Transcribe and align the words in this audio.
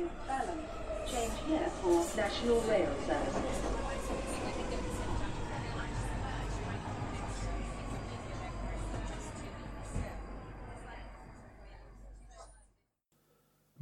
to 0.00 0.06
Balham. 0.26 0.60
Change 1.10 1.36
here 1.46 1.68
for 1.80 1.96
National 2.16 2.60
Rail 2.68 2.92
Service. 3.06 3.38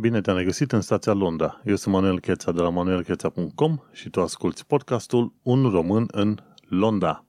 Bine 0.00 0.20
te-am 0.20 0.36
regăsit 0.36 0.72
în 0.72 0.80
stația 0.80 1.12
Londra. 1.12 1.60
Eu 1.64 1.76
sunt 1.76 1.94
Manuel 1.94 2.20
Cheța 2.20 2.52
de 2.52 2.60
la 2.60 2.68
manuelcheța.com 2.68 3.78
și 3.92 4.10
tu 4.10 4.20
asculti 4.20 4.64
podcastul 4.64 5.32
Un 5.42 5.70
român 5.70 6.06
în 6.10 6.38
Londra. 6.68 7.24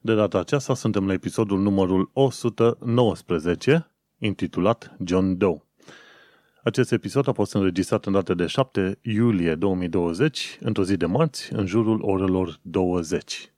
De 0.00 0.14
data 0.14 0.38
aceasta 0.38 0.74
suntem 0.74 1.06
la 1.06 1.12
episodul 1.12 1.60
numărul 1.60 2.10
119, 2.12 3.90
intitulat 4.18 4.96
John 5.04 5.36
Doe. 5.36 5.62
Acest 6.64 6.92
episod 6.92 7.28
a 7.28 7.32
fost 7.32 7.54
înregistrat 7.54 8.06
în 8.06 8.12
data 8.12 8.34
de 8.34 8.46
7 8.46 8.98
iulie 9.02 9.54
2020, 9.54 10.58
într-o 10.60 10.84
zi 10.84 10.96
de 10.96 11.06
marți, 11.06 11.52
în 11.52 11.66
jurul 11.66 12.02
orelor 12.02 12.58
20. 12.62 13.52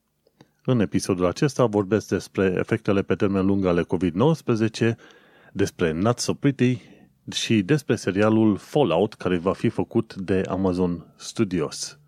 În 0.65 0.81
episodul 0.81 1.27
acesta 1.27 1.67
vorbesc 1.67 2.09
despre 2.09 2.55
efectele 2.59 3.03
pe 3.03 3.15
termen 3.15 3.47
lung 3.47 3.65
ale 3.65 3.85
COVID-19, 3.85 4.95
despre 5.53 5.93
Not 5.93 6.19
So 6.19 6.33
Pretty 6.35 6.81
și 7.33 7.63
despre 7.63 7.97
serialul 7.97 8.57
Fallout 8.57 9.15
care 9.15 9.37
va 9.37 9.53
fi 9.53 9.69
făcut 9.69 10.15
de 10.15 10.43
Amazon 10.49 11.07
Studios. 11.17 11.99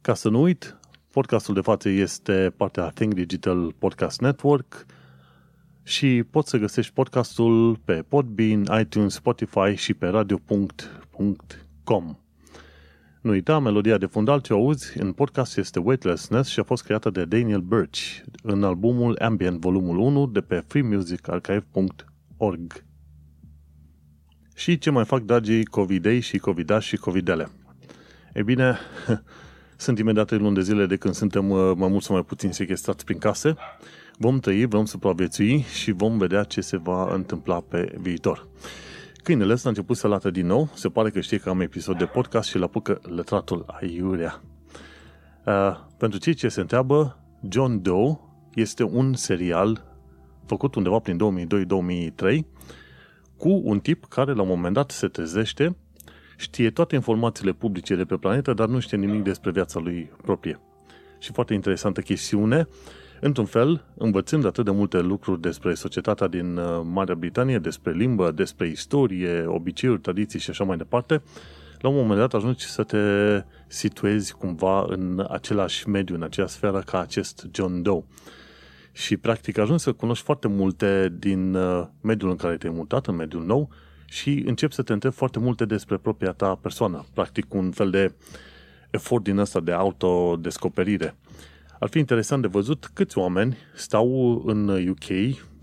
Ca 0.00 0.14
să 0.14 0.28
nu 0.28 0.40
uit, 0.40 0.78
podcastul 1.10 1.54
de 1.54 1.60
față 1.60 1.88
este 1.88 2.52
partea 2.56 2.88
Think 2.88 3.14
Digital 3.14 3.74
Podcast 3.78 4.20
Network 4.20 4.86
și 5.90 6.24
poți 6.30 6.50
să 6.50 6.56
găsești 6.56 6.92
podcastul 6.92 7.76
pe 7.84 8.04
Podbean, 8.08 8.64
iTunes, 8.80 9.14
Spotify 9.14 9.74
și 9.74 9.94
pe 9.94 10.06
radio.com. 10.06 12.16
Nu 13.20 13.30
uita, 13.30 13.58
melodia 13.58 13.98
de 13.98 14.06
fundal 14.06 14.40
ce 14.40 14.52
auzi 14.52 14.98
în 14.98 15.12
podcast 15.12 15.56
este 15.56 15.78
Weightlessness 15.78 16.50
și 16.50 16.60
a 16.60 16.62
fost 16.62 16.82
creată 16.82 17.10
de 17.10 17.24
Daniel 17.24 17.60
Birch 17.60 18.00
în 18.42 18.64
albumul 18.64 19.16
Ambient 19.20 19.60
volumul 19.60 19.98
1 19.98 20.26
de 20.26 20.40
pe 20.40 20.64
freemusicarchive.org. 20.66 22.84
Și 24.54 24.78
ce 24.78 24.90
mai 24.90 25.04
fac 25.04 25.22
dragii 25.22 25.64
covidei 25.64 26.20
și 26.20 26.38
covidași 26.38 26.88
și 26.88 26.96
covidele? 26.96 27.48
E 28.32 28.42
bine, 28.42 28.78
sunt 29.76 29.98
imediat 29.98 30.30
luni 30.30 30.54
de 30.54 30.62
zile 30.62 30.86
de 30.86 30.96
când 30.96 31.14
suntem 31.14 31.50
uh, 31.50 31.72
mai 31.76 31.88
mult 31.88 32.02
sau 32.02 32.14
mai 32.14 32.24
puțin 32.24 32.52
sequestrați 32.52 33.04
prin 33.04 33.18
case. 33.18 33.56
Vom 34.22 34.38
trăi, 34.38 34.64
vom 34.64 34.84
supraviețui 34.84 35.60
și 35.60 35.90
vom 35.90 36.18
vedea 36.18 36.42
ce 36.42 36.60
se 36.60 36.76
va 36.76 37.14
întâmpla 37.14 37.60
pe 37.60 37.92
viitor. 38.00 38.48
Câinele 39.22 39.52
ăsta 39.52 39.66
a 39.68 39.70
început 39.70 39.96
să 39.96 40.08
lată 40.08 40.30
din 40.30 40.46
nou. 40.46 40.68
Se 40.74 40.88
pare 40.88 41.10
că 41.10 41.20
știe 41.20 41.38
că 41.38 41.48
am 41.48 41.60
episod 41.60 41.98
de 41.98 42.04
podcast 42.04 42.48
și 42.48 42.58
la 42.58 42.64
apucă 42.64 43.00
lătratul 43.02 43.64
aiurea. 43.66 44.42
Uh, 45.46 45.76
pentru 45.98 46.18
cei 46.18 46.34
ce 46.34 46.48
se 46.48 46.60
întreabă, 46.60 47.18
John 47.48 47.82
Doe 47.82 48.18
este 48.54 48.82
un 48.82 49.14
serial 49.14 49.96
făcut 50.46 50.74
undeva 50.74 50.98
prin 50.98 51.46
2002-2003 52.14 52.38
cu 53.36 53.60
un 53.64 53.80
tip 53.80 54.04
care 54.04 54.32
la 54.32 54.42
un 54.42 54.48
moment 54.48 54.74
dat 54.74 54.90
se 54.90 55.08
trezește, 55.08 55.76
știe 56.36 56.70
toate 56.70 56.94
informațiile 56.94 57.52
publice 57.52 57.94
de 57.94 58.04
pe 58.04 58.16
planetă, 58.16 58.52
dar 58.52 58.68
nu 58.68 58.78
știe 58.78 58.96
nimic 58.96 59.22
despre 59.22 59.50
viața 59.50 59.80
lui 59.80 60.10
proprie. 60.22 60.60
Și 61.18 61.32
foarte 61.32 61.54
interesantă 61.54 62.00
chestiune, 62.00 62.68
într-un 63.20 63.44
fel, 63.44 63.84
învățând 63.94 64.46
atât 64.46 64.64
de 64.64 64.70
multe 64.70 65.00
lucruri 65.00 65.40
despre 65.40 65.74
societatea 65.74 66.26
din 66.26 66.56
uh, 66.56 66.80
Marea 66.84 67.14
Britanie, 67.14 67.58
despre 67.58 67.92
limbă, 67.92 68.30
despre 68.30 68.68
istorie, 68.68 69.44
obiceiuri, 69.46 70.00
tradiții 70.00 70.38
și 70.38 70.50
așa 70.50 70.64
mai 70.64 70.76
departe, 70.76 71.22
la 71.78 71.88
un 71.88 71.94
moment 71.94 72.18
dat 72.18 72.34
ajungi 72.34 72.64
să 72.64 72.82
te 72.82 72.98
situezi 73.66 74.34
cumva 74.34 74.84
în 74.88 75.26
același 75.30 75.88
mediu, 75.88 76.14
în 76.14 76.22
aceeași 76.22 76.52
sferă 76.52 76.82
ca 76.86 77.00
acest 77.00 77.46
John 77.52 77.82
Doe 77.82 78.04
și 78.92 79.16
practic 79.16 79.58
ajungi 79.58 79.82
să 79.82 79.92
cunoști 79.92 80.24
foarte 80.24 80.48
multe 80.48 81.14
din 81.18 81.54
uh, 81.54 81.86
mediul 82.00 82.30
în 82.30 82.36
care 82.36 82.56
te-ai 82.56 82.72
mutat, 82.76 83.06
în 83.06 83.16
mediul 83.16 83.44
nou 83.44 83.68
și 84.04 84.42
începi 84.46 84.74
să 84.74 84.82
te 84.82 84.92
întrebi 84.92 85.14
foarte 85.14 85.38
multe 85.38 85.64
despre 85.64 85.96
propria 85.96 86.32
ta 86.32 86.54
persoană. 86.54 87.04
Practic 87.14 87.54
un 87.54 87.70
fel 87.70 87.90
de 87.90 88.14
efort 88.90 89.22
din 89.22 89.38
ăsta 89.38 89.60
de 89.60 89.72
autodescoperire. 89.72 91.16
Ar 91.80 91.88
fi 91.88 91.98
interesant 91.98 92.42
de 92.42 92.48
văzut 92.48 92.90
câți 92.92 93.18
oameni 93.18 93.56
stau 93.74 94.42
în 94.46 94.88
UK, 94.88 95.04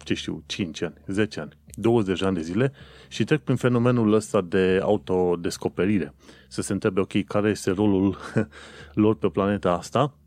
ce 0.03 0.13
știu, 0.13 0.43
5 0.45 0.81
ani, 0.81 0.93
10 1.07 1.39
ani, 1.39 1.57
20 1.73 2.21
ani 2.21 2.35
de 2.35 2.41
zile 2.41 2.71
și 3.07 3.23
trec 3.23 3.41
prin 3.41 3.55
fenomenul 3.55 4.13
ăsta 4.13 4.41
de 4.41 4.79
autodescoperire. 4.83 6.13
Să 6.47 6.61
se 6.61 6.73
întrebe, 6.73 6.99
ok, 6.99 7.23
care 7.23 7.49
este 7.49 7.71
rolul 7.71 8.17
lor 8.93 9.15
pe 9.15 9.27
planeta 9.27 9.71
asta 9.71 10.17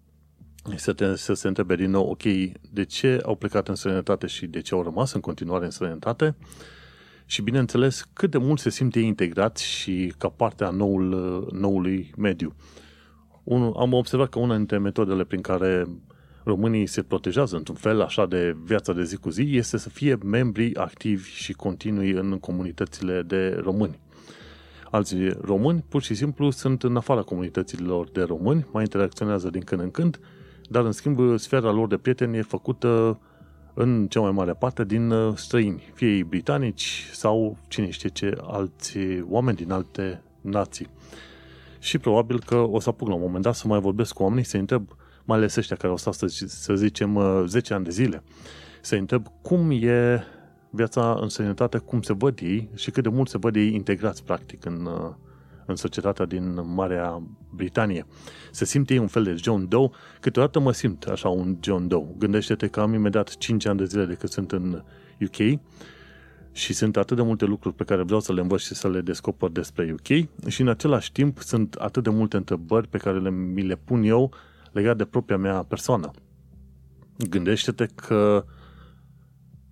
să, 0.76 0.92
te, 0.92 1.16
să 1.16 1.34
se 1.34 1.48
întrebe 1.48 1.76
din 1.76 1.90
nou, 1.90 2.10
ok, 2.10 2.22
de 2.70 2.84
ce 2.84 3.20
au 3.24 3.36
plecat 3.36 3.68
în 3.68 3.74
străinătate 3.74 4.26
și 4.26 4.46
de 4.46 4.60
ce 4.60 4.74
au 4.74 4.82
rămas 4.82 5.12
în 5.12 5.20
continuare 5.20 5.64
în 5.64 5.70
străinătate 5.70 6.36
și, 7.24 7.42
bineînțeles, 7.42 8.08
cât 8.12 8.30
de 8.30 8.38
mult 8.38 8.60
se 8.60 8.70
simte 8.70 9.00
integrat 9.00 9.56
și 9.56 10.14
ca 10.18 10.28
parte 10.28 10.64
a 10.64 10.70
noul, 10.70 11.08
noului 11.52 12.12
mediu. 12.16 12.54
Un, 13.50 13.72
am 13.76 13.92
observat 13.92 14.28
că 14.28 14.38
una 14.38 14.56
dintre 14.56 14.78
metodele 14.78 15.24
prin 15.24 15.40
care 15.40 15.86
românii 16.44 16.86
se 16.86 17.02
protejează 17.02 17.56
într-un 17.56 17.76
fel 17.76 18.00
așa 18.00 18.26
de 18.26 18.56
viața 18.64 18.92
de 18.92 19.04
zi 19.04 19.16
cu 19.16 19.30
zi 19.30 19.56
este 19.56 19.78
să 19.78 19.88
fie 19.88 20.18
membri 20.24 20.76
activi 20.76 21.30
și 21.30 21.52
continui 21.52 22.10
în 22.10 22.38
comunitățile 22.38 23.22
de 23.22 23.60
români. 23.62 23.98
Alții 24.90 25.28
români 25.40 25.84
pur 25.88 26.02
și 26.02 26.14
simplu 26.14 26.50
sunt 26.50 26.82
în 26.82 26.96
afara 26.96 27.22
comunităților 27.22 28.08
de 28.08 28.22
români, 28.22 28.66
mai 28.72 28.82
interacționează 28.82 29.50
din 29.50 29.62
când 29.62 29.80
în 29.80 29.90
când 29.90 30.20
dar 30.68 30.84
în 30.84 30.92
schimb 30.92 31.38
sfera 31.38 31.70
lor 31.70 31.88
de 31.88 31.96
prieteni 31.96 32.36
e 32.36 32.42
făcută 32.42 33.20
în 33.74 34.06
cea 34.08 34.20
mai 34.20 34.30
mare 34.30 34.52
parte 34.52 34.84
din 34.84 35.10
uh, 35.10 35.36
străini, 35.36 35.82
fie 35.94 36.08
ei 36.08 36.24
britanici 36.24 37.08
sau 37.12 37.56
cine 37.68 37.90
știe 37.90 38.08
ce 38.08 38.36
alți 38.42 38.98
oameni 39.28 39.56
din 39.56 39.72
alte 39.72 40.22
nații. 40.40 40.88
Și 41.80 41.98
probabil 41.98 42.40
că 42.40 42.56
o 42.56 42.80
să 42.80 42.88
apuc 42.88 43.08
la 43.08 43.14
un 43.14 43.20
moment 43.20 43.42
dat 43.42 43.54
să 43.54 43.66
mai 43.66 43.80
vorbesc 43.80 44.12
cu 44.12 44.22
oamenii, 44.22 44.44
să 44.44 44.56
întreb, 44.56 44.88
mai 45.24 45.36
ales 45.36 45.56
ăștia 45.56 45.76
care 45.76 45.88
au 45.88 45.96
stat, 45.96 46.14
să, 46.14 46.26
să 46.46 46.74
zicem, 46.74 47.20
10 47.46 47.72
uh, 47.72 47.76
ani 47.76 47.84
de 47.84 47.90
zile, 47.90 48.22
să 48.80 48.94
întreb 48.94 49.26
cum 49.42 49.70
e 49.70 50.24
viața 50.70 51.18
în 51.20 51.28
sănătate, 51.28 51.78
cum 51.78 52.02
se 52.02 52.12
văd 52.12 52.38
ei 52.42 52.68
și 52.74 52.90
cât 52.90 53.02
de 53.02 53.08
mult 53.08 53.28
se 53.28 53.38
văd 53.38 53.56
ei 53.56 53.74
integrați, 53.74 54.24
practic, 54.24 54.64
în, 54.64 54.86
uh, 54.86 55.14
în 55.66 55.76
societatea 55.76 56.24
din 56.24 56.60
Marea 56.74 57.22
Britanie. 57.54 58.06
Se 58.50 58.64
simte 58.64 58.98
un 58.98 59.06
fel 59.06 59.22
de 59.22 59.34
John 59.34 59.68
Doe, 59.68 59.90
câteodată 60.20 60.60
mă 60.60 60.72
simt 60.72 61.04
așa 61.04 61.28
un 61.28 61.56
John 61.60 61.88
Doe. 61.88 62.14
Gândește-te 62.18 62.66
că 62.66 62.80
am 62.80 62.94
imediat 62.94 63.36
5 63.36 63.66
ani 63.66 63.78
de 63.78 63.84
zile 63.84 64.04
de 64.04 64.14
când 64.14 64.32
sunt 64.32 64.52
în 64.52 64.82
UK 65.20 65.60
și 66.60 66.72
sunt 66.72 66.96
atât 66.96 67.16
de 67.16 67.22
multe 67.22 67.44
lucruri 67.44 67.74
pe 67.74 67.84
care 67.84 68.02
vreau 68.02 68.20
să 68.20 68.32
le 68.32 68.40
învăț 68.40 68.60
și 68.60 68.74
să 68.74 68.88
le 68.88 69.00
descoper 69.00 69.48
despre 69.48 69.92
UK 69.92 70.06
și 70.48 70.60
în 70.60 70.68
același 70.68 71.12
timp 71.12 71.38
sunt 71.38 71.74
atât 71.74 72.02
de 72.02 72.10
multe 72.10 72.36
întrebări 72.36 72.88
pe 72.88 72.98
care 72.98 73.18
le, 73.18 73.30
mi 73.30 73.62
le 73.62 73.76
pun 73.76 74.02
eu 74.02 74.32
legat 74.72 74.96
de 74.96 75.04
propria 75.04 75.36
mea 75.36 75.62
persoană. 75.62 76.10
Gândește-te 77.28 77.86
că 77.86 78.44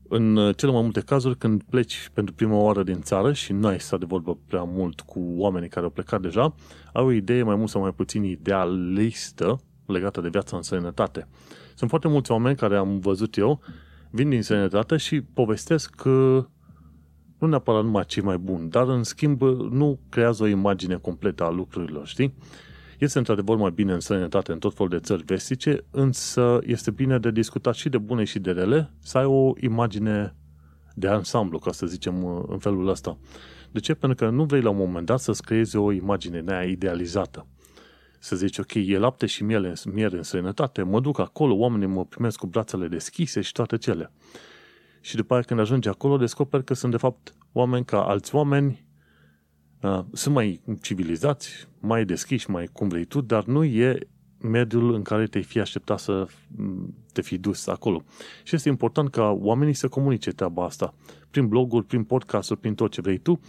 în 0.09 0.37
uh, 0.37 0.57
cele 0.57 0.73
mai 0.73 0.83
multe 0.83 1.01
cazuri, 1.01 1.37
când 1.37 1.63
pleci 1.63 2.11
pentru 2.13 2.35
prima 2.35 2.57
oară 2.57 2.83
din 2.83 3.01
țară 3.01 3.33
și 3.33 3.53
nu 3.53 3.67
ai 3.67 3.81
stat 3.81 3.99
de 3.99 4.07
vorbă 4.09 4.39
prea 4.47 4.63
mult 4.63 5.01
cu 5.01 5.35
oamenii 5.37 5.69
care 5.69 5.85
au 5.85 5.91
plecat 5.91 6.21
deja, 6.21 6.55
au 6.93 7.07
o 7.07 7.13
idee 7.13 7.43
mai 7.43 7.57
mult 7.57 7.69
sau 7.69 7.81
mai 7.81 7.93
puțin 7.93 8.25
idealistă 8.25 9.61
legată 9.87 10.21
de 10.21 10.29
viața 10.29 10.57
în 10.57 10.63
sănătate. 10.63 11.29
Sunt 11.75 11.91
foarte 11.91 12.09
mulți 12.09 12.31
oameni 12.31 12.57
care 12.57 12.77
am 12.77 12.99
văzut 12.99 13.37
eu, 13.37 13.61
vin 14.11 14.29
din 14.29 14.43
sănătate 14.43 14.97
și 14.97 15.21
povestesc 15.21 15.95
că 15.95 16.47
nu 17.39 17.49
neapărat 17.49 17.85
numai 17.85 18.05
cei 18.05 18.23
mai 18.23 18.39
buni, 18.39 18.71
dar 18.71 18.89
în 18.89 19.03
schimb 19.03 19.43
nu 19.71 19.99
creează 20.09 20.43
o 20.43 20.47
imagine 20.47 20.95
completă 20.95 21.45
a 21.45 21.51
lucrurilor, 21.51 22.07
știi? 22.07 22.35
Este 22.99 23.19
într-adevăr 23.19 23.57
mai 23.57 23.71
bine 23.71 23.93
în 23.93 24.01
sănătate 24.01 24.53
în 24.53 24.59
tot 24.59 24.75
felul 24.75 24.91
de 24.91 24.99
țări 24.99 25.23
vestice, 25.23 25.85
însă 25.91 26.59
este 26.63 26.91
bine 26.91 27.19
de 27.19 27.31
discutat 27.31 27.75
și 27.75 27.89
de 27.89 27.99
bune 27.99 28.25
și 28.25 28.39
de 28.39 28.51
rele, 28.51 28.91
să 29.03 29.19
ai 29.19 29.25
o 29.25 29.53
imagine 29.61 30.35
de 30.95 31.09
ansamblu, 31.09 31.59
ca 31.59 31.73
să 31.73 31.87
zicem 31.87 32.45
în 32.49 32.59
felul 32.59 32.89
ăsta. 32.89 33.19
De 33.71 33.81
ce? 33.81 33.95
Pentru 33.95 34.25
că 34.25 34.31
nu 34.31 34.45
vrei 34.45 34.61
la 34.61 34.71
un 34.71 34.77
moment 34.77 35.07
dat 35.07 35.21
să-ți 35.21 35.43
creezi 35.43 35.77
o 35.77 35.93
imagine 35.93 36.41
nea 36.41 36.63
idealizată. 36.65 37.47
Să 38.19 38.37
zici, 38.37 38.59
ok, 38.59 38.75
e 38.75 38.99
lapte 38.99 39.27
și 39.27 39.45
miere, 39.45 39.73
miere 39.93 40.17
în 40.17 40.23
sănătate, 40.23 40.83
mă 40.83 41.01
duc 41.01 41.19
acolo, 41.19 41.55
oamenii 41.55 41.87
mă 41.87 42.05
primesc 42.05 42.39
cu 42.39 42.47
brațele 42.47 42.89
deschise 42.89 43.41
și 43.41 43.53
toate 43.53 43.77
cele. 43.77 44.13
Și 45.01 45.17
după 45.17 45.35
aia 45.35 45.43
când 45.43 45.61
ajungi 45.61 45.89
acolo, 45.89 46.17
descoperi 46.17 46.65
că 46.65 46.75
sunt 46.75 46.93
de 46.93 46.99
fapt 46.99 47.35
oameni 47.53 47.85
ca 47.85 48.03
alți 48.03 48.35
oameni, 48.35 48.87
Uh, 49.83 50.01
sunt 50.13 50.35
mai 50.35 50.61
civilizați, 50.81 51.69
mai 51.81 52.05
deschiși, 52.05 52.51
mai 52.51 52.69
cum 52.73 52.89
vrei 52.89 53.05
tu, 53.05 53.21
dar 53.21 53.45
nu 53.45 53.65
e 53.65 53.99
mediul 54.41 54.95
în 54.95 55.03
care 55.03 55.27
te-ai 55.27 55.43
fi 55.43 55.61
așteptat 55.61 55.99
să 55.99 56.27
mm, 56.57 56.95
te 57.13 57.23
fi 57.23 57.39
dus 57.39 57.67
acolo. 57.67 58.03
Și 58.43 58.55
este 58.55 58.69
important 58.69 59.11
ca 59.11 59.31
oamenii 59.41 59.75
să 59.75 59.89
comunice 59.89 60.31
treaba 60.31 60.65
asta 60.65 60.95
prin 61.31 61.49
bloguri, 61.49 61.87
prin 61.87 62.05
podcasturi, 62.05 62.61
prin 62.61 62.75
tot 62.75 62.91
ce 62.91 63.01
vrei 63.01 63.19
tu, 63.19 63.41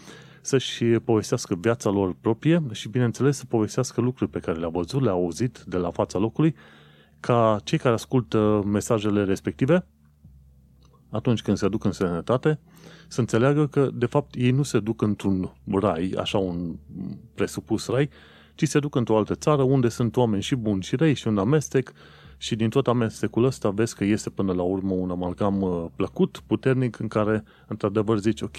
să-și 0.41 0.83
povestească 0.85 1.55
viața 1.55 1.89
lor 1.89 2.15
proprie 2.21 2.63
și, 2.71 2.89
bineînțeles, 2.89 3.37
să 3.37 3.45
povestească 3.45 4.01
lucruri 4.01 4.31
pe 4.31 4.39
care 4.39 4.59
le-au 4.59 4.71
văzut, 4.71 5.01
le-au 5.01 5.23
auzit 5.23 5.63
de 5.67 5.77
la 5.77 5.91
fața 5.91 6.19
locului, 6.19 6.55
ca 7.19 7.59
cei 7.63 7.77
care 7.77 7.93
ascultă 7.93 8.63
mesajele 8.65 9.23
respective, 9.23 9.85
atunci 11.09 11.41
când 11.41 11.57
se 11.57 11.67
duc 11.67 11.83
în 11.83 11.91
sănătate, 11.91 12.59
să 13.07 13.19
înțeleagă 13.19 13.67
că, 13.67 13.89
de 13.93 14.05
fapt, 14.05 14.35
ei 14.35 14.51
nu 14.51 14.63
se 14.63 14.79
duc 14.79 15.01
într-un 15.01 15.53
rai, 15.71 16.13
așa 16.17 16.37
un 16.37 16.75
presupus 17.35 17.87
rai, 17.87 18.09
ci 18.55 18.67
se 18.67 18.79
duc 18.79 18.95
într-o 18.95 19.17
altă 19.17 19.35
țară 19.35 19.61
unde 19.61 19.89
sunt 19.89 20.17
oameni 20.17 20.41
și 20.41 20.55
buni 20.55 20.83
și 20.83 20.95
răi 20.95 21.13
și 21.13 21.27
un 21.27 21.37
amestec 21.37 21.91
și 22.41 22.55
din 22.55 22.69
tot 22.69 22.87
amestecul 22.87 23.43
ăsta 23.43 23.69
vezi 23.69 23.95
că 23.95 24.03
este 24.03 24.29
până 24.29 24.53
la 24.53 24.61
urmă 24.61 24.93
un 24.93 25.09
amalgam 25.09 25.61
uh, 25.61 25.85
plăcut, 25.95 26.41
puternic, 26.47 26.99
în 26.99 27.07
care, 27.07 27.43
într-adevăr, 27.67 28.17
zici, 28.17 28.41
ok, 28.41 28.57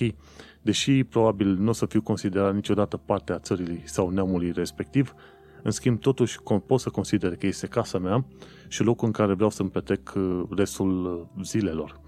deși 0.62 1.04
probabil 1.04 1.48
nu 1.48 1.68
o 1.68 1.72
să 1.72 1.86
fiu 1.86 2.02
considerat 2.02 2.54
niciodată 2.54 2.96
parte 2.96 3.32
a 3.32 3.38
țării 3.38 3.82
sau 3.84 4.10
neamului 4.10 4.52
respectiv, 4.52 5.14
în 5.62 5.70
schimb, 5.70 6.00
totuși 6.00 6.38
pot 6.66 6.80
să 6.80 6.90
consider 6.90 7.36
că 7.36 7.46
este 7.46 7.66
casa 7.66 7.98
mea 7.98 8.24
și 8.68 8.82
locul 8.82 9.06
în 9.06 9.12
care 9.12 9.34
vreau 9.34 9.50
să-mi 9.50 9.70
petrec 9.70 10.12
uh, 10.16 10.42
restul 10.56 11.04
uh, 11.36 11.44
zilelor. 11.44 12.00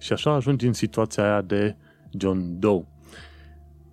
Și 0.00 0.12
așa 0.12 0.32
ajungi 0.32 0.66
în 0.66 0.72
situația 0.72 1.24
aia 1.24 1.40
de 1.40 1.76
John 2.18 2.58
Doe. 2.58 2.86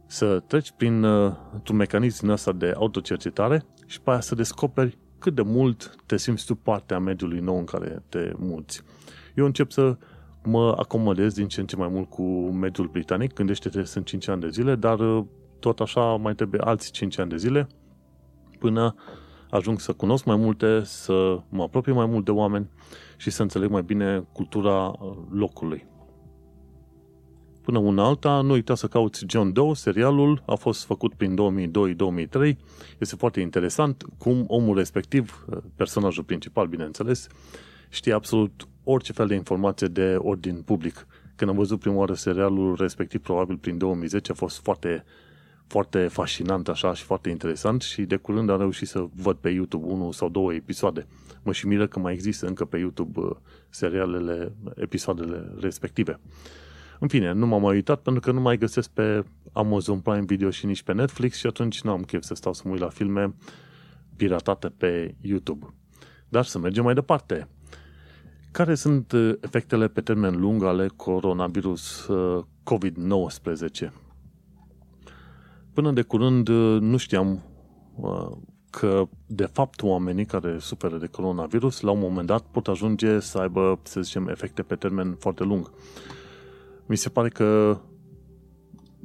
Să 0.06 0.40
treci 0.48 0.72
prin 0.72 1.04
uh, 1.04 1.34
un 1.70 1.76
mecanism 1.76 2.30
ăsta 2.30 2.52
de 2.52 2.74
autocercetare 2.76 3.66
și 3.86 4.02
pe 4.02 4.10
aia 4.10 4.20
să 4.20 4.36
descoperi 4.36 4.98
cât 5.20 5.36
de 5.36 5.42
mult 5.42 5.96
te 6.06 6.18
simți 6.18 6.46
tu 6.46 6.56
parte 6.56 6.94
a 6.94 7.00
mediului 7.00 7.40
nou 7.40 7.58
în 7.58 7.66
care 7.66 8.04
te 8.10 8.32
muți. 8.38 8.84
Eu 9.36 9.46
încep 9.46 9.72
să 9.72 9.98
mă 10.44 10.76
acomodez 10.78 11.34
din 11.34 11.48
ce 11.48 11.60
în 11.60 11.66
ce 11.66 11.76
mai 11.76 11.88
mult 11.88 12.10
cu 12.10 12.24
mediul 12.50 12.88
britanic. 12.88 13.34
Gândește-te, 13.34 13.84
sunt 13.84 14.06
5 14.06 14.28
ani 14.28 14.42
de 14.42 14.50
zile, 14.50 14.76
dar 14.76 15.00
uh, 15.00 15.26
tot 15.60 15.80
așa 15.80 16.02
mai 16.02 16.36
trebuie 16.36 16.62
alți 16.62 16.92
5 16.92 17.20
ani 17.20 17.30
de 17.30 17.38
zile 17.38 17.68
până 18.60 18.96
ajung 19.50 19.80
să 19.80 19.94
cunosc 19.94 20.26
mai 20.26 20.36
multe, 20.36 20.84
să 20.84 21.40
mă 21.50 21.64
apropie 21.64 21.94
mai 21.94 22.06
mult 22.06 22.26
de 22.26 22.32
oameni 22.32 22.70
și 23.18 23.30
să 23.30 23.42
înțeleg 23.42 23.70
mai 23.70 23.84
bine 23.84 24.28
cultura 24.32 24.88
uh, 24.88 25.18
locului. 25.32 25.88
Până 27.68 27.80
una 27.80 28.06
alta, 28.06 28.42
nu 28.42 28.54
uita 28.54 28.76
să 28.76 28.88
cauți 28.88 29.26
John 29.28 29.54
Doe, 29.54 29.74
serialul 29.74 30.44
a 30.46 30.56
fost 30.56 30.86
făcut 30.86 31.14
prin 31.14 31.36
2002-2003, 31.36 32.56
este 32.98 33.16
foarte 33.16 33.40
interesant 33.40 34.04
cum 34.18 34.44
omul 34.48 34.78
respectiv, 34.78 35.46
uh, 35.50 35.58
personajul 35.76 36.24
principal, 36.24 36.68
bineînțeles, 36.68 37.28
știe 37.90 38.14
absolut 38.14 38.68
orice 38.84 39.12
fel 39.12 39.28
de 39.28 39.36
informație 39.36 39.88
de 39.88 40.16
ordin 40.18 40.62
public. 40.62 41.08
Când 41.36 41.50
am 41.50 41.58
văzut 41.58 41.80
prima 41.80 41.96
oară 41.96 42.14
serialul 42.14 42.76
respectiv, 42.76 43.22
probabil 43.22 43.58
prin 43.58 43.78
2010, 43.78 44.32
a 44.32 44.36
fost 44.36 44.60
foarte, 44.62 45.04
foarte 45.66 46.08
fascinant 46.08 46.68
așa 46.68 46.94
și 46.94 47.04
foarte 47.04 47.30
interesant 47.30 47.82
și 47.82 48.02
de 48.02 48.16
curând 48.16 48.50
am 48.50 48.60
reușit 48.60 48.88
să 48.88 49.08
văd 49.16 49.36
pe 49.36 49.50
YouTube 49.50 49.86
unul 49.86 50.12
sau 50.12 50.30
două 50.30 50.54
episoade. 50.54 51.08
Mă 51.44 51.52
și 51.52 51.68
miră 51.68 51.88
că 51.88 52.00
mai 52.00 52.14
există 52.14 52.48
încă 52.48 52.66
pe 52.66 52.78
YouTube 52.78 53.20
uh, 53.20 53.32
serialele, 53.70 54.56
episoadele 54.76 55.54
respective. 55.60 56.20
În 57.00 57.08
fine, 57.08 57.32
nu 57.32 57.48
m-am 57.48 57.62
mai 57.62 57.74
uitat 57.74 58.02
pentru 58.02 58.22
că 58.22 58.32
nu 58.32 58.42
mai 58.42 58.58
găsesc 58.58 58.90
pe 58.90 59.24
Amazon 59.54 60.00
Prime 60.00 60.26
Video 60.26 60.50
și 60.50 60.66
nici 60.66 60.84
pe 60.84 60.94
Netflix 60.94 61.38
și 61.38 61.48
atunci 61.48 61.82
nu 61.82 61.92
am 61.92 62.04
chef 62.04 62.24
să 62.24 62.34
stau 62.34 62.54
să 62.54 62.62
mă 62.66 62.72
uit 62.72 62.82
la 62.82 62.90
filme 62.90 63.36
piratate 64.16 64.68
pe 64.68 65.16
YouTube. 65.22 65.74
Dar 66.30 66.46
să 66.46 66.60
mergem 66.60 66.84
mai 66.84 66.94
departe. 66.94 67.48
Care 68.52 68.76
sunt 68.76 69.12
uh, 69.12 69.34
efectele 69.42 69.88
pe 69.88 70.02
termen 70.02 70.40
lung 70.40 70.64
ale 70.64 70.88
coronavirus 70.96 72.08
uh, 72.08 72.44
COVID-19? 72.64 73.90
Până 75.74 75.92
de 75.92 76.02
curând 76.02 76.48
uh, 76.48 76.82
nu 76.82 76.98
știam 76.98 77.44
că 78.70 79.08
de 79.26 79.46
fapt 79.46 79.82
oamenii 79.82 80.26
care 80.26 80.58
suferă 80.60 80.98
de 80.98 81.08
coronavirus 81.08 81.82
la 81.82 81.92
un 81.92 82.00
moment 82.00 82.28
dat 82.28 82.42
pot 82.42 82.68
ajunge 82.68 83.20
să 83.20 83.38
aibă, 83.38 83.80
să 83.84 84.02
zicem, 84.02 84.28
efecte 84.28 84.62
pe 84.62 84.76
termen 84.76 85.16
foarte 85.20 85.44
lung. 85.44 85.72
Mi 86.88 86.96
se 86.96 87.10
pare 87.10 87.30
că 87.30 87.80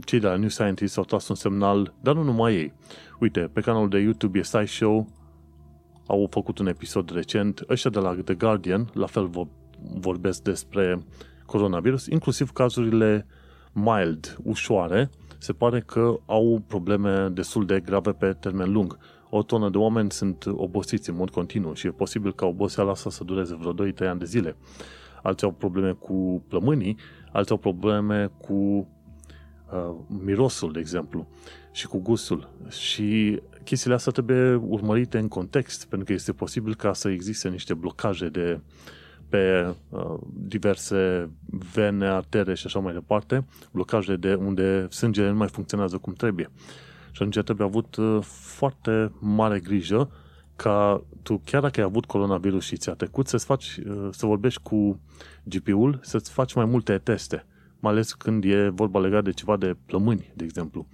cei 0.05 0.21
de 0.21 0.27
la 0.27 0.37
New 0.37 0.49
Scientist 0.49 0.99
au 0.99 1.05
tras 1.05 1.29
un 1.29 1.35
semnal, 1.35 1.95
dar 2.01 2.15
nu 2.15 2.23
numai 2.23 2.55
ei. 2.55 2.73
Uite, 3.21 3.41
pe 3.41 3.61
canalul 3.61 3.89
de 3.89 3.99
YouTube 3.99 4.39
e 4.39 4.43
SciShow, 4.43 5.07
au 6.07 6.27
făcut 6.31 6.59
un 6.59 6.67
episod 6.67 7.11
recent, 7.11 7.65
ăștia 7.69 7.91
de 7.91 7.99
la 7.99 8.15
The 8.25 8.35
Guardian, 8.35 8.91
la 8.93 9.07
fel 9.07 9.31
vorbesc 10.01 10.43
despre 10.43 11.05
coronavirus, 11.47 12.07
inclusiv 12.07 12.51
cazurile 12.51 13.27
mild, 13.73 14.37
ușoare, 14.43 15.11
se 15.39 15.53
pare 15.53 15.81
că 15.81 16.19
au 16.27 16.63
probleme 16.67 17.29
destul 17.29 17.67
de 17.67 17.81
grave 17.81 18.13
pe 18.13 18.33
termen 18.33 18.73
lung. 18.73 18.99
O 19.31 19.43
tonă 19.43 19.71
de 19.71 19.79
oameni 19.79 20.11
sunt 20.11 20.47
obosiți 20.47 21.11
în 21.11 21.17
mod 21.17 21.31
continuu 21.31 21.75
și 21.75 21.87
e 21.87 21.91
posibil 21.91 22.33
ca 22.33 22.47
oboseala 22.47 22.91
asta 22.91 23.11
să 23.11 23.25
dureze 23.25 23.55
vreo 23.55 23.75
2-3 23.93 23.97
ani 23.99 24.19
de 24.19 24.25
zile. 24.25 24.57
Alții 25.23 25.47
au 25.47 25.53
probleme 25.53 25.93
cu 25.93 26.45
plămânii, 26.49 26.97
alții 27.33 27.53
au 27.53 27.59
probleme 27.59 28.31
cu 28.41 28.53
uh, 28.53 29.95
mirosul, 30.25 30.73
de 30.73 30.79
exemplu, 30.79 31.27
și 31.73 31.87
cu 31.87 31.99
gustul. 31.99 32.49
Și 32.69 33.41
chestiile 33.65 33.95
astea 33.95 34.13
trebuie 34.13 34.55
urmărite 34.55 35.19
în 35.19 35.29
context, 35.29 35.87
pentru 35.89 36.07
că 36.07 36.13
este 36.13 36.33
posibil 36.33 36.75
ca 36.75 36.93
să 36.93 37.09
existe 37.09 37.49
niște 37.49 37.75
blocaje 37.75 38.29
de 38.29 38.61
pe 39.29 39.75
uh, 39.89 40.15
diverse 40.33 41.31
vene, 41.75 42.07
artere 42.07 42.55
și 42.55 42.67
așa 42.67 42.79
mai 42.79 42.93
departe, 42.93 43.47
blocaje 43.71 44.17
de 44.17 44.35
unde 44.35 44.87
sângele 44.91 45.29
nu 45.29 45.37
mai 45.37 45.49
funcționează 45.49 45.99
cum 45.99 46.13
trebuie. 46.13 46.51
Și 47.11 47.23
atunci 47.23 47.45
trebuie 47.45 47.67
avut 47.67 47.97
uh, 47.97 48.19
foarte 48.23 49.13
mare 49.21 49.61
grijă 49.61 50.11
ca 50.63 51.05
tu, 51.23 51.41
chiar 51.45 51.63
dacă 51.63 51.81
ai 51.81 51.87
avut 51.87 52.05
coronavirus 52.05 52.65
și 52.65 52.77
ți-a 52.77 52.95
trecut, 52.95 53.29
să 53.29 53.37
faci, 53.37 53.81
uh, 53.89 54.09
să 54.11 54.27
vorbești 54.27 54.63
cu 54.63 55.01
GP-ul, 55.45 55.99
să-ți 56.03 56.31
faci 56.31 56.55
mai 56.55 56.65
multe 56.65 56.99
teste, 56.99 57.47
mai 57.81 57.93
ales 57.93 58.13
când 58.13 58.45
e 58.45 58.69
vorba 58.69 59.01
legat 59.01 59.25
de 59.25 59.31
ceva 59.31 59.57
de 59.57 59.77
plămâni, 59.87 60.33
de 60.35 60.45
exemplu. 60.45 60.87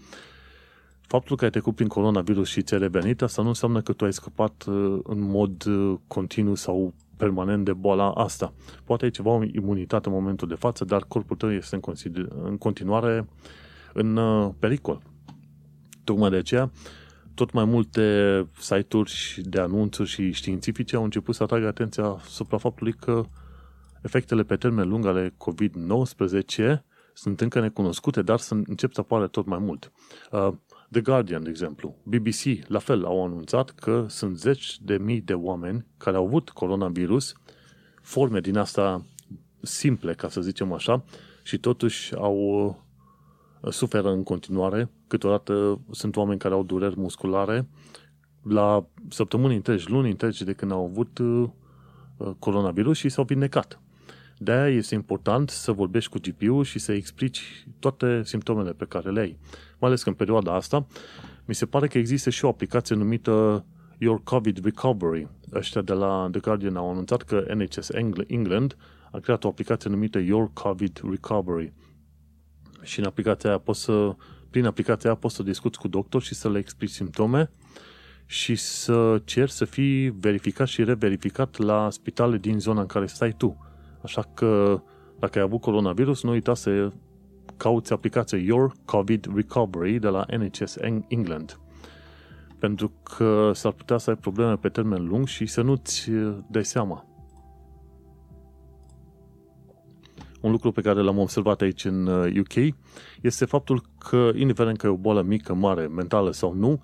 Faptul 1.01 1.37
că 1.37 1.45
ai 1.45 1.51
trecut 1.51 1.75
prin 1.75 1.89
coronavirus 1.89 2.49
și 2.49 2.63
ți-ai 2.63 2.81
revenit, 2.81 3.23
asta 3.23 3.43
nu 3.43 3.49
înseamnă 3.49 3.81
că 3.81 3.93
tu 3.93 4.05
ai 4.05 4.13
scăpat 4.13 4.65
uh, 4.69 4.99
în 5.03 5.21
mod 5.21 5.65
uh, 5.65 5.99
continuu 6.07 6.55
sau 6.55 6.95
permanent 7.17 7.65
de 7.65 7.73
boala 7.73 8.11
asta. 8.11 8.53
Poate 8.85 9.05
ai 9.05 9.11
ceva 9.11 9.41
imunitate 9.53 10.09
în 10.09 10.15
momentul 10.15 10.49
de 10.49 10.55
față, 10.55 10.85
dar 10.85 11.05
corpul 11.09 11.37
tău 11.37 11.53
este 11.53 11.79
în, 11.81 12.29
în 12.43 12.57
continuare 12.57 13.29
în 13.93 14.19
pericol. 14.59 15.03
Tocmai 16.05 16.31
de 16.31 16.37
aceea, 16.37 16.71
tot 17.39 17.53
mai 17.53 17.65
multe 17.65 18.47
site-uri 18.59 19.41
de 19.43 19.61
anunțuri 19.61 20.09
și 20.09 20.33
științifice 20.33 20.97
au 20.97 21.05
început 21.05 21.35
să 21.35 21.43
atragă 21.43 21.67
atenția 21.67 22.05
asupra 22.05 22.57
faptului 22.57 22.93
că 22.93 23.25
efectele 24.03 24.43
pe 24.43 24.57
termen 24.57 24.89
lung 24.89 25.07
ale 25.07 25.35
COVID-19 25.37 26.79
sunt 27.15 27.41
încă 27.41 27.61
necunoscute, 27.61 28.23
dar 28.23 28.39
sunt, 28.39 28.67
încep 28.67 28.93
să 28.93 29.01
apară 29.01 29.27
tot 29.27 29.47
mai 29.47 29.59
mult. 29.59 29.93
Uh, 30.31 30.49
The 30.91 31.01
Guardian, 31.01 31.43
de 31.43 31.51
exemplu, 31.51 31.97
BBC, 32.03 32.69
la 32.69 32.79
fel, 32.79 33.05
au 33.05 33.25
anunțat 33.25 33.71
că 33.71 34.07
sunt 34.09 34.39
zeci 34.39 34.79
de 34.81 34.97
mii 34.97 35.21
de 35.21 35.35
oameni 35.35 35.87
care 35.97 36.17
au 36.17 36.27
avut 36.27 36.51
coronavirus, 36.51 37.35
forme 38.03 38.41
din 38.41 38.57
asta 38.57 39.05
simple, 39.61 40.15
ca 40.15 40.29
să 40.29 40.41
zicem 40.41 40.73
așa, 40.73 41.05
și 41.43 41.59
totuși 41.59 42.15
au 42.15 42.87
suferă 43.71 44.11
în 44.11 44.23
continuare. 44.23 44.91
Câteodată 45.09 45.81
sunt 45.91 46.17
oameni 46.17 46.39
care 46.39 46.55
au 46.55 46.63
dureri 46.63 46.99
musculare 46.99 47.69
la 48.43 48.87
săptămâni 49.09 49.55
întregi, 49.55 49.91
luni 49.91 50.11
întregi 50.11 50.45
de 50.45 50.53
când 50.53 50.73
au 50.73 50.85
avut 50.85 51.19
uh, 51.19 51.49
coronavirus 52.39 52.97
și 52.97 53.09
s-au 53.09 53.25
vindecat. 53.25 53.81
De-aia 54.39 54.77
este 54.77 54.95
important 54.95 55.51
să 55.51 55.73
vorbești 55.73 56.11
cu 56.11 56.19
GPU 56.19 56.63
și 56.63 56.79
să 56.79 56.93
explici 56.93 57.67
toate 57.79 58.23
simptomele 58.25 58.73
pe 58.73 58.85
care 58.85 59.11
le 59.11 59.21
ai. 59.21 59.39
Mai 59.79 59.89
ales 59.91 60.03
că 60.03 60.09
în 60.09 60.15
perioada 60.15 60.55
asta 60.55 60.87
mi 61.45 61.55
se 61.55 61.67
pare 61.67 61.87
că 61.87 61.99
există 61.99 62.31
și 62.31 62.45
o 62.45 62.49
aplicație 62.49 62.97
numită 62.97 63.65
Your 63.99 64.23
COVID 64.23 64.65
Recovery. 64.65 65.29
Ăștia 65.53 65.83
de 65.83 65.93
la 65.93 66.29
The 66.31 66.41
Guardian 66.41 66.77
au 66.77 66.91
anunțat 66.91 67.23
că 67.23 67.45
NHS 67.55 67.89
England 68.27 68.77
a 69.11 69.19
creat 69.19 69.45
o 69.45 69.49
aplicație 69.49 69.91
numită 69.91 70.19
Your 70.19 70.51
COVID 70.53 71.01
Recovery 71.11 71.73
și 72.83 72.99
în 72.99 73.05
aplicația 73.05 73.51
aia 73.51 73.59
poți 73.59 73.83
să, 73.83 74.17
prin 74.51 74.67
aplicația 74.67 75.11
aia 75.11 75.19
poți 75.19 75.35
să 75.35 75.43
discuți 75.43 75.79
cu 75.79 75.89
doctor 75.89 76.23
și 76.23 76.35
să 76.35 76.51
le 76.51 76.59
explici 76.59 76.91
simptome 76.91 77.51
și 78.27 78.55
să 78.55 79.21
cer 79.25 79.49
să 79.49 79.65
fii 79.65 80.09
verificat 80.09 80.67
și 80.67 80.85
reverificat 80.85 81.59
la 81.59 81.91
spitale 81.91 82.39
din 82.39 82.59
zona 82.59 82.81
în 82.81 82.87
care 82.87 83.07
stai 83.07 83.35
tu. 83.37 83.57
Așa 84.03 84.23
că 84.35 84.83
dacă 85.19 85.39
ai 85.39 85.45
avut 85.45 85.61
coronavirus, 85.61 86.23
nu 86.23 86.31
uita 86.31 86.55
să 86.55 86.91
cauți 87.57 87.93
aplicația 87.93 88.39
Your 88.39 88.73
COVID 88.85 89.27
Recovery 89.35 89.99
de 89.99 90.09
la 90.09 90.27
NHS 90.39 90.77
England. 91.09 91.61
Pentru 92.59 92.93
că 93.03 93.51
s-ar 93.55 93.73
putea 93.73 93.99
să 93.99 94.11
ai 94.11 94.17
probleme 94.17 94.57
pe 94.57 94.69
termen 94.69 95.07
lung 95.07 95.27
și 95.27 95.47
să 95.47 95.63
nu-ți 95.63 96.11
dai 96.51 96.65
seama. 96.65 97.08
Un 100.41 100.51
lucru 100.51 100.73
pe 100.73 100.81
care 100.81 101.01
l-am 101.01 101.19
observat 101.19 101.61
aici 101.61 101.85
în 101.85 102.07
UK 102.39 102.57
uh, 102.57 102.69
este 103.21 103.45
faptul 103.45 103.83
că, 103.99 104.31
indiferent 104.35 104.79
că 104.79 104.87
e 104.87 104.91
o 104.91 104.97
boală 104.97 105.23
mică, 105.23 105.55
mare, 105.55 105.87
mentală 105.87 106.33
sau 106.33 106.55
nu, 106.55 106.81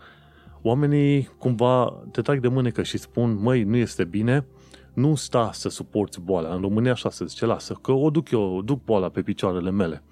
oamenii 0.63 1.29
cumva 1.39 2.03
te 2.13 2.23
trag 2.23 2.41
de 2.41 2.49
mânecă 2.49 2.83
și 2.83 2.99
spun, 2.99 3.39
măi, 3.43 3.63
nu 3.63 3.77
este 3.77 4.05
bine, 4.05 4.47
nu 4.95 5.15
sta 5.15 5.51
să 5.53 5.69
suporți 5.69 6.21
boala. 6.21 6.55
În 6.55 6.61
România 6.61 6.93
așa 6.93 7.11
se 7.11 7.25
zice, 7.25 7.47
lasă, 7.47 7.79
că 7.83 7.93
o 7.93 8.11
duc 8.11 8.31
eu, 8.31 8.63
duc 8.63 8.85
boala 8.85 9.09
pe 9.09 9.23
picioarele 9.23 9.71
mele. 9.71 10.03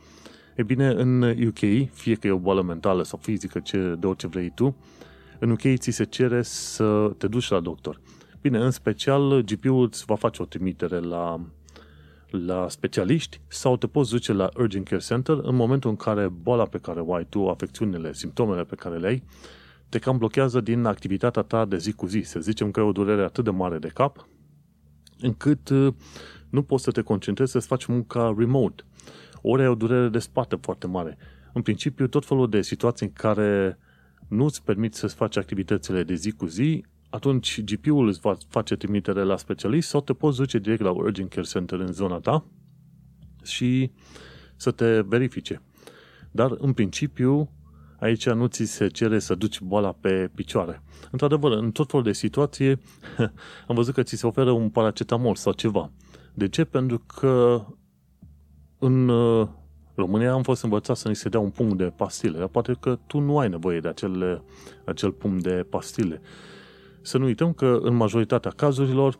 E 0.56 0.62
bine, 0.62 0.86
în 0.86 1.22
UK, 1.22 1.90
fie 1.92 2.14
că 2.14 2.26
e 2.26 2.30
o 2.30 2.38
boală 2.38 2.62
mentală 2.62 3.02
sau 3.02 3.18
fizică, 3.22 3.58
ce, 3.58 3.94
de 3.98 4.06
orice 4.06 4.26
vrei 4.26 4.52
tu, 4.54 4.76
în 5.38 5.50
UK 5.50 5.60
ți 5.76 5.90
se 5.90 6.04
cere 6.04 6.42
să 6.42 7.12
te 7.18 7.26
duci 7.26 7.48
la 7.48 7.60
doctor. 7.60 8.00
Bine, 8.40 8.58
în 8.58 8.70
special, 8.70 9.42
GP-ul 9.42 9.86
îți 9.86 10.04
va 10.04 10.14
face 10.14 10.42
o 10.42 10.44
trimitere 10.44 10.98
la, 10.98 11.40
la 12.32 12.68
specialiști 12.68 13.40
sau 13.48 13.76
te 13.76 13.86
poți 13.86 14.10
duce 14.10 14.32
la 14.32 14.48
Urgent 14.56 14.88
Care 14.88 15.00
Center 15.00 15.38
în 15.42 15.54
momentul 15.54 15.90
în 15.90 15.96
care 15.96 16.28
boala 16.28 16.64
pe 16.64 16.78
care 16.78 17.00
o 17.00 17.14
ai 17.14 17.26
tu, 17.28 17.48
afecțiunile, 17.48 18.12
simptomele 18.12 18.64
pe 18.64 18.74
care 18.74 18.98
le 18.98 19.06
ai, 19.06 19.22
te 19.88 19.98
cam 19.98 20.18
blochează 20.18 20.60
din 20.60 20.84
activitatea 20.84 21.42
ta 21.42 21.64
de 21.64 21.76
zi 21.76 21.92
cu 21.92 22.06
zi. 22.06 22.20
Să 22.20 22.40
zicem 22.40 22.70
că 22.70 22.80
ai 22.80 22.86
o 22.86 22.92
durere 22.92 23.22
atât 23.22 23.44
de 23.44 23.50
mare 23.50 23.78
de 23.78 23.88
cap, 23.88 24.28
încât 25.20 25.68
uh, 25.68 25.94
nu 26.50 26.62
poți 26.62 26.82
să 26.82 26.90
te 26.90 27.02
concentrezi 27.02 27.50
să-ți 27.50 27.66
faci 27.66 27.86
munca 27.86 28.34
remote. 28.38 28.84
Ori 29.42 29.62
ai 29.62 29.68
o 29.68 29.74
durere 29.74 30.08
de 30.08 30.18
spate 30.18 30.58
foarte 30.60 30.86
mare. 30.86 31.18
În 31.52 31.62
principiu, 31.62 32.06
tot 32.06 32.26
felul 32.26 32.48
de 32.48 32.62
situații 32.62 33.06
în 33.06 33.12
care 33.12 33.78
nu 34.28 34.44
îți 34.44 34.62
permit 34.62 34.94
să-ți 34.94 35.14
faci 35.14 35.36
activitățile 35.36 36.02
de 36.02 36.14
zi 36.14 36.30
cu 36.30 36.46
zi, 36.46 36.84
atunci 37.12 37.62
GP-ul 37.64 38.08
îți 38.08 38.20
va 38.20 38.36
face 38.48 38.76
trimitere 38.76 39.22
la 39.22 39.36
specialist 39.36 39.88
sau 39.88 40.00
te 40.00 40.12
poți 40.12 40.36
duce 40.36 40.58
direct 40.58 40.80
la 40.80 40.90
Urgent 40.90 41.30
Care 41.30 41.46
Center 41.46 41.78
în 41.78 41.92
zona 41.92 42.18
ta 42.18 42.44
și 43.42 43.90
să 44.56 44.70
te 44.70 45.00
verifice. 45.00 45.62
Dar, 46.30 46.54
în 46.58 46.72
principiu, 46.72 47.50
aici 48.00 48.28
nu 48.28 48.46
ți 48.46 48.64
se 48.64 48.86
cere 48.86 49.18
să 49.18 49.34
duci 49.34 49.60
boala 49.60 49.92
pe 49.92 50.30
picioare. 50.34 50.82
Într-adevăr, 51.10 51.52
în 51.52 51.70
tot 51.70 51.90
felul 51.90 52.04
de 52.04 52.12
situație, 52.12 52.78
am 53.68 53.74
văzut 53.74 53.94
că 53.94 54.02
ți 54.02 54.16
se 54.16 54.26
oferă 54.26 54.50
un 54.50 54.68
paracetamol 54.68 55.34
sau 55.34 55.52
ceva. 55.52 55.90
De 56.34 56.48
ce? 56.48 56.64
Pentru 56.64 56.98
că 57.06 57.64
în 58.78 59.08
uh, 59.08 59.48
România 59.94 60.32
am 60.32 60.42
fost 60.42 60.62
învățat 60.62 60.96
să 60.96 61.08
ni 61.08 61.16
se 61.16 61.28
dea 61.28 61.40
un 61.40 61.50
pumn 61.50 61.76
de 61.76 61.92
pastile, 61.96 62.38
dar 62.38 62.48
poate 62.48 62.76
că 62.80 62.98
tu 63.06 63.18
nu 63.18 63.38
ai 63.38 63.48
nevoie 63.48 63.80
de 63.80 63.88
acel, 63.88 64.44
acel 64.84 65.12
pumn 65.12 65.42
de 65.42 65.66
pastile. 65.70 66.20
Să 67.02 67.18
nu 67.18 67.24
uităm 67.24 67.52
că 67.52 67.78
în 67.82 67.94
majoritatea 67.94 68.50
cazurilor, 68.50 69.18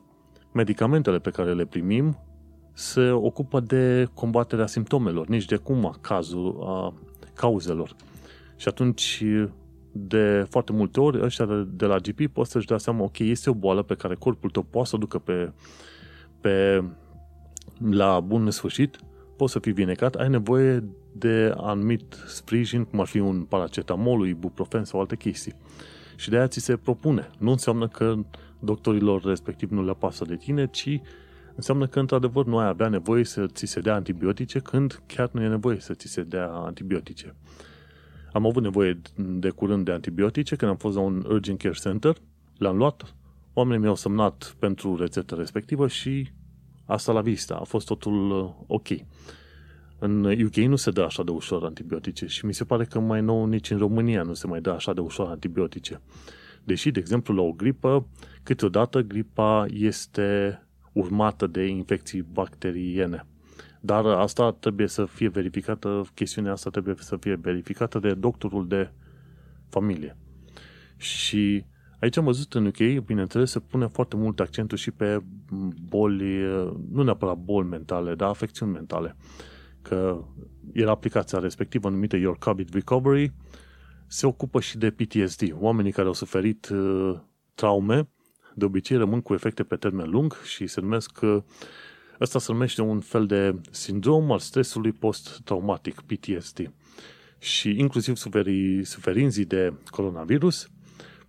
medicamentele 0.52 1.18
pe 1.18 1.30
care 1.30 1.54
le 1.54 1.64
primim 1.64 2.18
se 2.72 3.10
ocupă 3.10 3.60
de 3.60 4.08
combaterea 4.14 4.66
simptomelor, 4.66 5.26
nici 5.26 5.44
de 5.44 5.56
cum 5.56 5.86
a, 5.86 5.98
cazul, 6.00 6.62
a 6.66 6.94
cauzelor. 7.34 7.96
Și 8.56 8.68
atunci, 8.68 9.24
de 9.92 10.46
foarte 10.50 10.72
multe 10.72 11.00
ori, 11.00 11.22
ăștia 11.22 11.66
de 11.68 11.86
la 11.86 11.96
GP 11.96 12.26
pot 12.32 12.46
să-și 12.46 12.66
dea 12.66 12.78
seama, 12.78 13.02
ok, 13.02 13.18
este 13.18 13.50
o 13.50 13.54
boală 13.54 13.82
pe 13.82 13.94
care 13.94 14.14
corpul 14.14 14.50
tău 14.50 14.62
poate 14.62 14.88
să 14.88 14.96
o 14.96 14.98
ducă 14.98 15.18
pe, 15.18 15.52
pe, 16.40 16.84
la 17.90 18.20
bun 18.20 18.50
sfârșit, 18.50 18.98
poți 19.36 19.52
să 19.52 19.58
fii 19.58 19.72
vinecat, 19.72 20.14
ai 20.14 20.28
nevoie 20.28 20.84
de 21.12 21.54
anumit 21.56 22.16
sprijin, 22.26 22.84
cum 22.84 23.00
ar 23.00 23.06
fi 23.06 23.18
un 23.18 23.42
paracetamol, 23.42 24.26
ibuprofen 24.26 24.84
sau 24.84 25.00
alte 25.00 25.16
chestii. 25.16 25.54
Și 26.22 26.30
de 26.30 26.36
aia 26.36 26.46
ți 26.46 26.60
se 26.60 26.76
propune. 26.76 27.30
Nu 27.38 27.50
înseamnă 27.50 27.88
că 27.88 28.14
doctorilor 28.58 29.22
respectiv 29.22 29.70
nu 29.70 29.84
le 29.84 29.94
pasă 29.94 30.24
de 30.24 30.36
tine, 30.36 30.66
ci 30.66 31.00
înseamnă 31.54 31.86
că 31.86 32.00
într-adevăr 32.00 32.46
nu 32.46 32.58
ai 32.58 32.66
avea 32.66 32.88
nevoie 32.88 33.24
să 33.24 33.46
ți 33.46 33.66
se 33.66 33.80
dea 33.80 33.94
antibiotice 33.94 34.58
când 34.58 35.02
chiar 35.06 35.30
nu 35.32 35.42
e 35.42 35.48
nevoie 35.48 35.80
să 35.80 35.94
ți 35.94 36.08
se 36.08 36.22
dea 36.22 36.48
antibiotice. 36.48 37.34
Am 38.32 38.46
avut 38.46 38.62
nevoie 38.62 39.00
de 39.16 39.50
curând 39.50 39.84
de 39.84 39.92
antibiotice 39.92 40.56
când 40.56 40.70
am 40.70 40.76
fost 40.76 40.96
la 40.96 41.02
un 41.02 41.24
urgent 41.28 41.58
care 41.58 41.74
center, 41.74 42.16
le-am 42.56 42.76
luat, 42.76 43.14
oamenii 43.52 43.80
mi-au 43.82 43.94
semnat 43.94 44.56
pentru 44.58 44.96
rețeta 44.96 45.36
respectivă 45.36 45.88
și 45.88 46.30
asta 46.84 47.12
la 47.12 47.20
vista, 47.20 47.54
a 47.54 47.64
fost 47.64 47.86
totul 47.86 48.30
uh, 48.30 48.50
ok. 48.66 48.88
În 50.04 50.24
UK 50.24 50.54
nu 50.54 50.76
se 50.76 50.90
dă 50.90 51.02
așa 51.02 51.22
de 51.22 51.30
ușor 51.30 51.64
antibiotice 51.64 52.26
și 52.26 52.46
mi 52.46 52.54
se 52.54 52.64
pare 52.64 52.84
că 52.84 52.98
mai 52.98 53.20
nou 53.20 53.44
nici 53.44 53.70
în 53.70 53.78
România 53.78 54.22
nu 54.22 54.34
se 54.34 54.46
mai 54.46 54.60
dă 54.60 54.70
așa 54.70 54.92
de 54.92 55.00
ușor 55.00 55.28
antibiotice. 55.28 56.00
Deși, 56.64 56.90
de 56.90 56.98
exemplu, 56.98 57.34
la 57.34 57.42
o 57.42 57.52
gripă, 57.52 58.06
câteodată 58.42 59.00
gripa 59.00 59.66
este 59.70 60.60
urmată 60.92 61.46
de 61.46 61.66
infecții 61.66 62.22
bacteriene. 62.32 63.26
Dar 63.80 64.04
asta 64.04 64.52
trebuie 64.52 64.86
să 64.86 65.04
fie 65.04 65.28
verificată, 65.28 66.04
chestiunea 66.14 66.52
asta 66.52 66.70
trebuie 66.70 66.94
să 66.98 67.16
fie 67.16 67.34
verificată 67.34 67.98
de 67.98 68.14
doctorul 68.14 68.68
de 68.68 68.90
familie. 69.68 70.16
Și 70.96 71.64
aici 72.00 72.16
am 72.16 72.24
văzut 72.24 72.54
în 72.54 72.66
UK, 72.66 73.04
bineînțeles, 73.04 73.50
se 73.50 73.60
pune 73.60 73.86
foarte 73.86 74.16
mult 74.16 74.40
accentul 74.40 74.78
și 74.78 74.90
pe 74.90 75.22
boli, 75.88 76.42
nu 76.92 77.02
neapărat 77.02 77.36
boli 77.36 77.68
mentale, 77.68 78.14
dar 78.14 78.28
afecțiuni 78.28 78.72
mentale 78.72 79.16
că 79.82 80.24
era 80.72 80.90
aplicația 80.90 81.38
respectivă 81.38 81.88
numită 81.88 82.16
Your 82.16 82.38
COVID 82.38 82.74
Recovery, 82.74 83.32
se 84.06 84.26
ocupă 84.26 84.60
și 84.60 84.78
de 84.78 84.90
PTSD. 84.90 85.54
Oamenii 85.58 85.92
care 85.92 86.06
au 86.06 86.12
suferit 86.12 86.68
uh, 86.68 87.18
traume, 87.54 88.08
de 88.54 88.64
obicei 88.64 88.96
rămân 88.96 89.20
cu 89.20 89.34
efecte 89.34 89.62
pe 89.62 89.76
termen 89.76 90.10
lung 90.10 90.34
și 90.44 90.66
se 90.66 90.80
numesc 90.80 91.18
uh, 91.22 91.42
Ăsta 92.22 92.38
se 92.38 92.52
numește 92.52 92.82
un 92.82 93.00
fel 93.00 93.26
de 93.26 93.60
sindrom 93.70 94.32
al 94.32 94.38
stresului 94.38 94.92
post-traumatic, 94.92 96.00
PTSD. 96.00 96.72
Și 97.38 97.78
inclusiv 97.78 98.16
suferi, 98.16 98.84
suferinzii 98.84 99.44
de 99.44 99.72
coronavirus 99.86 100.68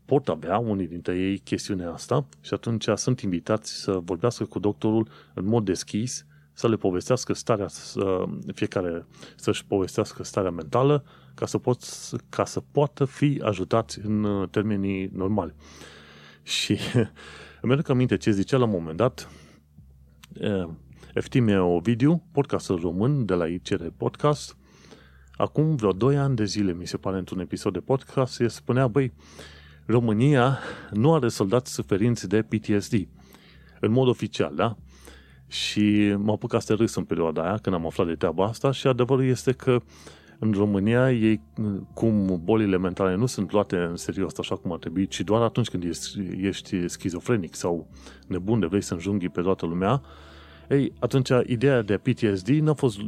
pot 0.05 0.27
avea 0.27 0.57
unii 0.57 0.87
dintre 0.87 1.17
ei 1.17 1.37
chestiunea 1.37 1.91
asta 1.91 2.25
și 2.41 2.53
atunci 2.53 2.87
sunt 2.95 3.19
invitați 3.19 3.81
să 3.81 3.91
vorbească 3.91 4.45
cu 4.45 4.59
doctorul 4.59 5.07
în 5.33 5.45
mod 5.45 5.65
deschis 5.65 6.25
să 6.53 6.67
le 6.67 6.75
povestească 6.75 7.33
starea, 7.33 7.67
să, 7.67 8.23
fiecare 8.53 9.05
să-și 9.35 9.65
povestească 9.65 10.23
starea 10.23 10.51
mentală 10.51 11.03
ca 11.33 11.45
să, 11.45 11.57
pot, 11.57 11.83
ca 12.29 12.45
să 12.45 12.59
poată 12.71 13.05
fi 13.05 13.41
ajutați 13.43 13.99
în 14.05 14.23
uh, 14.23 14.49
termenii 14.49 15.09
normali. 15.13 15.53
Și 16.43 16.77
îmi 17.61 17.73
aduc 17.73 17.89
aminte 17.89 18.17
ce 18.17 18.31
zicea 18.31 18.57
la 18.57 18.65
un 18.65 18.69
moment 18.69 18.97
dat 18.97 19.29
Eftimie 21.13 21.57
Ovidiu, 21.57 22.23
podcastul 22.31 22.79
român 22.79 23.25
de 23.25 23.33
la 23.33 23.47
ICR 23.47 23.83
Podcast, 23.97 24.57
acum 25.31 25.75
vreo 25.75 25.91
2 25.91 26.17
ani 26.17 26.35
de 26.35 26.45
zile, 26.45 26.73
mi 26.73 26.87
se 26.87 26.97
pare, 26.97 27.17
într-un 27.17 27.39
episod 27.39 27.73
de 27.73 27.79
podcast, 27.79 28.39
el 28.39 28.49
spunea, 28.49 28.87
băi, 28.87 29.13
România 29.85 30.59
nu 30.91 31.13
are 31.13 31.27
soldați 31.27 31.73
suferinți 31.73 32.27
de 32.27 32.41
PTSD. 32.41 33.07
În 33.79 33.91
mod 33.91 34.07
oficial, 34.07 34.55
da? 34.55 34.77
Și 35.53 36.15
m-a 36.17 36.33
apucat 36.33 36.61
să 36.61 36.73
râs 36.73 36.95
în 36.95 37.03
perioada 37.03 37.43
aia 37.43 37.57
când 37.57 37.75
am 37.75 37.85
aflat 37.85 38.07
de 38.07 38.15
treaba 38.15 38.45
asta 38.45 38.71
și 38.71 38.87
adevărul 38.87 39.25
este 39.25 39.51
că 39.51 39.81
în 40.39 40.51
România 40.51 41.11
ei, 41.11 41.41
cum 41.93 42.41
bolile 42.43 42.77
mentale 42.77 43.15
nu 43.15 43.25
sunt 43.25 43.51
luate 43.51 43.77
în 43.77 43.95
serios 43.95 44.37
așa 44.37 44.55
cum 44.55 44.71
ar 44.71 44.77
trebui, 44.77 45.07
ci 45.07 45.21
doar 45.21 45.41
atunci 45.41 45.69
când 45.69 45.83
ești, 45.83 46.19
ești 46.41 46.87
schizofrenic 46.87 47.55
sau 47.55 47.87
nebun 48.27 48.59
de 48.59 48.65
vrei 48.65 48.81
să 48.81 48.93
înjunghi 48.93 49.29
pe 49.29 49.41
toată 49.41 49.65
lumea, 49.65 50.01
ei, 50.69 50.93
atunci 50.99 51.29
ideea 51.45 51.81
de 51.81 51.97
PTSD 51.97 52.47
n-a 52.47 52.73
fost 52.73 52.99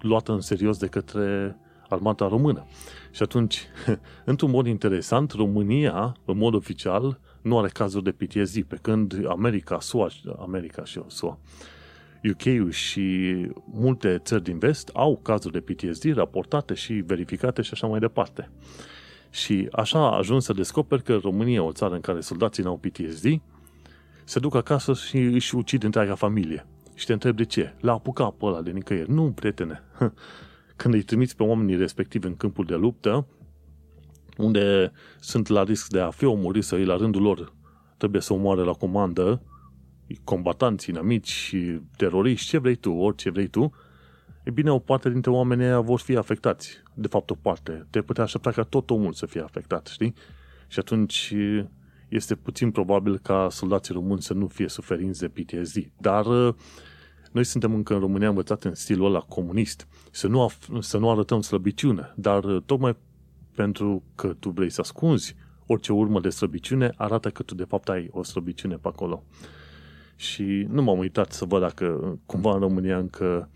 luată 0.00 0.32
în 0.32 0.40
serios 0.40 0.78
de 0.78 0.86
către 0.86 1.56
armata 1.88 2.28
română. 2.28 2.66
Și 3.10 3.22
atunci, 3.22 3.62
într-un 4.24 4.50
mod 4.50 4.66
interesant, 4.66 5.32
România, 5.32 6.16
în 6.24 6.36
mod 6.36 6.54
oficial, 6.54 7.20
nu 7.42 7.58
are 7.58 7.68
cazuri 7.68 8.04
de 8.04 8.12
PTSD, 8.12 8.62
pe 8.62 8.78
când 8.82 9.26
America, 9.28 9.80
SUA, 9.80 10.08
America 10.38 10.84
și 10.84 10.98
eu, 10.98 11.04
SUA, 11.08 11.38
UK-ul 12.30 12.70
și 12.70 13.36
multe 13.64 14.18
țări 14.18 14.42
din 14.42 14.58
vest 14.58 14.90
au 14.92 15.16
cazuri 15.22 15.52
de 15.52 15.60
PTSD 15.60 16.14
raportate 16.14 16.74
și 16.74 16.92
verificate 16.92 17.62
și 17.62 17.70
așa 17.72 17.86
mai 17.86 17.98
departe. 17.98 18.50
Și 19.30 19.68
așa 19.72 19.98
a 19.98 20.16
ajuns 20.16 20.44
să 20.44 20.52
descoper 20.52 21.00
că 21.00 21.16
România, 21.16 21.62
o 21.62 21.72
țară 21.72 21.94
în 21.94 22.00
care 22.00 22.20
soldații 22.20 22.62
n-au 22.62 22.76
PTSD, 22.76 23.40
se 24.24 24.38
duc 24.38 24.54
acasă 24.54 24.94
și 24.94 25.16
își 25.16 25.54
ucid 25.54 25.82
întreaga 25.82 26.14
familie. 26.14 26.66
Și 26.94 27.06
te 27.06 27.12
întreb 27.12 27.36
de 27.36 27.44
ce. 27.44 27.74
L-a 27.80 27.92
apucat 27.92 28.30
pe 28.30 28.44
ăla 28.44 28.62
de 28.62 28.70
nicăieri. 28.70 29.10
Nu, 29.10 29.32
prietene. 29.32 29.82
Când 30.76 30.94
îi 30.94 31.02
trimiți 31.02 31.36
pe 31.36 31.42
oamenii 31.42 31.76
respectivi 31.76 32.26
în 32.26 32.36
câmpul 32.36 32.64
de 32.64 32.74
luptă, 32.74 33.26
unde 34.36 34.92
sunt 35.20 35.48
la 35.48 35.62
risc 35.62 35.88
de 35.90 36.00
a 36.00 36.10
fi 36.10 36.24
omoriți 36.24 36.68
sau 36.68 36.78
ei 36.78 36.84
la 36.84 36.96
rândul 36.96 37.22
lor 37.22 37.52
trebuie 37.96 38.20
să 38.20 38.32
omoare 38.32 38.62
la 38.62 38.72
comandă, 38.72 39.42
combatanți, 40.24 40.90
inamici, 40.90 41.54
teroriști, 41.96 42.48
ce 42.48 42.58
vrei 42.58 42.74
tu, 42.74 42.92
orice 42.92 43.30
vrei 43.30 43.46
tu, 43.46 43.72
e 44.42 44.50
bine, 44.50 44.70
o 44.70 44.78
parte 44.78 45.10
dintre 45.10 45.30
oamenii 45.30 45.64
aia 45.64 45.80
vor 45.80 46.00
fi 46.00 46.16
afectați. 46.16 46.82
De 46.94 47.06
fapt, 47.06 47.30
o 47.30 47.34
parte. 47.34 47.86
Te 47.90 48.02
putea 48.02 48.24
aștepta 48.24 48.50
ca 48.50 48.62
tot 48.62 48.90
omul 48.90 49.12
să 49.12 49.26
fie 49.26 49.40
afectat, 49.40 49.86
știi? 49.86 50.14
Și 50.68 50.78
atunci 50.78 51.34
este 52.08 52.34
puțin 52.34 52.70
probabil 52.70 53.18
ca 53.18 53.48
soldații 53.50 53.94
români 53.94 54.22
să 54.22 54.34
nu 54.34 54.46
fie 54.46 54.68
suferinți 54.68 55.20
de 55.20 55.28
PTSD. 55.28 55.90
Dar 55.98 56.24
Noi 57.34 57.44
suntem 57.44 57.74
încă 57.74 57.94
în 57.94 58.00
România 58.00 58.28
învățat 58.28 58.64
în 58.64 58.74
stilul 58.74 59.06
ăla 59.06 59.18
comunist, 59.18 59.86
să 60.10 60.26
nu, 60.26 60.50
af- 60.50 60.78
să 60.78 60.98
nu 60.98 61.10
arătăm 61.10 61.40
slăbiciune, 61.40 62.12
dar 62.16 62.44
uh, 62.44 62.62
tocmai 62.66 62.96
pentru 63.54 64.02
că 64.14 64.34
tu 64.38 64.50
vrei 64.50 64.70
să 64.70 64.80
ascunzi 64.80 65.36
orice 65.66 65.92
urmă 65.92 66.20
de 66.20 66.28
slăbiciune, 66.28 66.92
arată 66.96 67.30
că 67.30 67.42
tu 67.42 67.54
de 67.54 67.64
fapt 67.64 67.88
ai 67.88 68.08
o 68.10 68.22
slăbiciune 68.22 68.76
pe 68.76 68.88
acolo. 68.88 69.24
Și 70.16 70.66
nu 70.70 70.82
m-am 70.82 70.98
uitat 70.98 71.32
să 71.32 71.44
văd 71.44 71.60
dacă 71.60 72.18
cumva 72.26 72.54
în 72.54 72.60
România 72.60 72.98
încă, 72.98 73.48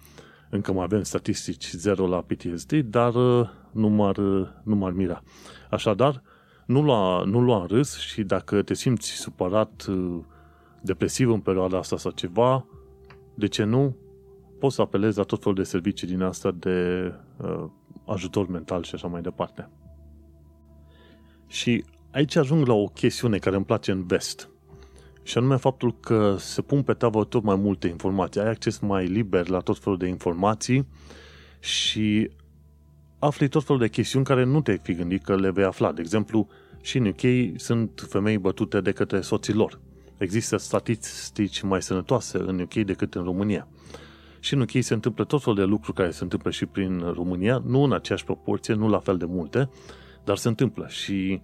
încă 0.50 0.73
mai 0.73 0.85
avem 0.85 1.03
statistici 1.03 1.71
zero 1.71 2.07
la 2.07 2.23
PTSD, 2.23 2.73
dar 2.73 3.15
uh, 3.15 3.49
nu 3.73 3.88
m-ar, 3.88 4.17
uh, 4.17 4.49
nu 4.62 4.77
m-ar 4.77 4.93
mira. 4.93 5.23
Așadar, 5.71 6.23
nu 6.67 6.83
lua, 6.83 7.25
nu 7.25 7.41
lua 7.41 7.61
în 7.61 7.67
râs 7.67 7.99
și 7.99 8.23
dacă 8.23 8.62
te 8.62 8.75
simți 8.75 9.11
supărat, 9.11 9.87
depresiv 10.81 11.31
în 11.31 11.41
perioada 11.41 11.79
asta 11.79 11.97
sau 11.97 12.11
ceva, 12.11 12.67
de 13.35 13.47
ce 13.47 13.65
nu? 13.65 13.97
Poți 14.59 14.75
să 14.75 14.83
apelezi 14.83 15.19
la 15.19 15.25
tot 15.25 15.38
felul 15.38 15.55
de 15.55 15.62
servicii 15.62 16.07
din 16.07 16.23
asta 16.23 16.50
de 16.50 17.12
uh, 17.37 17.65
ajutor 18.07 18.49
mental 18.49 18.83
și 18.83 18.95
așa 18.95 19.07
mai 19.07 19.21
departe. 19.21 19.69
Și 21.47 21.85
aici 22.11 22.37
ajung 22.37 22.67
la 22.67 22.75
o 22.75 22.87
chestiune 22.87 23.38
care 23.38 23.57
îmi 23.57 23.65
place 23.65 23.93
în 23.93 24.07
vest. 24.07 24.50
Și 25.28 25.38
anume 25.38 25.56
faptul 25.56 25.94
că 26.00 26.37
se 26.38 26.62
pun 26.62 26.82
pe 26.82 26.92
tavă 26.92 27.25
tot 27.25 27.42
mai 27.42 27.56
multe 27.56 27.88
informații. 27.88 28.40
Ai 28.40 28.49
acces 28.49 28.78
mai 28.78 29.06
liber 29.06 29.49
la 29.49 29.58
tot 29.58 29.78
felul 29.78 29.99
de 29.99 30.06
informații 30.06 30.87
și 31.61 32.30
afli 33.18 33.49
tot 33.49 33.64
felul 33.64 33.80
de 33.80 33.88
chestiuni 33.88 34.25
care 34.25 34.44
nu 34.44 34.61
te-ai 34.61 34.78
fi 34.82 34.94
gândit 34.94 35.25
că 35.25 35.37
le 35.37 35.50
vei 35.50 35.64
afla. 35.64 35.92
De 35.92 36.00
exemplu, 36.00 36.49
și 36.80 36.99
în 36.99 37.06
UK 37.06 37.58
sunt 37.61 38.06
femei 38.08 38.38
bătute 38.38 38.80
de 38.80 38.92
către 38.92 39.20
soții 39.20 39.52
lor. 39.52 39.80
Există 40.18 40.56
statistici 40.56 41.61
mai 41.61 41.82
sănătoase 41.82 42.38
în 42.38 42.61
UK 42.61 42.75
decât 42.75 43.14
în 43.14 43.25
România. 43.25 43.68
Și 44.40 44.54
în 44.54 44.61
UK 44.61 44.70
se 44.80 44.94
întâmplă 44.94 45.25
tot 45.25 45.42
felul 45.42 45.58
de 45.58 45.64
lucruri 45.64 45.97
care 45.97 46.11
se 46.11 46.23
întâmplă 46.23 46.50
și 46.50 46.66
prin 46.66 46.99
România, 47.14 47.62
nu 47.66 47.82
în 47.82 47.92
aceeași 47.92 48.25
proporție, 48.25 48.75
nu 48.75 48.88
la 48.88 48.99
fel 48.99 49.16
de 49.16 49.25
multe, 49.25 49.70
dar 50.25 50.37
se 50.37 50.49
întâmplă. 50.49 50.87
Și, 50.88 51.40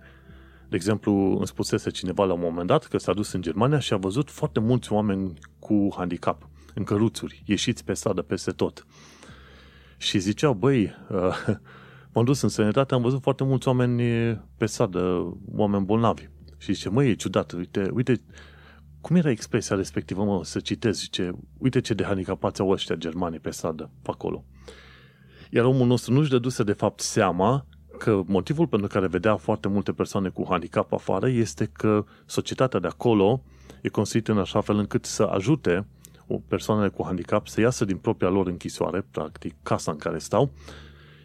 de 0.74 0.80
exemplu, 0.80 1.36
îmi 1.36 1.46
spusese 1.46 1.90
cineva 1.90 2.24
la 2.24 2.32
un 2.32 2.40
moment 2.40 2.66
dat 2.66 2.86
că 2.86 2.98
s-a 2.98 3.12
dus 3.12 3.32
în 3.32 3.42
Germania 3.42 3.78
și 3.78 3.92
a 3.92 3.96
văzut 3.96 4.30
foarte 4.30 4.60
mulți 4.60 4.92
oameni 4.92 5.32
cu 5.58 5.88
handicap, 5.96 6.48
în 6.74 6.84
căruțuri, 6.84 7.42
ieșiți 7.46 7.84
pe 7.84 7.92
stradă 7.92 8.22
peste 8.22 8.50
tot. 8.50 8.86
Și 9.96 10.18
ziceau, 10.18 10.54
băi, 10.54 10.94
uh, 11.10 11.46
m-am 12.12 12.24
dus 12.24 12.40
în 12.40 12.48
sănătate, 12.48 12.94
am 12.94 13.02
văzut 13.02 13.22
foarte 13.22 13.44
mulți 13.44 13.68
oameni 13.68 14.02
pe 14.56 14.66
stradă, 14.66 15.32
oameni 15.52 15.84
bolnavi. 15.84 16.28
Și 16.58 16.72
zice, 16.72 16.88
măi, 16.88 17.10
e 17.10 17.14
ciudat, 17.14 17.52
uite, 17.52 17.90
uite 17.92 18.22
cum 19.00 19.16
era 19.16 19.30
expresia 19.30 19.76
respectivă, 19.76 20.24
mă, 20.24 20.44
să 20.44 20.60
citez, 20.60 20.98
zice, 20.98 21.32
uite 21.58 21.80
ce 21.80 21.94
de 21.94 22.04
handicapați 22.04 22.60
au 22.60 22.68
ăștia 22.68 22.94
germanii 22.94 23.40
pe 23.40 23.50
stradă, 23.50 23.90
pe 24.02 24.10
acolo. 24.12 24.44
Iar 25.50 25.64
omul 25.64 25.86
nostru 25.86 26.12
nu-și 26.12 26.30
dăduse 26.30 26.62
de 26.62 26.72
fapt 26.72 27.00
seama 27.00 27.66
că 28.04 28.22
motivul 28.26 28.66
pentru 28.66 28.88
care 28.88 29.06
vedea 29.06 29.36
foarte 29.36 29.68
multe 29.68 29.92
persoane 29.92 30.28
cu 30.28 30.46
handicap 30.48 30.92
afară 30.92 31.28
este 31.28 31.70
că 31.72 32.04
societatea 32.26 32.80
de 32.80 32.86
acolo 32.86 33.42
e 33.80 33.88
construită 33.88 34.32
în 34.32 34.38
așa 34.38 34.60
fel 34.60 34.78
încât 34.78 35.04
să 35.04 35.22
ajute 35.22 35.86
o 36.26 36.38
persoanele 36.48 36.88
cu 36.88 37.04
handicap 37.04 37.46
să 37.48 37.60
iasă 37.60 37.84
din 37.84 37.96
propria 37.96 38.28
lor 38.28 38.46
închisoare, 38.46 39.06
practic 39.10 39.54
casa 39.62 39.90
în 39.90 39.96
care 39.96 40.18
stau, 40.18 40.52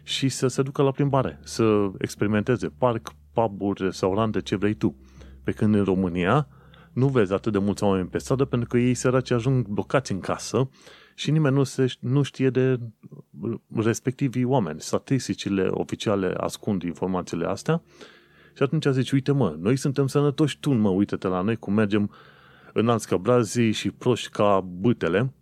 și 0.02 0.28
să 0.28 0.46
se 0.46 0.62
ducă 0.62 0.82
la 0.82 0.90
plimbare, 0.90 1.40
să 1.42 1.90
experimenteze 1.98 2.68
parc, 2.78 3.12
pub-uri, 3.32 3.82
restaurante, 3.82 4.40
ce 4.40 4.56
vrei 4.56 4.74
tu. 4.74 4.94
Pe 5.44 5.52
când 5.52 5.74
în 5.74 5.84
România, 5.84 6.48
nu 6.92 7.08
vezi 7.08 7.32
atât 7.32 7.52
de 7.52 7.58
mulți 7.58 7.82
oameni 7.82 8.08
pe 8.08 8.18
stradă 8.18 8.44
pentru 8.44 8.68
că 8.68 8.78
ei 8.78 8.94
săraci 8.94 9.30
ajung 9.30 9.66
blocați 9.66 10.12
în 10.12 10.20
casă 10.20 10.68
și 11.20 11.30
nimeni 11.30 11.54
nu, 11.54 11.62
se, 11.62 11.94
nu 12.00 12.22
știe 12.22 12.50
de 12.50 12.80
respectivii 13.74 14.44
oameni. 14.44 14.80
Statisticile 14.80 15.66
oficiale 15.70 16.34
ascund 16.36 16.82
informațiile 16.82 17.46
astea 17.46 17.82
și 18.56 18.62
atunci 18.62 18.86
zici, 18.86 19.10
uite 19.10 19.32
mă, 19.32 19.56
noi 19.58 19.76
suntem 19.76 20.06
sănătoși, 20.06 20.60
tu 20.60 20.72
mă, 20.72 20.88
uite-te 20.88 21.28
la 21.28 21.40
noi 21.40 21.56
cum 21.56 21.74
mergem 21.74 22.10
în 22.72 22.88
alți 22.88 23.08
căbrazii 23.08 23.72
și 23.72 23.90
proști 23.90 24.28
ca 24.28 24.60
bâtele, 24.60 25.32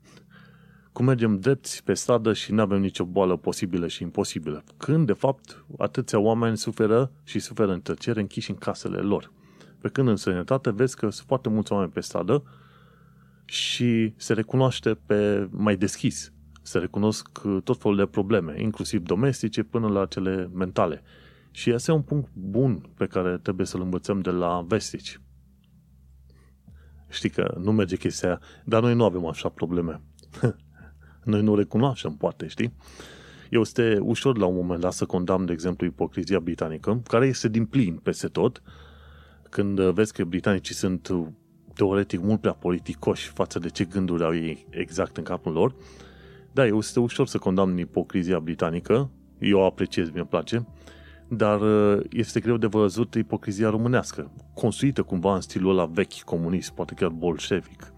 cum 0.93 1.05
mergem 1.05 1.39
drepți 1.39 1.85
pe 1.85 1.95
stradă 1.95 2.33
și 2.33 2.53
nu 2.53 2.61
avem 2.61 2.81
nicio 2.81 3.05
boală 3.05 3.37
posibilă 3.37 3.87
și 3.87 4.03
imposibilă. 4.03 4.65
Când, 4.77 5.07
de 5.07 5.13
fapt, 5.13 5.65
atâția 5.79 6.19
oameni 6.19 6.57
suferă 6.57 7.13
și 7.25 7.39
suferă 7.39 7.73
în 7.73 7.81
tăcere 7.81 8.21
închiși 8.21 8.51
în 8.51 8.57
casele 8.57 8.99
lor. 8.99 9.33
Pe 9.81 9.89
când 9.89 10.09
în 10.09 10.17
sănătate 10.17 10.71
vezi 10.71 10.97
că 10.97 11.11
sunt 11.11 11.27
foarte 11.27 11.49
mulți 11.49 11.73
oameni 11.73 11.91
pe 11.91 12.01
stradă 12.01 12.43
și 13.49 14.15
se 14.17 14.33
recunoaște 14.33 14.95
pe 14.95 15.49
mai 15.51 15.77
deschis. 15.77 16.33
Se 16.63 16.79
recunosc 16.79 17.41
tot 17.65 17.81
felul 17.81 17.97
de 17.97 18.07
probleme, 18.07 18.63
inclusiv 18.63 19.03
domestice 19.03 19.63
până 19.63 19.89
la 19.89 20.07
cele 20.07 20.51
mentale. 20.53 21.03
Și 21.51 21.73
ăsta 21.73 21.93
e 21.93 21.95
un 21.95 22.03
punct 22.03 22.31
bun 22.35 22.91
pe 22.97 23.07
care 23.07 23.39
trebuie 23.39 23.67
să-l 23.67 23.81
învățăm 23.81 24.21
de 24.21 24.31
la 24.31 24.65
vestici. 24.67 25.21
Știi 27.09 27.31
că 27.31 27.57
nu 27.61 27.73
merge 27.73 27.97
chestia 27.97 28.29
aia, 28.29 28.41
dar 28.65 28.83
noi 28.83 28.95
nu 28.95 29.05
avem 29.05 29.27
așa 29.27 29.49
probleme. 29.49 30.01
noi 31.25 31.43
nu 31.43 31.55
recunoaștem, 31.55 32.17
poate, 32.17 32.47
știi? 32.47 32.75
Eu 33.51 33.61
este 33.61 33.99
ușor 34.01 34.39
la 34.39 34.47
un 34.47 34.55
moment 34.55 34.81
dat 34.81 34.93
să 34.93 35.07
condamn, 35.07 35.45
de 35.45 35.53
exemplu, 35.53 35.87
ipocrizia 35.87 36.41
britanică, 36.41 37.03
care 37.07 37.27
este 37.27 37.49
din 37.49 37.67
plin 37.67 37.97
peste 37.97 38.27
tot, 38.27 38.63
când 39.51 39.81
vezi 39.81 40.13
că 40.13 40.25
britanicii 40.25 40.75
sunt 40.75 41.11
teoretic 41.79 42.21
mult 42.21 42.41
prea 42.41 42.53
politicoși 42.53 43.29
față 43.29 43.59
de 43.59 43.69
ce 43.69 43.85
gânduri 43.85 44.25
au 44.25 44.35
ei 44.35 44.67
exact 44.71 45.17
în 45.17 45.23
capul 45.23 45.53
lor, 45.53 45.75
da, 46.53 46.67
este 46.67 47.01
ușor 47.01 47.27
să 47.27 47.39
condamn 47.39 47.79
ipocrizia 47.79 48.39
britanică, 48.39 49.11
eu 49.39 49.59
o 49.59 49.65
apreciez, 49.65 50.11
mi-e 50.11 50.25
place, 50.25 50.67
dar 51.29 51.61
este 52.11 52.41
greu 52.41 52.57
de 52.57 52.67
văzut 52.67 53.15
ipocrizia 53.15 53.71
românească, 53.71 54.31
construită 54.55 55.03
cumva 55.03 55.35
în 55.35 55.41
stilul 55.41 55.71
ăla 55.71 55.87
vechi 55.87 56.21
comunist, 56.21 56.71
poate 56.71 56.95
chiar 56.95 57.09
bolșevic. 57.09 57.93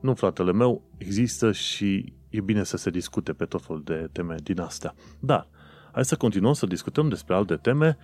Nu, 0.00 0.14
fratele 0.14 0.52
meu, 0.52 0.82
există 0.96 1.52
și 1.52 2.12
e 2.28 2.40
bine 2.40 2.64
să 2.64 2.76
se 2.76 2.90
discute 2.90 3.32
pe 3.32 3.44
tot 3.44 3.64
felul 3.64 3.82
de 3.84 4.08
teme 4.12 4.34
din 4.42 4.60
astea. 4.60 4.94
Dar, 5.20 5.48
hai 5.92 6.04
să 6.04 6.16
continuăm 6.16 6.52
să 6.52 6.66
discutăm 6.66 7.08
despre 7.08 7.34
alte 7.34 7.54
teme, 7.54 7.96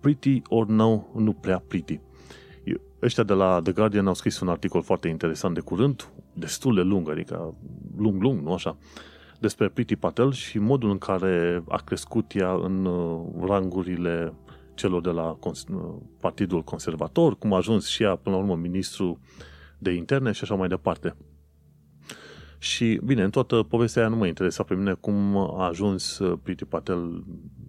pretty 0.00 0.42
or 0.48 0.66
no, 0.66 1.02
nu 1.14 1.32
prea 1.32 1.58
pretty 1.58 2.00
ăștia 3.02 3.22
de 3.22 3.32
la 3.32 3.60
The 3.62 3.72
Guardian 3.72 4.06
au 4.06 4.14
scris 4.14 4.40
un 4.40 4.48
articol 4.48 4.82
foarte 4.82 5.08
interesant 5.08 5.54
de 5.54 5.60
curând, 5.60 6.08
destul 6.32 6.74
de 6.74 6.80
lung, 6.80 7.10
adică 7.10 7.54
lung-lung, 7.96 8.40
nu 8.40 8.52
așa, 8.52 8.76
despre 9.40 9.68
Priti 9.68 9.96
Patel 9.96 10.32
și 10.32 10.58
modul 10.58 10.90
în 10.90 10.98
care 10.98 11.62
a 11.68 11.76
crescut 11.76 12.34
ea 12.34 12.52
în 12.52 12.84
uh, 12.84 13.20
rangurile 13.46 14.34
celor 14.74 15.00
de 15.00 15.10
la 15.10 15.38
uh, 15.40 15.52
Partidul 16.20 16.62
Conservator, 16.62 17.38
cum 17.38 17.52
a 17.52 17.56
ajuns 17.56 17.86
și 17.86 18.02
ea 18.02 18.16
până 18.16 18.36
la 18.36 18.42
urmă 18.42 18.56
ministru 18.56 19.20
de 19.78 19.90
interne 19.90 20.32
și 20.32 20.42
așa 20.42 20.54
mai 20.54 20.68
departe. 20.68 21.16
Și, 22.58 23.00
bine, 23.04 23.22
în 23.22 23.30
toată 23.30 23.62
povestea 23.62 24.02
aia 24.02 24.10
nu 24.10 24.16
mă 24.16 24.26
interesa 24.26 24.62
pe 24.62 24.74
mine 24.74 24.92
cum 24.92 25.36
a 25.36 25.66
ajuns 25.66 26.18
uh, 26.18 26.38
Priti 26.42 26.64
Patel 26.64 27.24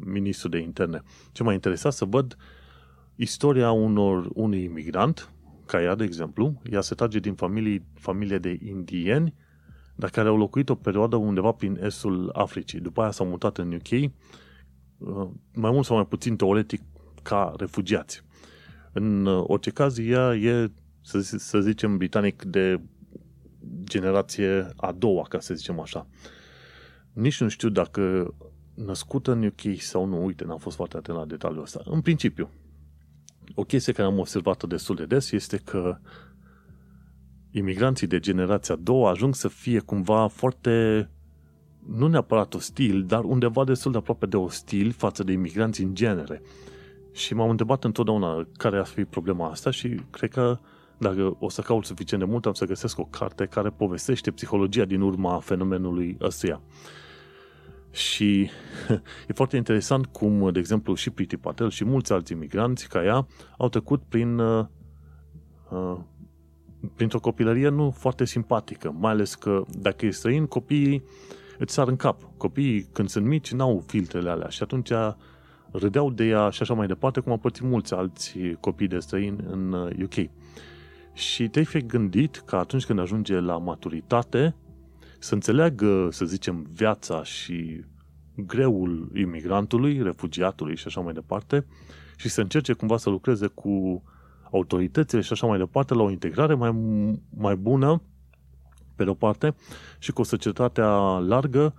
ministru 0.06 0.50
de 0.50 0.58
interne. 0.58 1.04
Ce 1.32 1.44
m-a 1.44 1.54
interesat 1.54 1.94
să 1.94 2.06
văd 2.06 2.36
uh, 2.38 2.59
istoria 3.22 3.72
unor, 3.72 4.30
unui 4.34 4.64
imigrant, 4.64 5.32
ca 5.66 5.82
ea, 5.82 5.96
de 5.96 6.04
exemplu, 6.04 6.62
ea 6.72 6.82
se 6.82 6.96
trage 6.96 7.20
din 7.20 7.34
familie, 7.34 7.86
familie 7.94 8.38
de 8.38 8.60
indieni, 8.64 9.34
dar 9.96 10.10
care 10.10 10.28
au 10.28 10.38
locuit 10.38 10.70
o 10.70 10.76
perioadă 10.76 11.16
undeva 11.16 11.52
prin 11.52 11.80
estul 11.84 12.30
Africii. 12.34 12.80
După 12.80 13.02
aia 13.02 13.12
s-au 13.12 13.26
mutat 13.26 13.58
în 13.58 13.74
UK, 13.74 13.92
uh, 13.92 15.30
mai 15.54 15.72
mult 15.72 15.86
sau 15.86 15.96
mai 15.96 16.06
puțin 16.06 16.36
teoretic, 16.36 16.82
ca 17.22 17.54
refugiați. 17.58 18.24
În 18.94 19.26
uh, 19.26 19.44
orice 19.48 19.70
caz, 19.70 19.98
ea 19.98 20.36
e, 20.36 20.72
să, 21.02 21.20
să 21.22 21.60
zicem, 21.60 21.98
britanic 21.98 22.44
de 22.44 22.82
generație 23.84 24.68
a 24.76 24.92
doua, 24.92 25.26
ca 25.30 25.40
să 25.40 25.54
zicem 25.54 25.80
așa. 25.80 26.08
Nici 27.14 27.42
nu 27.42 27.48
știu 27.48 27.70
dacă 27.70 28.34
născută 28.76 29.32
în 29.32 29.46
UK 29.46 29.82
sau 29.82 30.06
nu, 30.06 30.26
uite, 30.26 30.44
n-am 30.44 30.58
fost 30.58 30.76
foarte 30.76 30.98
atent 30.98 31.18
la 31.18 31.26
detaliul 31.26 31.62
ăsta. 31.62 31.82
În 31.86 32.02
principiu, 32.02 32.50
o 33.56 33.64
chestie 33.64 33.94
care 33.94 34.08
am 34.08 34.20
observat-o 34.20 34.68
destul 34.68 34.96
de 34.96 35.06
des 35.06 35.32
este 35.32 35.58
că 35.58 35.98
imigranții 37.52 38.08
de 38.08 38.20
generația 38.20 38.76
a 38.76 38.80
doua 38.82 39.10
ajung 39.10 39.36
să 39.36 39.48
fie 39.48 39.80
cumva 39.80 40.28
foarte, 40.28 41.10
nu 41.88 42.08
neapărat 42.08 42.54
ostil, 42.54 43.04
dar 43.04 43.24
undeva 43.24 43.64
destul 43.64 43.92
de 43.92 43.98
aproape 43.98 44.26
de 44.26 44.38
ostil 44.38 44.92
față 44.92 45.24
de 45.24 45.32
imigranții 45.32 45.84
în 45.84 45.96
genere. 45.96 46.42
Și 47.12 47.34
m-am 47.34 47.50
întrebat 47.50 47.84
întotdeauna 47.84 48.48
care 48.58 48.78
ar 48.78 48.86
fi 48.86 49.06
problema 49.06 49.50
asta 49.50 49.72
și 49.72 50.02
cred 50.10 50.32
că 50.32 50.60
dacă 50.98 51.36
o 51.40 51.50
să 51.50 51.62
caut 51.62 51.86
suficient 51.86 52.24
de 52.24 52.30
mult, 52.30 52.46
am 52.46 52.54
să 52.54 52.66
găsesc 52.66 53.00
o 53.00 53.06
carte 53.06 53.46
care 53.46 53.70
povestește 53.70 54.32
psihologia 54.32 54.86
din 54.86 55.02
urma 55.02 55.40
fenomenului 55.40 56.18
ăstuia. 56.22 56.62
Și 57.92 58.50
e 59.28 59.34
foarte 59.34 59.58
interesant 59.58 60.06
cum, 60.06 60.52
de 60.52 60.60
exemplu, 60.60 60.94
și 60.94 61.10
Priti 61.10 61.38
Patel 61.38 61.70
și 61.70 61.86
mulți 61.86 62.14
alți 62.14 62.32
imigranți 62.32 62.88
ca 62.88 63.04
ea 63.04 63.28
au 63.58 63.70
trecut 63.70 64.02
prin 64.10 64.40
uh, 64.40 64.66
uh, 65.70 65.98
printr-o 66.96 67.20
copilărie 67.20 67.70
nu 67.70 67.92
foarte 67.92 68.26
simpatică, 68.26 68.96
mai 68.98 69.12
ales 69.12 69.36
că 69.36 69.64
dacă 69.80 70.06
e 70.06 70.10
străin, 70.10 70.46
copiii 70.46 71.04
îți 71.58 71.74
sar 71.74 71.88
în 71.88 71.96
cap. 71.96 72.22
Copiii, 72.38 72.82
când 72.94 73.10
sunt 73.10 73.26
mici, 73.26 73.52
n-au 73.52 73.84
filtrele 73.88 74.30
alea 74.30 74.48
și 74.48 74.64
atunci 74.64 74.90
râdeau 75.72 76.12
de 76.12 76.26
ea 76.26 76.50
și 76.50 76.62
așa 76.62 76.74
mai 76.74 76.88
departe, 76.88 77.20
cum 77.20 77.32
au 77.32 77.38
părțit 77.38 77.64
mulți 77.64 77.94
alți 77.94 78.38
copii 78.60 78.88
de 78.88 79.00
străini 79.00 79.38
în 79.50 79.72
UK. 80.04 80.16
Uh, 80.16 80.26
și 81.14 81.48
te-ai 81.48 81.66
fi 81.66 81.86
gândit 81.86 82.36
că 82.46 82.56
atunci 82.56 82.86
când 82.86 83.00
ajunge 83.00 83.40
la 83.40 83.58
maturitate, 83.58 84.56
să 85.20 85.34
înțeleagă, 85.34 86.08
să 86.12 86.26
zicem, 86.26 86.68
viața 86.72 87.24
și 87.24 87.84
greul 88.36 89.12
imigrantului, 89.16 90.02
refugiatului 90.04 90.76
și 90.76 90.84
așa 90.88 91.02
mai 91.02 91.14
departe, 91.14 91.66
și 92.18 92.30
să 92.30 92.42
încerce 92.42 92.74
cumva 92.74 92.98
să 92.98 93.10
lucreze 93.10 93.48
cu 93.48 94.04
autoritățile 94.52 95.22
și 95.22 95.34
așa 95.34 95.48
mai 95.48 95.58
departe 95.58 95.94
la 95.94 96.02
o 96.02 96.10
integrare 96.10 96.54
mai, 96.54 96.72
mai 97.38 97.56
bună, 97.56 98.02
pe 98.96 99.04
de-o 99.04 99.14
parte, 99.14 99.56
și 100.00 100.12
cu 100.12 100.24
societatea 100.24 100.88
largă 101.18 101.74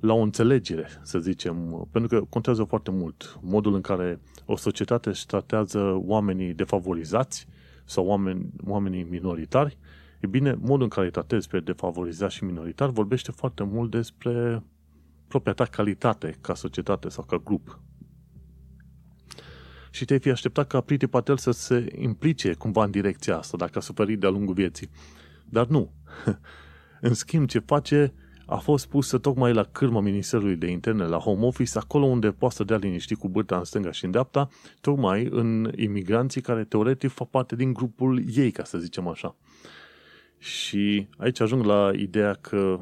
la 0.00 0.12
o 0.12 0.20
înțelegere, 0.20 0.88
să 1.02 1.18
zicem, 1.18 1.88
pentru 1.90 2.18
că 2.18 2.26
contează 2.28 2.64
foarte 2.64 2.90
mult 2.90 3.38
modul 3.42 3.74
în 3.74 3.80
care 3.80 4.20
o 4.44 4.56
societate 4.56 5.08
își 5.08 5.26
tratează 5.26 6.02
oamenii 6.04 6.54
defavorizați 6.54 7.46
sau 7.84 8.06
oameni, 8.06 8.46
oamenii 8.66 9.06
minoritari, 9.10 9.78
e 10.26 10.38
bine, 10.38 10.54
modul 10.60 10.82
în 10.82 10.88
care 10.88 11.06
îi 11.06 11.12
tratezi 11.12 11.48
pe 11.48 11.60
defavorizați 11.60 12.34
și 12.34 12.44
minoritari 12.44 12.92
vorbește 12.92 13.30
foarte 13.30 13.62
mult 13.64 13.90
despre 13.90 14.62
propria 15.28 15.52
ta 15.52 15.64
calitate 15.64 16.36
ca 16.40 16.54
societate 16.54 17.08
sau 17.08 17.24
ca 17.24 17.36
grup. 17.36 17.80
Și 19.90 20.04
te-ai 20.04 20.18
fi 20.18 20.30
așteptat 20.30 20.66
ca 20.66 20.80
Priti 20.80 21.06
Patel 21.06 21.36
să 21.36 21.50
se 21.50 21.86
implice 21.98 22.54
cumva 22.54 22.84
în 22.84 22.90
direcția 22.90 23.36
asta, 23.36 23.56
dacă 23.56 23.78
a 23.78 23.80
suferit 23.80 24.20
de-a 24.20 24.30
lungul 24.30 24.54
vieții. 24.54 24.90
Dar 25.44 25.66
nu. 25.66 25.92
în 27.08 27.14
schimb, 27.14 27.48
ce 27.48 27.58
face 27.58 28.14
a 28.46 28.56
fost 28.56 28.86
pusă 28.86 29.18
tocmai 29.18 29.52
la 29.52 29.62
cârma 29.62 30.00
Ministerului 30.00 30.56
de 30.56 30.66
Interne, 30.66 31.04
la 31.04 31.18
Home 31.18 31.46
Office, 31.46 31.78
acolo 31.78 32.04
unde 32.04 32.30
poate 32.30 32.54
să 32.54 32.64
dea 32.64 32.76
liniștit 32.76 33.18
cu 33.18 33.28
bârta 33.28 33.56
în 33.56 33.64
stânga 33.64 33.90
și 33.90 34.04
în 34.04 34.10
dreapta, 34.10 34.48
tocmai 34.80 35.28
în 35.30 35.72
imigranții 35.76 36.40
care 36.40 36.64
teoretic 36.64 37.10
fac 37.10 37.30
parte 37.30 37.56
din 37.56 37.72
grupul 37.72 38.22
ei, 38.36 38.50
ca 38.50 38.64
să 38.64 38.78
zicem 38.78 39.08
așa. 39.08 39.36
Și 40.38 41.08
aici 41.16 41.40
ajung 41.40 41.64
la 41.64 41.90
ideea 41.94 42.32
că 42.32 42.78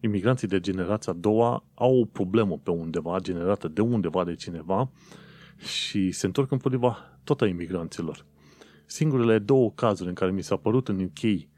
imigranții 0.00 0.48
de 0.48 0.60
generația 0.60 1.12
a 1.12 1.16
doua 1.18 1.64
au 1.74 2.00
o 2.00 2.04
problemă 2.04 2.58
pe 2.62 2.70
undeva, 2.70 3.18
generată 3.18 3.68
de 3.68 3.80
undeva 3.80 4.24
de 4.24 4.34
cineva, 4.34 4.90
și 5.56 6.10
se 6.10 6.26
întorc 6.26 6.50
împotriva 6.50 7.18
tot 7.24 7.40
a 7.40 7.46
imigranților. 7.46 8.26
Singurele 8.86 9.38
două 9.38 9.70
cazuri 9.70 10.08
în 10.08 10.14
care 10.14 10.30
mi 10.30 10.42
s-a 10.42 10.56
părut 10.56 10.88
în 10.88 11.00
UK 11.00 11.48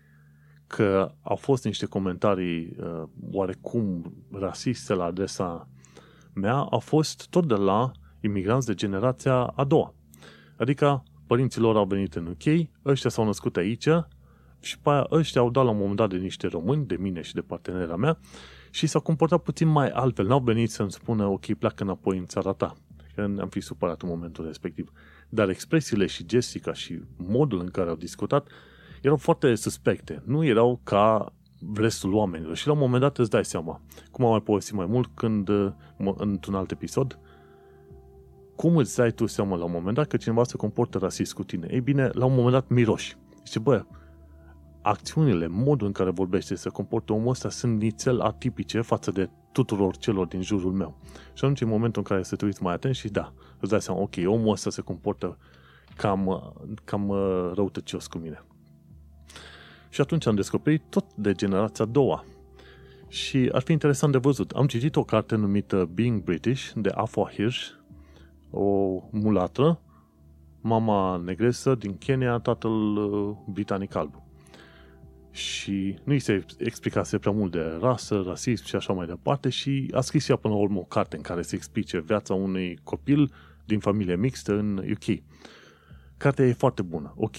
că 0.67 1.15
au 1.23 1.37
fost 1.37 1.65
niște 1.65 1.87
comentarii 1.87 2.77
uh, 2.79 3.03
oarecum 3.31 4.15
rasiste 4.33 4.95
la 4.95 5.05
adresa 5.05 5.69
mea, 6.33 6.55
au 6.55 6.79
fost 6.79 7.27
tot 7.31 7.49
de 7.49 7.55
la 7.55 7.91
imigranți 8.21 8.67
de 8.67 8.75
generația 8.75 9.35
a 9.35 9.65
doua. 9.65 9.95
Adică 10.57 11.03
părinții 11.27 11.61
lor 11.61 11.77
au 11.77 11.85
venit 11.85 12.15
în 12.15 12.27
UK, 12.27 12.69
ăștia 12.85 13.11
s-au 13.11 13.25
născut 13.25 13.57
aici 13.57 13.89
și 14.67 14.79
pe 14.79 14.91
aia 14.91 15.07
ăștia 15.11 15.41
au 15.41 15.51
dat 15.51 15.65
la 15.65 15.71
un 15.71 15.77
moment 15.77 15.97
dat 15.97 16.09
de 16.09 16.17
niște 16.17 16.47
români, 16.47 16.87
de 16.87 16.97
mine 16.97 17.23
și 17.23 17.35
de 17.35 17.41
partenera 17.41 17.97
mea, 17.97 18.19
și 18.71 18.87
s-au 18.87 19.01
comportat 19.01 19.43
puțin 19.43 19.69
mai 19.69 19.89
altfel. 19.89 20.27
N-au 20.27 20.41
venit 20.41 20.71
să-mi 20.71 20.93
spună, 20.93 21.27
ok, 21.27 21.55
pleacă 21.55 21.83
înapoi 21.83 22.19
în 22.19 22.27
țara 22.27 22.53
ta. 22.53 22.75
Că 23.15 23.23
am 23.41 23.49
fi 23.49 23.61
supărat 23.61 24.03
în 24.03 24.09
momentul 24.09 24.45
respectiv. 24.47 24.93
Dar 25.29 25.49
expresiile 25.49 26.07
și 26.07 26.27
gestica 26.27 26.73
și 26.73 27.01
modul 27.17 27.61
în 27.61 27.67
care 27.67 27.89
au 27.89 27.97
discutat 27.97 28.49
erau 29.03 29.17
foarte 29.17 29.55
suspecte. 29.55 30.23
Nu 30.25 30.45
erau 30.45 30.81
ca 30.85 31.33
restul 31.75 32.13
oamenilor. 32.13 32.57
Și 32.57 32.67
la 32.67 32.73
un 32.73 32.79
moment 32.79 33.01
dat 33.01 33.19
îți 33.19 33.31
dai 33.31 33.45
seama, 33.45 33.81
cum 34.11 34.25
am 34.25 34.31
mai 34.31 34.43
povestit 34.43 34.75
mai 34.75 34.87
mult 34.87 35.11
când, 35.15 35.49
într-un 36.17 36.55
alt 36.55 36.71
episod, 36.71 37.19
cum 38.57 38.77
îți 38.77 38.97
dai 38.97 39.11
tu 39.11 39.27
seama 39.27 39.57
la 39.57 39.65
un 39.65 39.73
moment 39.73 39.97
dat 39.97 40.07
că 40.07 40.17
cineva 40.17 40.45
se 40.45 40.57
comportă 40.57 40.99
rasist 40.99 41.35
cu 41.35 41.45
tine? 41.45 41.67
Ei 41.71 41.81
bine, 41.81 42.11
la 42.13 42.25
un 42.25 42.35
moment 42.35 42.53
dat 42.53 42.69
miroși. 42.69 43.17
Zice, 43.45 43.59
bă, 43.59 43.85
acțiunile, 44.87 45.47
modul 45.47 45.87
în 45.87 45.93
care 45.93 46.11
vorbește, 46.11 46.55
se 46.55 46.69
comportă 46.69 47.13
omul 47.13 47.29
ăsta 47.29 47.51
sunt 47.51 47.81
nițel 47.81 48.21
atipice 48.21 48.81
față 48.81 49.11
de 49.11 49.31
tuturor 49.53 49.97
celor 49.97 50.27
din 50.27 50.43
jurul 50.43 50.73
meu. 50.73 50.99
Și 51.13 51.45
atunci, 51.45 51.61
în 51.61 51.69
momentul 51.69 52.03
în 52.03 52.09
care 52.09 52.23
să 52.23 52.37
te 52.37 52.45
uiți 52.45 52.63
mai 52.63 52.75
atent 52.75 52.95
și 52.95 53.09
da, 53.09 53.33
îți 53.61 53.71
dai 53.71 53.81
seama, 53.81 54.01
ok, 54.01 54.15
omul 54.25 54.53
ăsta 54.53 54.71
se 54.71 54.81
comportă 54.81 55.39
cam, 55.97 56.53
cam 56.85 57.09
uh, 57.09 57.51
răutăcios 57.55 58.07
cu 58.07 58.19
mine. 58.19 58.45
Și 59.89 60.01
atunci 60.01 60.27
am 60.27 60.35
descoperit 60.35 60.83
tot 60.89 61.15
de 61.15 61.33
generația 61.33 61.85
a 61.85 61.89
doua. 61.89 62.25
Și 63.09 63.49
ar 63.53 63.63
fi 63.63 63.73
interesant 63.73 64.13
de 64.13 64.19
văzut. 64.19 64.51
Am 64.51 64.67
citit 64.67 64.97
o 64.97 65.05
carte 65.05 65.37
numită 65.37 65.89
Being 65.95 66.23
British 66.23 66.71
de 66.75 66.89
Afua 66.89 67.29
Hirsch, 67.29 67.71
o 68.51 69.01
mulatră, 69.11 69.81
mama 70.61 71.17
negresă 71.17 71.75
din 71.75 71.99
Kenya, 71.99 72.39
tatăl 72.39 72.97
uh, 72.97 73.37
britanic 73.47 73.95
alb 73.95 74.25
și 75.37 75.99
nu 76.05 76.13
i 76.13 76.19
se 76.19 76.45
explicase 76.59 77.19
prea 77.19 77.33
mult 77.33 77.53
de 77.53 77.79
rasă, 77.81 78.23
rasism 78.27 78.65
și 78.65 78.77
așa 78.77 78.93
mai 78.93 79.07
departe 79.07 79.49
și 79.49 79.91
a 79.95 80.01
scris 80.01 80.29
ea 80.29 80.37
până 80.37 80.55
la 80.55 80.61
urmă 80.61 80.79
o 80.79 80.85
carte 80.85 81.17
în 81.17 81.23
care 81.23 81.43
se 81.43 81.55
explice 81.55 82.01
viața 82.01 82.35
unui 82.35 82.79
copil 82.83 83.33
din 83.65 83.79
familie 83.79 84.17
mixtă 84.17 84.53
în 84.53 84.77
UK. 84.77 85.23
Cartea 86.17 86.47
e 86.47 86.53
foarte 86.53 86.83
bună. 86.83 87.15
Ok, 87.17 87.37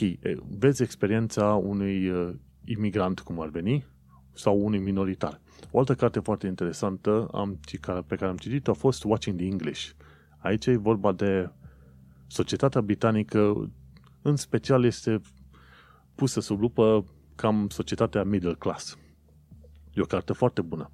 vezi 0.57 0.83
experiența 0.83 1.45
unui 1.53 2.10
uh, 2.10 2.33
imigrant, 2.65 3.19
cum 3.19 3.41
ar 3.41 3.49
veni, 3.49 3.86
sau 4.33 4.65
unui 4.65 4.79
minoritar. 4.79 5.41
O 5.71 5.79
altă 5.79 5.95
carte 5.95 6.19
foarte 6.19 6.47
interesantă 6.47 7.27
am, 7.31 7.60
pe 8.07 8.15
care 8.15 8.29
am 8.29 8.38
citit-o 8.38 8.71
a 8.71 8.73
fost 8.73 9.03
Watching 9.03 9.38
the 9.38 9.45
English. 9.45 9.89
Aici 10.38 10.65
e 10.65 10.75
vorba 10.75 11.12
de 11.12 11.49
societatea 12.27 12.81
britanică, 12.81 13.71
în 14.21 14.36
special 14.36 14.83
este 14.83 15.21
pusă 16.15 16.39
sub 16.39 16.60
lupă 16.60 17.05
cam 17.38 17.67
societatea 17.69 18.23
middle 18.23 18.54
class. 18.54 18.97
E 19.93 20.02
o 20.02 20.06
carte 20.06 20.34
foarte 20.34 20.62
bună. 20.62 20.91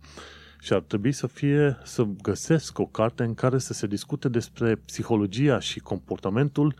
Și 0.59 0.73
ar 0.73 0.81
trebui 0.81 1.11
să 1.11 1.27
fie, 1.27 1.77
să 1.83 2.03
găsesc 2.03 2.79
o 2.79 2.85
carte 2.85 3.23
în 3.23 3.33
care 3.33 3.57
să 3.57 3.73
se 3.73 3.87
discute 3.87 4.29
despre 4.29 4.75
psihologia 4.75 5.59
și 5.59 5.79
comportamentul 5.79 6.75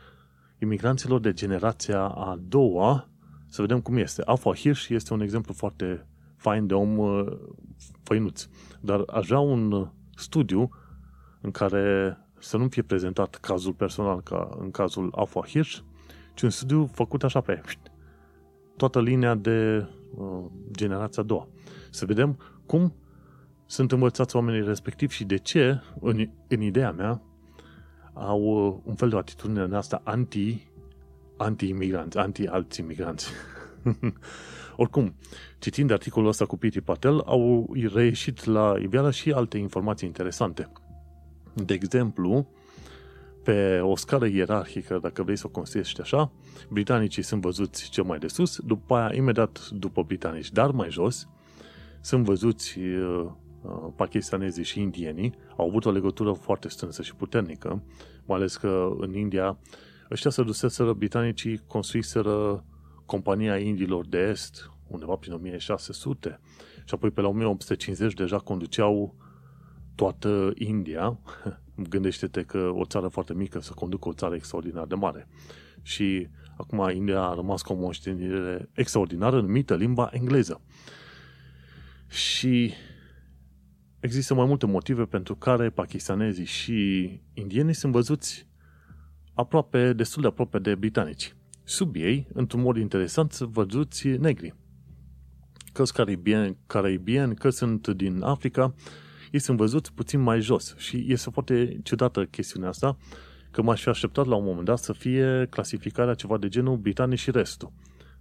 imigranților 0.60 1.19
de 1.19 1.34
generația 1.34 2.02
a 2.02 2.39
doua, 2.41 3.10
să 3.47 3.62
vedem 3.62 3.82
cum 3.82 3.97
este. 3.97 4.21
Alpha 4.26 4.54
Hirsch 4.54 4.89
este 4.89 5.13
un 5.13 5.21
exemplu 5.21 5.54
foarte 5.54 6.08
fain 6.36 6.67
de 6.67 6.73
om 6.73 6.97
uh, 6.97 7.26
făinuț. 8.04 8.47
Dar 8.82 9.04
aș 9.08 9.26
vrea 9.26 9.39
un 9.39 9.91
studiu 10.15 10.69
în 11.41 11.52
care 11.52 12.17
să 12.39 12.58
nu 12.58 12.67
fie 12.67 12.82
prezentat 12.82 13.36
cazul 13.36 13.73
personal 13.73 14.21
ca 14.21 14.49
în 14.60 14.71
cazul 14.71 15.13
Alpha 15.15 15.41
Hirsch, 15.47 15.80
ci 16.34 16.41
un 16.41 16.49
studiu 16.49 16.86
făcut 16.86 17.23
așa 17.23 17.41
pe 17.41 17.62
toată 18.77 19.01
linia 19.01 19.36
de 19.36 19.88
uh, 20.15 20.45
generația 20.71 21.23
a 21.23 21.25
doua. 21.25 21.47
Să 21.89 22.05
vedem 22.05 22.38
cum 22.65 22.93
sunt 23.65 23.91
învățați 23.91 24.36
oamenii 24.36 24.63
respectiv 24.63 25.12
și 25.12 25.23
de 25.23 25.38
ce, 25.38 25.81
în, 26.01 26.29
în 26.47 26.62
ideea 26.62 26.91
mea, 26.91 27.21
au 28.13 28.41
uh, 28.41 28.75
un 28.83 28.95
fel 28.95 29.09
de 29.09 29.17
atitudine 29.17 29.62
în 29.62 29.73
asta 29.73 30.01
anti, 30.03 30.71
anti-imigranți, 31.38 32.17
anti-alți 32.17 32.79
imigranți. 32.79 33.31
Oricum, 34.75 35.15
citind 35.59 35.91
articolul 35.91 36.29
ăsta 36.29 36.45
cu 36.45 36.57
Piti 36.57 36.81
Patel, 36.81 37.19
au 37.25 37.73
reieșit 37.93 38.45
la 38.45 38.73
iveală 38.81 39.12
și 39.12 39.31
alte 39.31 39.57
informații 39.57 40.07
interesante. 40.07 40.71
De 41.53 41.73
exemplu, 41.73 42.47
pe 43.43 43.79
o 43.79 43.95
scară 43.95 44.27
ierarhică, 44.27 44.99
dacă 45.01 45.23
vrei 45.23 45.36
să 45.36 45.43
o 45.45 45.49
construiești 45.49 46.01
așa, 46.01 46.32
britanicii 46.69 47.21
sunt 47.21 47.41
văzuți 47.41 47.89
cel 47.89 48.03
mai 48.03 48.17
de 48.17 48.27
sus, 48.27 48.60
după 48.60 48.95
aia, 48.95 49.15
imediat 49.15 49.69
după 49.69 50.03
britanici, 50.03 50.51
dar 50.51 50.71
mai 50.71 50.89
jos, 50.91 51.27
sunt 52.01 52.25
văzuți 52.25 52.79
uh, 52.79 53.25
uh, 53.62 53.71
pakistanezii 53.95 54.63
și 54.63 54.82
indienii, 54.82 55.34
au 55.58 55.67
avut 55.67 55.86
o 55.86 55.91
legătură 55.91 56.32
foarte 56.32 56.67
strânsă 56.67 57.01
și 57.01 57.15
puternică, 57.15 57.84
mai 58.25 58.38
ales 58.38 58.56
că 58.56 58.89
în 58.97 59.13
India 59.13 59.58
ăștia 60.12 60.29
se 60.29 60.43
duseseră, 60.43 60.93
britanicii 60.93 61.62
construiseră 61.67 62.65
compania 63.06 63.58
Indilor 63.58 64.06
de 64.08 64.17
Est, 64.17 64.71
undeva 64.88 65.15
prin 65.15 65.34
1600, 65.34 66.39
și 66.86 66.93
apoi 66.93 67.10
pe 67.10 67.21
la 67.21 67.27
1850 67.27 68.13
deja 68.13 68.38
conduceau 68.38 69.15
toată 69.95 70.51
India, 70.56 71.19
gândește-te 71.89 72.41
că 72.41 72.58
o 72.73 72.86
țară 72.86 73.08
foarte 73.08 73.34
mică 73.34 73.60
să 73.60 73.73
conducă 73.73 74.08
o 74.08 74.13
țară 74.13 74.36
extraordinar 74.36 74.86
de 74.86 74.95
mare. 74.95 75.27
Și 75.82 76.27
acum 76.58 76.89
India 76.89 77.21
a 77.21 77.34
rămas 77.34 77.62
cu 77.62 77.73
o 77.73 77.75
moștenire 77.75 78.69
extraordinară 78.73 79.41
numită 79.41 79.75
limba 79.75 80.10
engleză. 80.12 80.62
Și 82.08 82.73
există 83.99 84.34
mai 84.34 84.45
multe 84.45 84.65
motive 84.65 85.06
pentru 85.06 85.36
care 85.36 85.69
pakistanezii 85.69 86.45
și 86.45 87.10
indienii 87.34 87.73
sunt 87.73 87.91
văzuți 87.91 88.47
aproape, 89.34 89.93
destul 89.93 90.21
de 90.21 90.27
aproape 90.27 90.60
de 90.60 90.75
britanici. 90.75 91.36
sub 91.63 91.95
ei, 91.95 92.27
într-un 92.34 92.62
mod 92.62 92.77
interesant, 92.77 93.38
văzuți 93.38 94.08
negri. 94.08 94.56
Că 95.71 95.84
sunt 95.84 95.97
caribieni, 95.97 96.58
caraibieni, 96.67 97.36
că 97.36 97.49
sunt 97.49 97.88
din 97.88 98.21
Africa, 98.21 98.73
ei 99.34 99.39
sunt 99.39 99.58
văzuți 99.58 99.93
puțin 99.93 100.19
mai 100.19 100.41
jos. 100.41 100.76
Și 100.78 101.06
este 101.08 101.30
foarte 101.30 101.80
ciudată 101.84 102.26
chestiunea 102.26 102.69
asta, 102.69 102.98
că 103.52 103.62
m-aș 103.62 103.82
fi 103.82 103.89
așteptat 103.89 104.26
la 104.26 104.36
un 104.36 104.43
moment 104.43 104.65
dat 104.65 104.78
să 104.78 104.93
fie 104.93 105.48
clasificarea 105.50 106.13
ceva 106.13 106.38
de 106.38 106.48
genul 106.48 106.78
britanici 106.78 107.19
și 107.19 107.32
restul. 107.32 107.72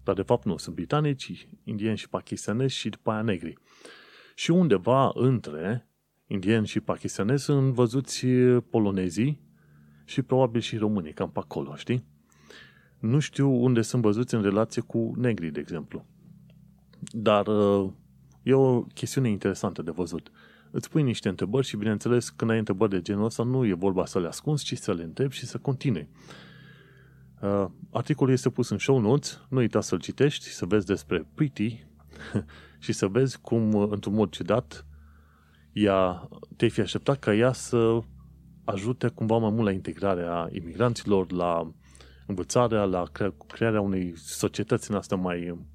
Dar 0.05 0.14
de 0.14 0.22
fapt 0.22 0.44
nu, 0.44 0.57
sunt 0.57 0.75
britanici, 0.75 1.48
indieni 1.64 1.96
și 1.96 2.09
pakistanezi 2.09 2.75
și 2.75 2.88
după 2.88 3.11
aia 3.11 3.22
negri. 3.22 3.55
Și 4.35 4.51
undeva 4.51 5.11
între 5.14 5.88
indieni 6.27 6.66
și 6.66 6.81
pakistanezi 6.81 7.44
sunt 7.44 7.72
văzuți 7.72 8.27
polonezii 8.70 9.40
și 10.05 10.22
probabil 10.22 10.61
și 10.61 10.77
românii, 10.77 11.12
cam 11.12 11.31
pe 11.31 11.38
acolo, 11.38 11.75
știi? 11.77 12.05
Nu 12.98 13.18
știu 13.18 13.51
unde 13.51 13.83
sunt 13.83 14.03
văzuți 14.03 14.35
în 14.35 14.42
relație 14.42 14.83
cu 14.83 15.12
negri, 15.16 15.51
de 15.51 15.61
exemplu. 15.61 16.07
Dar 17.11 17.46
uh, 17.46 17.90
e 18.42 18.55
o 18.55 18.83
chestiune 18.83 19.29
interesantă 19.29 19.83
de 19.83 19.90
văzut. 19.90 20.31
Îți 20.74 20.90
pui 20.90 21.02
niște 21.02 21.28
întrebări 21.28 21.66
și, 21.66 21.76
bineînțeles, 21.76 22.28
când 22.28 22.50
ai 22.50 22.58
întrebări 22.58 22.90
de 22.90 23.00
genul 23.00 23.24
ăsta, 23.24 23.42
nu 23.42 23.66
e 23.66 23.74
vorba 23.74 24.06
să 24.06 24.20
le 24.20 24.26
ascunzi, 24.26 24.64
ci 24.64 24.76
să 24.76 24.92
le 24.92 25.02
întrebi 25.02 25.35
și 25.35 25.46
să 25.46 25.58
continui. 25.58 26.08
Uh, 27.40 27.66
articolul 27.90 28.32
este 28.32 28.50
pus 28.50 28.68
în 28.68 28.78
show 28.78 28.98
notes, 28.98 29.40
nu 29.48 29.58
uita 29.58 29.80
să-l 29.80 29.98
citești, 29.98 30.48
să 30.48 30.66
vezi 30.66 30.87
despre 30.87 31.26
Pretty 31.35 31.87
și 32.85 32.92
să 32.92 33.06
vezi 33.06 33.40
cum, 33.40 33.74
într-un 33.74 34.14
mod 34.14 34.30
ciudat, 34.30 34.87
ea, 35.72 36.28
te-ai 36.56 36.70
fi 36.70 36.80
așteptat 36.80 37.18
ca 37.18 37.35
ea 37.35 37.52
să 37.52 37.98
ajute 38.64 39.08
cumva 39.08 39.37
mai 39.37 39.50
mult 39.50 39.64
la 39.64 39.70
integrarea 39.70 40.48
imigranților, 40.52 41.32
la 41.32 41.72
învățarea, 42.26 42.85
la 42.85 43.02
cre- 43.12 43.37
crearea 43.46 43.80
unei 43.80 44.12
societăți 44.16 44.90
în 44.90 44.96
asta 44.96 45.16
mai, 45.16 45.68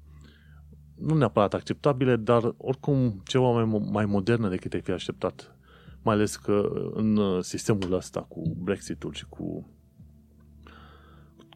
nu 0.98 1.14
neapărat 1.14 1.54
acceptabile, 1.54 2.16
dar 2.16 2.54
oricum 2.56 3.20
ceva 3.24 3.50
mai, 3.50 3.82
mai 3.90 4.04
modernă 4.04 4.48
decât 4.48 4.72
ai 4.72 4.80
fi 4.80 4.90
așteptat. 4.90 5.56
Mai 6.02 6.14
ales 6.14 6.36
că 6.36 6.68
în 6.94 7.40
sistemul 7.42 7.92
ăsta 7.92 8.20
cu 8.20 8.42
Brexit-ul 8.62 9.12
și 9.12 9.26
cu 9.26 9.68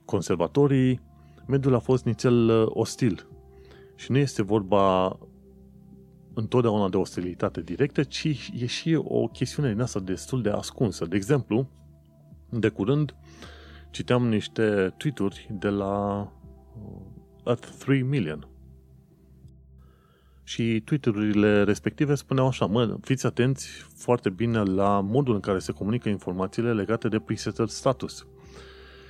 conservatorii, 0.05 1.01
mediul 1.47 1.75
a 1.75 1.79
fost 1.79 2.05
nițel 2.05 2.49
uh, 2.49 2.67
ostil. 2.69 3.27
Și 3.95 4.11
nu 4.11 4.19
este 4.19 4.43
vorba 4.43 5.19
întotdeauna 6.35 6.89
de 6.89 6.97
ostilitate 6.97 7.61
directă, 7.61 8.03
ci 8.03 8.51
e 8.59 8.67
și 8.67 8.95
o 9.03 9.27
chestiune 9.27 9.73
din 9.73 9.81
asta 9.81 10.01
destul 10.01 10.43
de 10.43 10.51
ascunsă. 10.51 11.05
De 11.05 11.17
exemplu, 11.17 11.69
de 12.49 12.69
curând 12.69 13.15
citeam 13.91 14.29
niște 14.29 14.95
tweet-uri 14.97 15.49
de 15.51 15.69
la 15.69 16.21
uh, 16.21 17.01
Earth 17.45 17.69
3 17.79 18.03
Million. 18.03 18.52
Și 20.53 20.81
tweet-urile 20.81 21.63
respective 21.63 22.15
spuneau 22.15 22.47
așa, 22.47 22.67
mă, 22.67 22.97
fiți 23.01 23.27
atenți 23.27 23.69
foarte 23.97 24.31
bine 24.31 24.63
la 24.63 25.01
modul 25.01 25.35
în 25.35 25.41
care 25.41 25.59
se 25.59 25.73
comunică 25.73 26.09
informațiile 26.09 26.73
legate 26.73 27.09
de 27.09 27.19
presettled 27.19 27.69
status. 27.69 28.27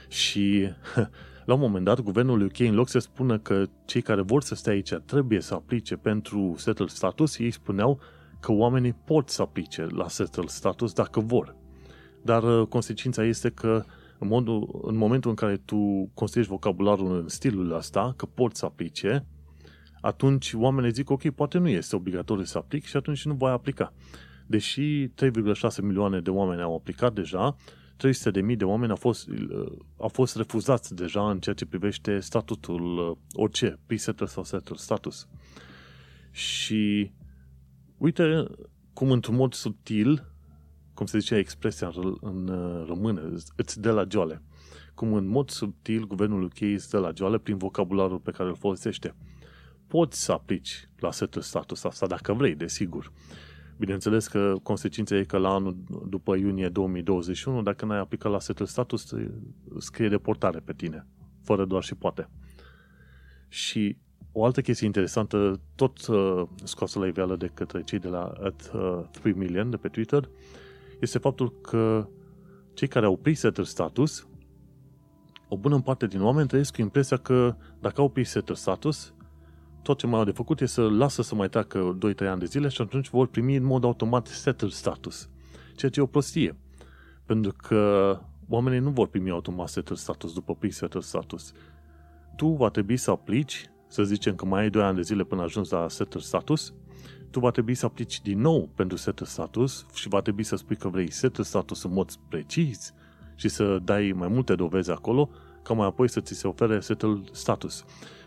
Și 0.09 0.69
la 1.47 1.55
un 1.55 1.61
moment 1.61 1.85
dat, 1.85 2.01
guvernul 2.01 2.43
UK, 2.43 2.59
în 2.59 2.75
loc 2.75 2.89
să 2.89 2.99
spună 2.99 3.39
că 3.39 3.65
cei 3.85 4.03
care 4.03 4.21
vor 4.21 4.43
să 4.43 4.55
stea 4.55 4.73
aici 4.73 4.93
trebuie 5.05 5.41
să 5.41 5.55
aplice 5.55 5.97
pentru 5.97 6.55
settled 6.57 6.89
status, 6.89 7.39
ei 7.39 7.51
spuneau 7.51 8.01
că 8.41 8.53
oamenii 8.53 8.97
pot 9.05 9.29
să 9.29 9.43
aplice 9.43 9.87
la 9.91 10.09
settled 10.09 10.49
status 10.49 10.93
dacă 10.93 11.21
vor. 11.21 11.57
Dar 12.23 12.43
uh, 12.43 12.67
consecința 12.67 13.25
este 13.25 13.51
că 13.51 13.85
în, 14.19 14.29
modul, 14.29 14.81
în 14.83 14.97
momentul 14.97 15.31
în 15.31 15.37
care 15.37 15.57
tu 15.57 16.11
construiești 16.15 16.53
vocabularul 16.53 17.21
în 17.21 17.29
stilul 17.29 17.73
ăsta, 17.73 18.15
că 18.17 18.27
poți 18.27 18.59
să 18.59 18.65
aplice, 18.65 19.27
atunci 20.03 20.53
oamenii 20.55 20.93
zic, 20.93 21.11
ok, 21.11 21.31
poate 21.31 21.59
nu 21.59 21.69
este 21.69 21.97
obligatoriu 21.97 22.45
să 22.45 22.59
aplic 22.59 22.85
și 22.85 22.97
atunci 22.97 23.25
nu 23.25 23.35
voi 23.35 23.51
aplica. 23.51 23.93
Deși 24.47 25.09
3,6 25.09 25.13
milioane 25.83 26.21
de 26.21 26.31
oameni 26.31 26.63
au 26.63 26.75
aplicat 26.75 27.13
deja, 27.13 27.57
300.000 28.51 28.57
de 28.57 28.65
oameni 28.65 28.91
au 28.91 28.97
fost, 28.97 29.29
au 29.97 30.09
fost 30.09 30.37
refuzați 30.37 30.95
deja 30.95 31.31
în 31.31 31.39
ceea 31.39 31.55
ce 31.55 31.67
privește 31.67 32.19
statutul 32.19 33.19
orice, 33.33 33.79
pre-settled 33.87 34.29
sau 34.29 34.45
settled 34.45 34.79
status. 34.79 35.29
Și 36.31 37.13
uite 37.99 38.45
cum 38.93 39.11
într-un 39.11 39.37
mod 39.37 39.53
subtil, 39.55 40.33
cum 40.95 41.07
se 41.07 41.19
zice 41.19 41.35
expresia 41.35 41.93
în 42.21 42.51
română, 42.87 43.33
îți 43.57 43.81
dă 43.81 43.91
la 43.91 44.05
joale. 44.11 44.43
Cum 44.95 45.13
în 45.13 45.27
mod 45.27 45.51
subtil 45.51 46.07
guvernul 46.07 46.43
UK 46.43 46.61
îți 46.61 46.91
dă 46.91 46.99
la 46.99 47.13
joale 47.15 47.39
prin 47.39 47.57
vocabularul 47.57 48.19
pe 48.19 48.31
care 48.31 48.49
îl 48.49 48.57
folosește. 48.57 49.15
Poți 49.93 50.25
să 50.25 50.33
aplici 50.33 50.89
la 50.99 51.11
settled 51.11 51.45
status 51.45 51.85
asta 51.85 52.07
dacă 52.07 52.33
vrei, 52.33 52.55
desigur. 52.55 53.13
Bineînțeles 53.79 54.27
că 54.27 54.55
consecința 54.63 55.17
e 55.17 55.25
că 55.25 55.37
la 55.37 55.49
anul 55.49 55.77
după 56.09 56.37
iunie 56.37 56.69
2021, 56.69 57.63
dacă 57.63 57.85
n-ai 57.85 57.99
aplicat 57.99 58.33
la 58.33 58.39
setul 58.39 58.67
status, 58.67 59.15
scrie 59.79 60.09
deportare 60.09 60.59
pe 60.59 60.73
tine, 60.73 61.07
fără 61.43 61.65
doar 61.65 61.83
și 61.83 61.95
poate. 61.95 62.29
Și 63.49 63.97
o 64.33 64.45
altă 64.45 64.61
chestie 64.61 64.87
interesantă, 64.87 65.61
tot 65.75 66.07
uh, 66.07 66.43
scoasă 66.65 66.99
la 66.99 67.07
iveală 67.07 67.37
de 67.37 67.51
către 67.55 67.83
cei 67.83 67.99
de 67.99 68.09
la 68.09 68.33
at, 68.43 68.71
uh, 68.75 69.05
3 69.11 69.33
Million 69.33 69.71
de 69.71 69.77
pe 69.77 69.89
Twitter, 69.89 70.29
este 71.01 71.19
faptul 71.19 71.61
că 71.61 72.09
cei 72.75 72.89
care 72.89 73.07
au 73.07 73.17
presetter 73.17 73.65
status, 73.65 74.27
o 75.49 75.57
bună 75.57 75.81
parte 75.81 76.07
din 76.07 76.23
oameni 76.23 76.49
trăiesc 76.49 76.75
cu 76.75 76.81
impresia 76.81 77.17
că 77.17 77.57
dacă 77.81 78.01
au 78.01 78.09
presetter 78.09 78.57
status, 78.57 79.15
tot 79.83 79.99
ce 79.99 80.07
mai 80.07 80.19
au 80.19 80.25
de 80.25 80.31
făcut 80.31 80.61
e 80.61 80.67
să 80.67 80.83
lasă 80.83 81.23
să 81.23 81.35
mai 81.35 81.49
treacă 81.49 81.99
2-3 82.25 82.27
ani 82.27 82.41
de 82.41 82.47
zile 82.47 82.69
și 82.69 82.81
atunci 82.81 83.11
vor 83.11 83.27
primi 83.27 83.57
în 83.57 83.65
mod 83.65 83.85
automat 83.85 84.27
settled 84.27 84.71
status. 84.71 85.29
Ceea 85.77 85.91
ce 85.91 86.01
e 86.01 86.03
o 86.03 86.07
prostie. 86.07 86.57
Pentru 87.25 87.55
că 87.57 88.19
oamenii 88.49 88.79
nu 88.79 88.91
vor 88.91 89.07
primi 89.07 89.31
automat 89.31 89.69
settled 89.69 89.99
status 89.99 90.33
după 90.33 90.55
pre-settled 90.55 91.03
status. 91.03 91.53
Tu 92.37 92.47
va 92.47 92.69
trebui 92.69 92.97
să 92.97 93.11
aplici, 93.11 93.71
să 93.89 94.03
zicem 94.03 94.35
că 94.35 94.45
mai 94.45 94.61
ai 94.61 94.71
2 94.71 94.83
ani 94.83 94.97
de 94.97 95.03
zile 95.03 95.25
până 95.25 95.43
ajungi 95.43 95.73
la 95.73 95.89
settled 95.89 96.23
status, 96.23 96.75
tu 97.31 97.41
va 97.41 97.51
trebui 97.51 97.75
să 97.75 97.87
aplici 97.87 98.23
din 98.23 98.41
nou 98.41 98.69
pentru 98.75 98.97
settled 98.97 99.29
status 99.29 99.87
și 99.95 100.09
va 100.09 100.21
trebui 100.21 100.43
să 100.43 100.57
spui 100.57 100.77
că 100.77 100.89
vrei 100.89 101.11
settled 101.11 101.47
status 101.47 101.83
în 101.83 101.93
mod 101.93 102.15
precis 102.29 102.95
și 103.35 103.49
să 103.49 103.79
dai 103.85 104.13
mai 104.17 104.29
multe 104.29 104.55
dovezi 104.55 104.91
acolo, 104.91 105.31
ca 105.63 105.75
mai 105.75 105.87
apoi 105.87 106.09
să 106.09 106.21
ți 106.21 106.35
se 106.35 106.49
ofere 106.49 106.81
settled 106.81 107.29
status 107.33 107.85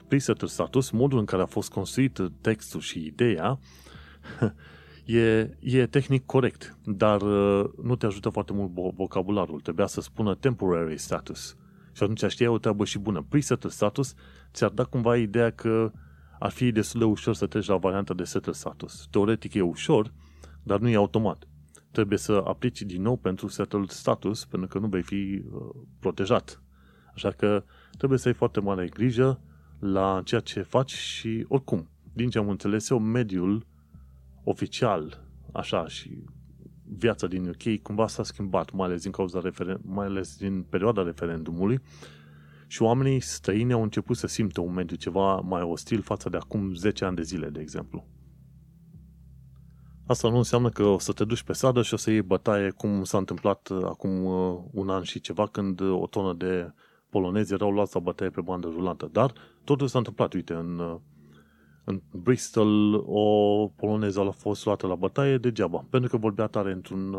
presetul 0.07 0.47
status, 0.47 0.89
modul 0.89 1.19
în 1.19 1.25
care 1.25 1.41
a 1.41 1.45
fost 1.45 1.71
construit 1.71 2.19
textul 2.41 2.79
și 2.79 3.05
ideea, 3.05 3.59
e, 5.05 5.57
e 5.59 5.87
tehnic 5.87 6.25
corect, 6.25 6.77
dar 6.85 7.21
uh, 7.21 7.69
nu 7.83 7.95
te 7.95 8.05
ajută 8.05 8.29
foarte 8.29 8.53
mult 8.53 8.95
vocabularul. 8.95 9.59
Trebuia 9.59 9.85
să 9.87 10.01
spună 10.01 10.35
temporary 10.35 10.97
status. 10.97 11.57
Și 11.91 12.03
atunci 12.03 12.23
știai 12.31 12.49
o 12.49 12.57
treabă 12.57 12.85
și 12.85 12.99
bună. 12.99 13.25
Presetul 13.29 13.69
status 13.69 14.13
ți-ar 14.53 14.69
da 14.69 14.83
cumva 14.83 15.17
ideea 15.17 15.49
că 15.49 15.91
ar 16.39 16.51
fi 16.51 16.71
destul 16.71 16.99
de 16.99 17.05
ușor 17.05 17.35
să 17.35 17.47
treci 17.47 17.67
la 17.67 17.77
varianta 17.77 18.13
de 18.13 18.23
settled 18.23 18.55
status. 18.55 19.07
Teoretic 19.11 19.53
e 19.53 19.61
ușor, 19.61 20.13
dar 20.63 20.79
nu 20.79 20.89
e 20.89 20.95
automat. 20.95 21.47
Trebuie 21.91 22.17
să 22.17 22.43
aplici 22.45 22.81
din 22.81 23.01
nou 23.01 23.17
pentru 23.17 23.47
settled 23.47 23.89
status, 23.89 24.45
pentru 24.45 24.67
că 24.67 24.79
nu 24.79 24.87
vei 24.87 25.01
fi 25.01 25.43
uh, 25.51 25.61
protejat. 25.99 26.63
Așa 27.13 27.31
că 27.31 27.63
trebuie 27.97 28.19
să 28.19 28.27
ai 28.27 28.33
foarte 28.33 28.59
mare 28.59 28.87
grijă 28.87 29.41
la 29.79 30.21
ceea 30.25 30.41
ce 30.41 30.61
faci 30.61 30.93
și 30.93 31.45
oricum, 31.47 31.89
din 32.13 32.29
ce 32.29 32.37
am 32.37 32.49
înțeles 32.49 32.89
eu, 32.89 32.99
mediul 32.99 33.65
oficial, 34.43 35.23
așa, 35.51 35.87
și 35.87 36.23
viața 36.97 37.27
din 37.27 37.47
UK 37.47 37.81
cumva 37.81 38.07
s-a 38.07 38.23
schimbat, 38.23 38.71
mai 38.71 38.87
ales 38.87 39.01
din 39.01 39.11
cauza 39.11 39.39
referen- 39.39 39.81
mai 39.81 40.05
ales 40.05 40.37
din 40.37 40.63
perioada 40.69 41.03
referendumului 41.03 41.81
și 42.67 42.81
oamenii 42.81 43.19
străini 43.19 43.73
au 43.73 43.81
început 43.81 44.17
să 44.17 44.27
simtă 44.27 44.61
un 44.61 44.73
mediu 44.73 44.95
ceva 44.95 45.35
mai 45.35 45.61
ostil 45.61 46.01
față 46.01 46.29
de 46.29 46.37
acum 46.37 46.73
10 46.73 47.05
ani 47.05 47.15
de 47.15 47.21
zile, 47.21 47.49
de 47.49 47.59
exemplu. 47.59 48.05
Asta 50.07 50.29
nu 50.29 50.37
înseamnă 50.37 50.69
că 50.69 50.83
o 50.83 50.99
să 50.99 51.11
te 51.11 51.23
duci 51.23 51.43
pe 51.43 51.53
sadă 51.53 51.81
și 51.81 51.93
o 51.93 51.97
să 51.97 52.11
iei 52.11 52.21
bătaie 52.21 52.69
cum 52.69 53.03
s-a 53.03 53.17
întâmplat 53.17 53.69
acum 53.83 54.23
uh, 54.23 54.57
un 54.71 54.89
an 54.89 55.03
și 55.03 55.19
ceva 55.19 55.47
când 55.47 55.81
o 55.81 56.07
tonă 56.09 56.33
de 56.33 56.73
polonezi 57.09 57.53
erau 57.53 57.71
luați 57.71 57.95
la 57.95 57.99
bătaie 57.99 58.29
pe 58.29 58.41
bandă 58.41 58.67
rulantă. 58.67 59.09
Dar 59.11 59.33
totul 59.65 59.87
s-a 59.87 59.97
întâmplat. 59.97 60.33
Uite, 60.33 60.53
în, 60.53 60.99
în 61.83 62.01
Bristol 62.11 62.93
o 63.05 63.67
poloneză 63.67 64.19
a 64.19 64.31
fost 64.31 64.65
luată 64.65 64.87
la 64.87 64.95
bătaie 64.95 65.37
degeaba, 65.37 65.85
pentru 65.89 66.09
că 66.09 66.17
vorbea 66.17 66.47
tare 66.47 66.71
într-un, 66.71 67.15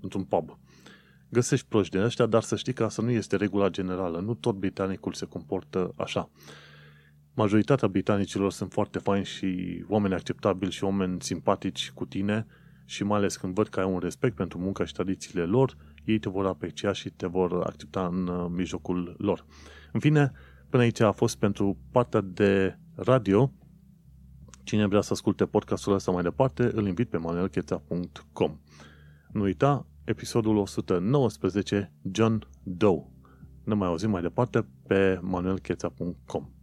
într-un 0.00 0.24
pub. 0.24 0.58
Găsești 1.28 1.66
proști 1.68 1.96
din 1.96 2.04
ăștia, 2.04 2.26
dar 2.26 2.42
să 2.42 2.56
știi 2.56 2.72
că 2.72 2.84
asta 2.84 3.02
nu 3.02 3.10
este 3.10 3.36
regula 3.36 3.68
generală. 3.68 4.20
Nu 4.20 4.34
tot 4.34 4.54
britanicul 4.54 5.12
se 5.12 5.26
comportă 5.26 5.94
așa. 5.96 6.30
Majoritatea 7.34 7.88
britanicilor 7.88 8.52
sunt 8.52 8.72
foarte 8.72 8.98
faini 8.98 9.24
și 9.24 9.84
oameni 9.88 10.14
acceptabili 10.14 10.70
și 10.70 10.84
oameni 10.84 11.20
simpatici 11.20 11.90
cu 11.94 12.04
tine 12.04 12.46
și 12.84 13.04
mai 13.04 13.18
ales 13.18 13.36
când 13.36 13.54
văd 13.54 13.68
că 13.68 13.80
ai 13.80 13.86
un 13.86 13.98
respect 13.98 14.36
pentru 14.36 14.58
munca 14.58 14.84
și 14.84 14.92
tradițiile 14.92 15.44
lor, 15.44 15.76
ei 16.04 16.18
te 16.18 16.28
vor 16.28 16.46
aprecia 16.46 16.92
și 16.92 17.10
te 17.10 17.26
vor 17.26 17.62
accepta 17.62 18.06
în 18.06 18.26
uh, 18.26 18.46
mijlocul 18.50 19.14
lor. 19.18 19.44
În 19.92 20.00
fine, 20.00 20.32
Până 20.68 20.82
aici 20.82 21.00
a 21.00 21.12
fost 21.12 21.36
pentru 21.36 21.76
partea 21.90 22.20
de 22.20 22.78
radio. 22.94 23.52
Cine 24.62 24.86
vrea 24.86 25.00
să 25.00 25.12
asculte 25.12 25.46
podcastul 25.46 25.92
ăsta 25.92 26.10
mai 26.10 26.22
departe, 26.22 26.70
îl 26.74 26.86
invit 26.86 27.08
pe 27.08 27.16
manuelcheța.com. 27.16 28.58
Nu 29.32 29.42
uita, 29.42 29.86
episodul 30.04 30.56
119, 30.56 31.92
John 32.12 32.48
Doe. 32.62 33.06
Ne 33.64 33.74
mai 33.74 33.88
auzim 33.88 34.10
mai 34.10 34.22
departe 34.22 34.66
pe 34.86 35.18
manuelcheța.com. 35.22 36.55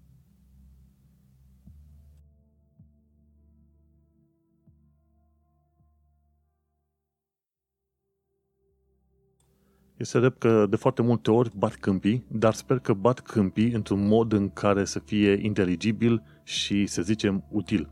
Este 10.03 10.19
drept 10.19 10.39
că 10.39 10.65
de 10.69 10.75
foarte 10.75 11.01
multe 11.01 11.31
ori 11.31 11.51
bat 11.57 11.75
câmpii, 11.75 12.25
dar 12.27 12.53
sper 12.53 12.79
că 12.79 12.93
bat 12.93 13.19
câmpii 13.19 13.71
într-un 13.71 14.07
mod 14.07 14.33
în 14.33 14.49
care 14.49 14.85
să 14.85 14.99
fie 14.99 15.39
inteligibil 15.41 16.23
și, 16.43 16.85
să 16.85 17.01
zicem, 17.01 17.43
util. 17.49 17.89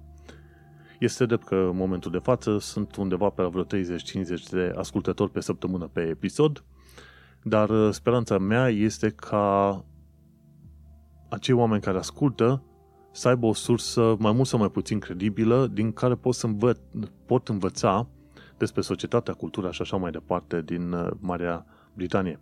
Este 1.00 1.26
drept 1.26 1.44
că 1.46 1.56
în 1.56 1.76
momentul 1.76 2.12
de 2.12 2.18
față 2.18 2.58
sunt 2.58 2.96
undeva 2.96 3.30
pe 3.30 3.42
la 3.42 3.48
vreo 3.48 3.64
30-50 3.64 3.68
de 4.50 4.74
ascultători 4.78 5.32
pe 5.32 5.40
săptămână 5.40 5.88
pe 5.88 6.02
episod, 6.02 6.64
dar 7.44 7.70
uh, 7.70 7.94
speranța 7.94 8.38
mea 8.38 8.68
este 8.68 9.10
ca 9.10 9.86
acei 11.30 11.56
oameni 11.56 11.82
care 11.82 11.98
ascultă 11.98 12.64
să 13.12 13.28
aibă 13.28 13.46
o 13.46 13.54
sursă 13.54 14.16
mai 14.20 14.32
mult 14.32 14.48
sau 14.48 14.60
mai 14.60 14.70
puțin 14.70 15.00
credibilă 15.00 15.68
din 15.68 15.92
care 15.92 16.16
pot, 16.16 16.34
să 16.34 16.48
învă- 16.48 17.08
pot 17.26 17.48
învăța 17.48 18.08
despre 18.58 18.82
societatea, 18.82 19.34
cultura 19.34 19.72
și 19.72 19.82
așa 19.82 19.98
mai 19.98 20.12
departe 20.12 20.62
din 20.62 20.92
uh, 20.92 21.08
Marea 21.20 21.66
Britanie. 21.94 22.40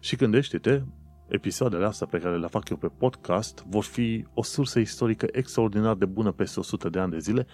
Și 0.00 0.16
gândește-te, 0.16 0.82
episoadele 1.28 1.84
astea 1.84 2.06
pe 2.06 2.18
care 2.18 2.36
le 2.36 2.46
fac 2.46 2.68
eu 2.68 2.76
pe 2.76 2.90
podcast 2.98 3.64
vor 3.68 3.84
fi 3.84 4.26
o 4.34 4.42
sursă 4.42 4.78
istorică 4.78 5.26
extraordinar 5.32 5.94
de 5.94 6.04
bună 6.04 6.32
peste 6.32 6.60
100 6.60 6.88
de 6.88 6.98
ani 6.98 7.10
de 7.10 7.18
zile 7.18 7.46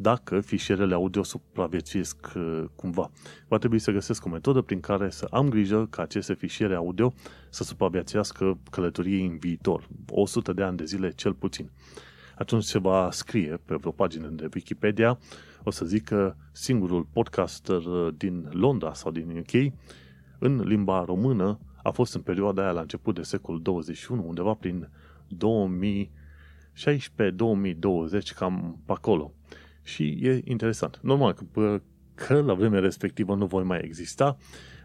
dacă 0.00 0.40
fișierele 0.40 0.94
audio 0.94 1.22
supraviețuiesc 1.22 2.32
uh, 2.36 2.64
cumva. 2.76 3.10
Va 3.48 3.58
trebui 3.58 3.78
să 3.78 3.90
găsesc 3.90 4.24
o 4.24 4.28
metodă 4.28 4.60
prin 4.60 4.80
care 4.80 5.10
să 5.10 5.26
am 5.30 5.48
grijă 5.48 5.86
ca 5.90 6.02
aceste 6.02 6.34
fișiere 6.34 6.74
audio 6.74 7.12
să 7.50 7.64
supraviețuiască 7.64 8.58
călătoriei 8.70 9.26
în 9.26 9.38
viitor, 9.38 9.88
100 10.08 10.52
de 10.52 10.62
ani 10.62 10.76
de 10.76 10.84
zile 10.84 11.10
cel 11.10 11.34
puțin. 11.34 11.70
Atunci 12.36 12.62
se 12.64 12.78
va 12.78 13.08
scrie 13.10 13.60
pe 13.64 13.74
vreo 13.74 13.90
pagină 13.90 14.28
de 14.28 14.48
Wikipedia, 14.54 15.18
o 15.62 15.70
să 15.70 15.84
zic 15.84 16.04
că 16.04 16.34
singurul 16.52 17.08
podcaster 17.12 17.84
uh, 17.84 18.14
din 18.16 18.48
Londra 18.52 18.92
sau 18.92 19.10
din 19.10 19.38
UK 19.38 19.72
în 20.38 20.60
limba 20.60 21.04
română 21.04 21.58
a 21.82 21.90
fost 21.90 22.14
în 22.14 22.20
perioada 22.20 22.62
aia 22.62 22.70
la 22.70 22.80
început 22.80 23.14
de 23.14 23.22
secolul 23.22 23.62
21, 23.62 24.24
undeva 24.26 24.54
prin 24.54 24.90
2016-2020, 25.34 26.08
cam 28.36 28.82
pe 28.86 28.92
acolo. 28.92 29.32
Și 29.82 30.02
e 30.02 30.40
interesant. 30.44 30.98
Normal 31.02 31.32
că, 31.32 31.80
că 32.14 32.40
la 32.40 32.54
vremea 32.54 32.80
respectivă 32.80 33.34
nu 33.34 33.46
voi 33.46 33.64
mai 33.64 33.80
exista, 33.84 34.36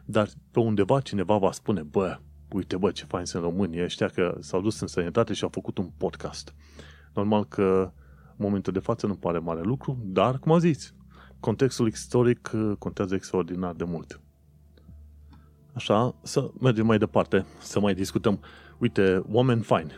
dar 0.06 0.30
pe 0.52 0.60
undeva 0.60 1.00
cineva 1.00 1.38
va 1.38 1.52
spune, 1.52 1.82
bă, 1.82 2.20
uite 2.52 2.78
bă, 2.78 2.92
ce 2.92 3.06
fain 3.06 3.26
sunt 3.26 3.44
românii 3.44 3.84
ăștia 3.84 4.08
că 4.08 4.38
s-au 4.40 4.62
dus 4.62 4.80
în 4.80 4.88
sănătate 4.88 5.34
și 5.34 5.44
au 5.44 5.50
făcut 5.50 5.78
un 5.78 5.90
podcast. 5.98 6.54
Normal 7.14 7.46
că 7.46 7.92
în 8.30 8.46
momentul 8.46 8.74
de 8.74 8.80
față 8.80 9.08
nu 9.08 9.16
pare 9.16 9.38
mare 9.38 9.62
lucru, 9.62 9.98
dar, 10.04 10.40
cum 10.40 10.52
a 10.52 10.58
zis, 10.58 10.94
contextul 11.40 11.88
istoric 11.88 12.52
uh, 12.54 12.72
contează 12.80 13.16
extraordinar 13.16 13.74
de 13.74 13.84
mult. 13.84 14.23
Așa, 15.74 16.16
să 16.22 16.52
mergem 16.60 16.86
mai 16.86 16.98
departe, 16.98 17.46
să 17.60 17.80
mai 17.80 17.94
discutăm. 17.94 18.40
Uite, 18.78 19.24
oameni 19.32 19.62
faini. 19.62 19.92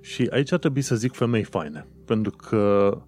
Și 0.00 0.28
aici 0.30 0.52
ar 0.52 0.58
trebui 0.58 0.82
să 0.82 0.94
zic 0.94 1.12
femei 1.12 1.42
faine, 1.42 1.86
pentru 2.04 2.30
că 2.30 2.98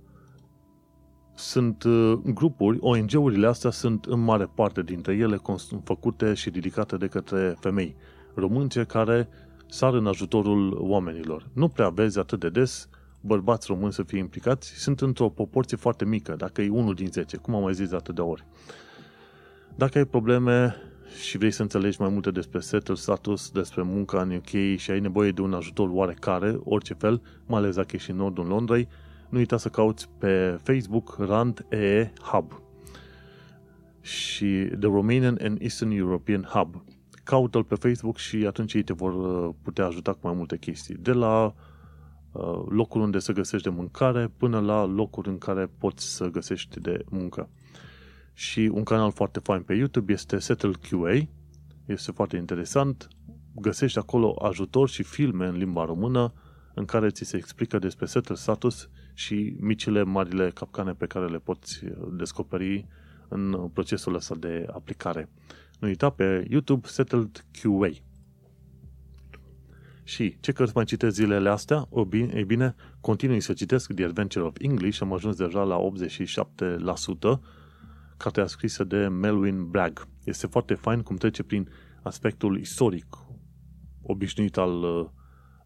sunt 1.34 1.82
uh, 1.82 2.12
grupuri, 2.24 2.78
ONG-urile 2.80 3.46
astea 3.46 3.70
sunt 3.70 4.04
în 4.04 4.20
mare 4.20 4.50
parte 4.54 4.82
dintre 4.82 5.14
ele 5.14 5.40
făcute 5.84 6.34
și 6.34 6.50
dedicate 6.50 6.96
de 6.96 7.06
către 7.06 7.56
femei 7.60 7.96
românce 8.34 8.84
care 8.84 9.28
sar 9.66 9.94
în 9.94 10.06
ajutorul 10.06 10.76
oamenilor. 10.80 11.48
Nu 11.52 11.68
prea 11.68 11.88
vezi 11.88 12.18
atât 12.18 12.40
de 12.40 12.48
des 12.48 12.88
bărbați 13.20 13.66
români 13.68 13.92
să 13.92 14.02
fie 14.02 14.18
implicați, 14.18 14.72
sunt 14.72 15.00
într-o 15.00 15.28
proporție 15.28 15.76
foarte 15.76 16.04
mică, 16.04 16.34
dacă 16.36 16.62
e 16.62 16.68
unul 16.68 16.94
din 16.94 17.08
10, 17.10 17.36
cum 17.36 17.54
am 17.54 17.62
mai 17.62 17.74
zis 17.74 17.88
de 17.88 17.96
atât 17.96 18.14
de 18.14 18.20
ori. 18.20 18.44
Dacă 19.74 19.98
ai 19.98 20.04
probleme 20.04 20.76
și 21.28 21.38
vrei 21.38 21.50
să 21.50 21.62
înțelegi 21.62 22.00
mai 22.00 22.08
multe 22.08 22.30
despre 22.30 22.60
setul 22.60 22.96
status, 22.96 23.50
despre 23.50 23.82
munca 23.82 24.20
în 24.22 24.34
UK 24.34 24.76
și 24.76 24.90
ai 24.90 25.00
nevoie 25.00 25.30
de 25.30 25.40
un 25.40 25.52
ajutor 25.52 25.88
oarecare, 25.92 26.58
orice 26.64 26.94
fel, 26.94 27.22
mai 27.46 27.58
ales 27.58 27.74
dacă 27.74 27.96
ești 27.96 28.10
în 28.10 28.16
nordul 28.16 28.46
Londrei, 28.46 28.88
nu 29.28 29.38
uita 29.38 29.56
să 29.56 29.68
cauți 29.68 30.08
pe 30.18 30.58
Facebook 30.62 31.16
Rand 31.18 31.66
EE 31.68 32.12
Hub 32.22 32.62
și 34.00 34.68
The 34.80 34.88
Romanian 34.88 35.38
and 35.42 35.60
Eastern 35.60 35.90
European 35.90 36.42
Hub. 36.42 36.82
Caută-l 37.24 37.64
pe 37.64 37.74
Facebook 37.74 38.16
și 38.16 38.36
atunci 38.46 38.74
ei 38.74 38.82
te 38.82 38.92
vor 38.92 39.14
uh, 39.14 39.54
putea 39.62 39.86
ajuta 39.86 40.12
cu 40.12 40.18
mai 40.22 40.34
multe 40.34 40.58
chestii. 40.58 40.94
De 40.94 41.12
la 41.12 41.54
uh, 42.32 42.62
locuri 42.68 43.04
unde 43.04 43.18
să 43.18 43.32
găsești 43.32 43.68
de 43.68 43.74
mâncare 43.74 44.32
până 44.36 44.60
la 44.60 44.84
locuri 44.84 45.28
în 45.28 45.38
care 45.38 45.70
poți 45.78 46.14
să 46.14 46.26
găsești 46.26 46.80
de 46.80 47.04
muncă. 47.10 47.48
Și 48.38 48.70
un 48.72 48.82
canal 48.82 49.12
foarte 49.12 49.40
fain 49.40 49.62
pe 49.62 49.74
YouTube 49.74 50.12
este 50.12 50.38
Settle 50.38 50.70
QA. 50.88 51.28
Este 51.86 52.12
foarte 52.12 52.36
interesant. 52.36 53.08
Găsești 53.54 53.98
acolo 53.98 54.34
ajutor 54.42 54.88
și 54.88 55.02
filme 55.02 55.46
în 55.46 55.56
limba 55.56 55.84
română 55.84 56.32
în 56.74 56.84
care 56.84 57.08
ți 57.10 57.24
se 57.24 57.36
explică 57.36 57.78
despre 57.78 58.06
Settle 58.06 58.34
Status 58.34 58.88
și 59.14 59.56
micile, 59.60 60.02
marile 60.02 60.50
capcane 60.50 60.92
pe 60.92 61.06
care 61.06 61.26
le 61.26 61.38
poți 61.38 61.80
descoperi 62.12 62.86
în 63.28 63.70
procesul 63.72 64.14
ăsta 64.14 64.34
de 64.34 64.66
aplicare. 64.72 65.28
Nu 65.78 65.88
uita 65.88 66.10
pe 66.10 66.46
YouTube 66.50 66.86
Settled 66.86 67.44
QA. 67.60 67.90
Și 70.04 70.36
ce 70.40 70.52
cărți 70.52 70.72
mai 70.74 70.84
citesc 70.84 71.14
zilele 71.14 71.48
astea? 71.48 71.86
O 71.90 72.04
bine, 72.04 72.32
ei 72.34 72.44
bine, 72.44 72.74
continui 73.00 73.40
să 73.40 73.52
citesc 73.52 73.92
The 73.92 74.04
Adventure 74.04 74.44
of 74.44 74.56
English, 74.58 75.02
am 75.02 75.12
ajuns 75.12 75.36
deja 75.36 75.62
la 75.62 75.78
87%, 75.78 77.40
cartea 78.18 78.46
scrisă 78.46 78.84
de 78.84 79.08
Melvin 79.08 79.70
Bragg. 79.70 80.06
Este 80.24 80.46
foarte 80.46 80.74
fain 80.74 81.02
cum 81.02 81.16
trece 81.16 81.42
prin 81.42 81.68
aspectul 82.02 82.58
istoric 82.58 83.06
obișnuit 84.02 84.56
al 84.56 84.82
uh, 84.82 85.06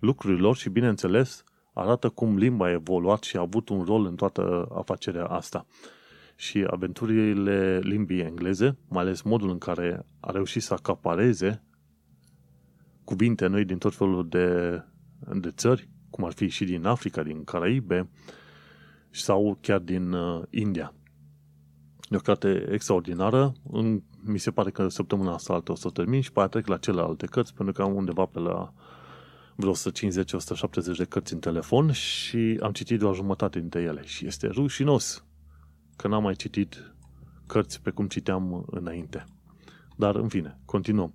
lucrurilor 0.01 0.57
și, 0.57 0.69
bineînțeles, 0.69 1.45
arată 1.75 2.09
cum 2.09 2.37
limba 2.37 2.65
a 2.65 2.71
evoluat 2.71 3.23
și 3.23 3.37
a 3.37 3.41
avut 3.41 3.69
un 3.69 3.83
rol 3.85 4.07
în 4.07 4.17
toată 4.17 4.69
afacerea 4.75 5.25
asta. 5.25 5.67
Și 6.37 6.65
aventurile 6.71 7.79
limbii 7.79 8.21
engleze, 8.21 8.79
mai 8.89 9.03
ales 9.03 9.23
modul 9.23 9.51
în 9.51 9.59
care 9.59 10.07
a 10.21 10.31
reușit 10.31 10.63
să 10.63 10.75
acapareze 10.75 11.63
cuvinte 13.05 13.47
noi 13.47 13.65
din 13.65 13.79
tot 13.79 13.95
felul 13.95 14.29
de, 14.29 14.79
de 15.35 15.51
țări, 15.51 15.89
cum 16.11 16.25
ar 16.25 16.33
fi 16.33 16.49
și 16.49 16.65
din 16.65 16.85
Africa, 16.85 17.23
din 17.23 17.45
Caraibe 17.45 18.11
sau 19.11 19.59
chiar 19.61 19.79
din 19.79 20.13
uh, 20.13 20.43
India. 20.51 20.95
E 22.13 22.17
o 22.17 22.21
carte 22.21 22.69
extraordinară. 22.71 23.53
În, 23.71 24.03
mi 24.25 24.39
se 24.39 24.51
pare 24.51 24.71
că 24.71 24.89
săptămâna 24.89 25.33
asta 25.33 25.53
altă 25.53 25.73
o 25.73 25.75
să 25.75 25.91
termin 25.91 26.21
și 26.21 26.33
pe 26.33 26.39
aia 26.39 26.49
trec 26.49 26.67
la 26.67 26.77
celelalte 26.77 27.27
cărți, 27.27 27.55
pentru 27.55 27.75
că 27.75 27.83
am 27.83 27.95
undeva 27.95 28.25
pe 28.25 28.39
la 28.39 28.73
vreo 29.55 29.73
150-170 29.73 29.77
de 30.97 31.05
cărți 31.05 31.33
în 31.33 31.39
telefon 31.39 31.93
și 31.93 32.59
am 32.63 32.73
citit 32.73 32.99
doar 32.99 33.15
jumătate 33.15 33.61
dintre 33.61 33.81
ele. 33.81 34.03
Și 34.05 34.27
este 34.27 34.47
rușinos 34.47 35.25
că 35.97 36.09
n-am 36.09 36.23
mai 36.23 36.35
citit 36.35 36.95
cărți 37.47 37.81
pe 37.81 37.91
cum 37.91 38.07
citeam 38.07 38.65
înainte. 38.71 39.25
Dar, 39.97 40.15
în 40.15 40.29
fine, 40.29 40.59
continuăm. 40.65 41.15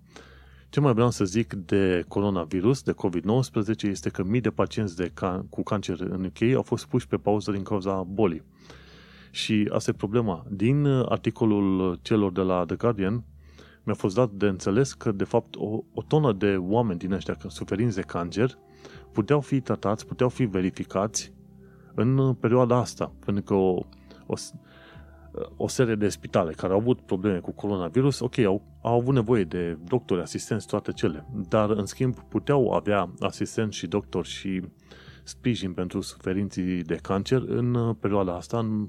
Ce 0.69 0.79
mai 0.79 0.93
vreau 0.93 1.09
să 1.09 1.25
zic 1.25 1.53
de 1.53 2.05
coronavirus, 2.07 2.81
de 2.81 2.93
COVID-19, 2.93 3.81
este 3.81 4.09
că 4.09 4.23
mii 4.23 4.41
de 4.41 4.49
pacienți 4.49 4.95
de 4.95 5.07
can- 5.09 5.49
cu 5.49 5.63
cancer 5.63 5.99
în 5.99 6.23
UK 6.23 6.55
au 6.55 6.61
fost 6.61 6.85
puși 6.85 7.07
pe 7.07 7.17
pauză 7.17 7.51
din 7.51 7.63
cauza 7.63 8.03
bolii. 8.03 8.43
Și 9.31 9.69
asta 9.73 9.91
e 9.91 9.93
problema. 9.93 10.45
Din 10.49 10.85
articolul 10.85 11.99
celor 12.01 12.31
de 12.31 12.41
la 12.41 12.63
The 12.65 12.75
Guardian, 12.75 13.23
mi-a 13.83 13.95
fost 13.95 14.15
dat 14.15 14.31
de 14.31 14.47
înțeles 14.47 14.93
că, 14.93 15.11
de 15.11 15.23
fapt, 15.23 15.55
o, 15.55 15.83
o 15.93 16.01
tonă 16.07 16.33
de 16.33 16.55
oameni 16.59 16.99
din 16.99 17.11
ăștia 17.11 17.37
suferinți 17.47 17.95
de 17.95 18.01
cancer 18.01 18.57
puteau 19.11 19.41
fi 19.41 19.61
tratați, 19.61 20.05
puteau 20.05 20.29
fi 20.29 20.45
verificați 20.45 21.33
în 21.95 22.33
perioada 22.33 22.77
asta. 22.77 23.11
Pentru 23.25 23.43
că 23.43 23.53
o, 23.53 23.79
o, 24.25 24.35
o 25.57 25.67
serie 25.67 25.95
de 25.95 26.09
spitale 26.09 26.51
care 26.53 26.73
au 26.73 26.79
avut 26.79 27.01
probleme 27.01 27.39
cu 27.39 27.51
coronavirus, 27.51 28.19
ok, 28.19 28.37
au, 28.37 28.61
au 28.81 28.99
avut 28.99 29.13
nevoie 29.13 29.43
de 29.43 29.77
doctori, 29.87 30.21
asistenți, 30.21 30.67
toate 30.67 30.91
cele, 30.91 31.27
dar 31.49 31.69
în 31.69 31.85
schimb 31.85 32.15
puteau 32.19 32.71
avea 32.71 33.09
asistenți 33.19 33.77
și 33.77 33.87
doctori 33.87 34.27
și 34.27 34.61
sprijin 35.23 35.73
pentru 35.73 36.01
suferinții 36.01 36.83
de 36.83 36.95
cancer 36.95 37.43
în 37.45 37.93
perioada 37.93 38.35
asta, 38.35 38.59
în, 38.59 38.87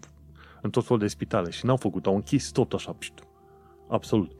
în 0.62 0.70
tot 0.70 0.84
felul 0.84 0.98
de 0.98 1.06
spitale 1.06 1.50
și 1.50 1.66
n-au 1.66 1.76
făcut, 1.76 2.06
au 2.06 2.14
închis 2.14 2.50
tot 2.50 2.72
așa, 2.72 2.92
pșt, 2.92 3.12
absolut. 3.88 4.30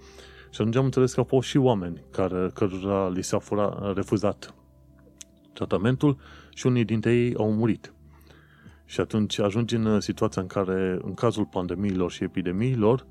Și 0.50 0.60
atunci 0.60 0.76
am 0.76 0.84
înțeles 0.84 1.12
că 1.12 1.20
au 1.20 1.26
fost 1.26 1.48
și 1.48 1.56
oameni 1.56 2.04
care, 2.10 2.50
cărora 2.54 3.08
li 3.08 3.22
s-a 3.22 3.38
fura, 3.38 3.92
refuzat 3.94 4.54
tratamentul 5.52 6.18
și 6.54 6.66
unii 6.66 6.84
dintre 6.84 7.14
ei 7.14 7.34
au 7.34 7.52
murit. 7.52 7.92
Și 8.84 9.00
atunci 9.00 9.38
ajungi 9.38 9.74
în 9.74 10.00
situația 10.00 10.42
în 10.42 10.48
care, 10.48 10.98
în 11.02 11.14
cazul 11.14 11.44
pandemiilor 11.44 12.10
și 12.10 12.24
epidemiilor, 12.24 13.06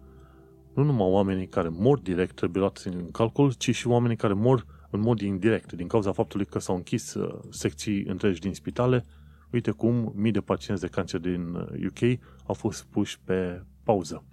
nu 0.73 0.83
numai 0.83 1.07
oamenii 1.07 1.47
care 1.47 1.69
mor 1.69 1.99
direct 1.99 2.35
trebuie 2.35 2.61
luați 2.61 2.87
în 2.87 3.11
calcul, 3.11 3.51
ci 3.51 3.75
și 3.75 3.87
oamenii 3.87 4.15
care 4.15 4.33
mor 4.33 4.65
în 4.89 4.99
mod 4.99 5.19
indirect, 5.19 5.73
din 5.73 5.87
cauza 5.87 6.11
faptului 6.11 6.45
că 6.45 6.59
s-au 6.59 6.75
închis 6.75 7.13
uh, 7.13 7.39
secții 7.49 8.03
întregi 8.03 8.39
din 8.39 8.53
spitale. 8.53 9.05
Uite 9.49 9.71
cum 9.71 10.13
mii 10.15 10.31
de 10.31 10.41
pacienți 10.41 10.81
de 10.81 10.87
cancer 10.87 11.19
din 11.19 11.53
UK 11.85 12.01
uh, 12.01 12.17
au 12.45 12.53
fost 12.53 12.83
puși 12.83 13.19
pe 13.23 13.63
pauză. 13.83 14.23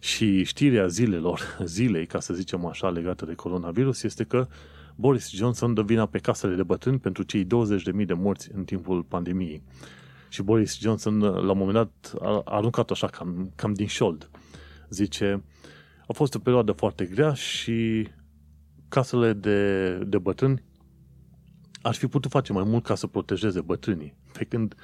Și 0.00 0.44
știrea 0.44 0.86
zilelor, 0.86 1.40
zilei, 1.64 2.06
ca 2.06 2.20
să 2.20 2.34
zicem 2.34 2.66
așa, 2.66 2.90
legată 2.90 3.24
de 3.24 3.34
coronavirus, 3.34 4.02
este 4.02 4.24
că 4.24 4.48
Boris 4.96 5.30
Johnson 5.30 5.74
dă 5.74 5.82
vina 5.82 6.06
pe 6.06 6.18
casele 6.18 6.54
de 6.54 6.62
bătrâni 6.62 6.98
pentru 6.98 7.22
cei 7.22 7.44
20.000 7.44 8.06
de 8.06 8.12
morți 8.12 8.50
în 8.54 8.64
timpul 8.64 9.02
pandemiei. 9.02 9.62
Și 10.28 10.42
Boris 10.42 10.78
Johnson, 10.78 11.18
la 11.18 11.50
un 11.52 11.58
moment 11.58 11.72
dat, 11.72 12.14
a 12.22 12.42
aruncat 12.44 12.90
așa 12.90 13.06
cam, 13.06 13.52
cam 13.54 13.72
din 13.72 13.86
șold. 13.86 14.30
Zice, 14.88 15.42
a 16.06 16.12
fost 16.12 16.34
o 16.34 16.38
perioadă 16.38 16.72
foarte 16.72 17.04
grea 17.04 17.32
și 17.32 18.08
casele 18.88 19.32
de, 19.32 19.88
de 20.06 20.18
bătrâni 20.18 20.62
ar 21.82 21.94
fi 21.94 22.06
putut 22.06 22.30
face 22.30 22.52
mai 22.52 22.64
mult 22.64 22.84
ca 22.84 22.94
să 22.94 23.06
protejeze 23.06 23.60
bătrânii. 23.60 24.16
Pe 24.38 24.44
când 24.44 24.74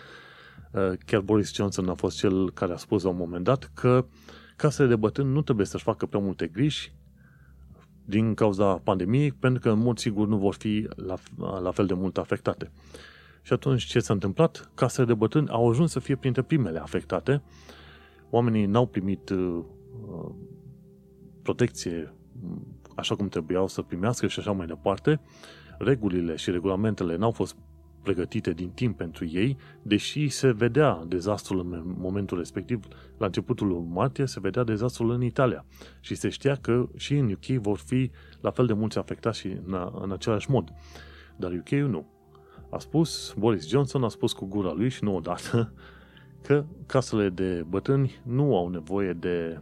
uh, 0.72 0.92
chiar 1.06 1.20
Boris 1.20 1.54
Johnson 1.54 1.88
a 1.88 1.94
fost 1.94 2.16
cel 2.16 2.50
care 2.50 2.72
a 2.72 2.76
spus 2.76 3.02
la 3.02 3.08
un 3.08 3.16
moment 3.16 3.44
dat 3.44 3.70
că 3.74 4.06
casele 4.56 4.88
de 4.88 4.96
bătrâni 4.96 5.32
nu 5.32 5.42
trebuie 5.42 5.66
să-și 5.66 5.84
facă 5.84 6.06
prea 6.06 6.20
multe 6.20 6.46
griji 6.46 6.94
din 8.04 8.34
cauza 8.34 8.74
pandemiei, 8.74 9.32
pentru 9.32 9.60
că 9.60 9.70
în 9.70 9.78
mod 9.78 9.98
sigur 9.98 10.28
nu 10.28 10.36
vor 10.36 10.54
fi 10.54 10.88
la, 10.96 11.14
la 11.60 11.70
fel 11.70 11.86
de 11.86 11.94
mult 11.94 12.18
afectate. 12.18 12.70
Și 13.42 13.52
atunci 13.52 13.84
ce 13.84 14.00
s-a 14.00 14.12
întâmplat? 14.12 14.70
Casele 14.74 15.06
de 15.06 15.14
bătrâni 15.14 15.48
au 15.48 15.68
ajuns 15.70 15.90
să 15.90 15.98
fie 15.98 16.16
printre 16.16 16.42
primele 16.42 16.78
afectate. 16.78 17.42
Oamenii 18.30 18.66
n-au 18.66 18.86
primit 18.86 19.30
uh, 19.30 19.64
protecție 21.42 22.14
așa 22.96 23.16
cum 23.16 23.28
trebuiau 23.28 23.68
să 23.68 23.82
primească 23.82 24.26
și 24.26 24.38
așa 24.38 24.52
mai 24.52 24.66
departe. 24.66 25.20
Regulile 25.78 26.36
și 26.36 26.50
regulamentele 26.50 27.16
n-au 27.16 27.30
fost 27.30 27.56
pregătite 28.02 28.52
din 28.52 28.70
timp 28.70 28.96
pentru 28.96 29.26
ei, 29.26 29.56
deși 29.82 30.28
se 30.28 30.52
vedea 30.52 31.04
dezastrul 31.08 31.60
în 31.60 31.94
momentul 31.98 32.38
respectiv, 32.38 32.86
la 33.18 33.26
începutul 33.26 33.66
lui 33.66 33.84
martie 33.88 34.26
se 34.26 34.40
vedea 34.40 34.64
dezastrul 34.64 35.10
în 35.10 35.22
Italia 35.22 35.64
și 36.00 36.14
se 36.14 36.28
știa 36.28 36.54
că 36.54 36.88
și 36.96 37.16
în 37.16 37.32
UK 37.32 37.44
vor 37.44 37.78
fi 37.78 38.10
la 38.40 38.50
fel 38.50 38.66
de 38.66 38.72
mulți 38.72 38.98
afectați 38.98 39.38
și 39.38 39.46
în, 39.46 39.90
în 40.00 40.12
același 40.12 40.50
mod. 40.50 40.72
Dar 41.36 41.52
uk 41.52 41.68
nu. 41.68 42.06
A 42.70 42.78
spus, 42.78 43.34
Boris 43.38 43.68
Johnson 43.68 44.04
a 44.04 44.08
spus 44.08 44.32
cu 44.32 44.44
gura 44.44 44.72
lui 44.72 44.88
și 44.88 45.04
nu 45.04 45.14
odată, 45.14 45.72
că 46.46 46.64
casele 46.86 47.28
de 47.28 47.64
bătrâni 47.68 48.20
nu 48.22 48.56
au 48.56 48.68
nevoie 48.68 49.12
de, 49.12 49.60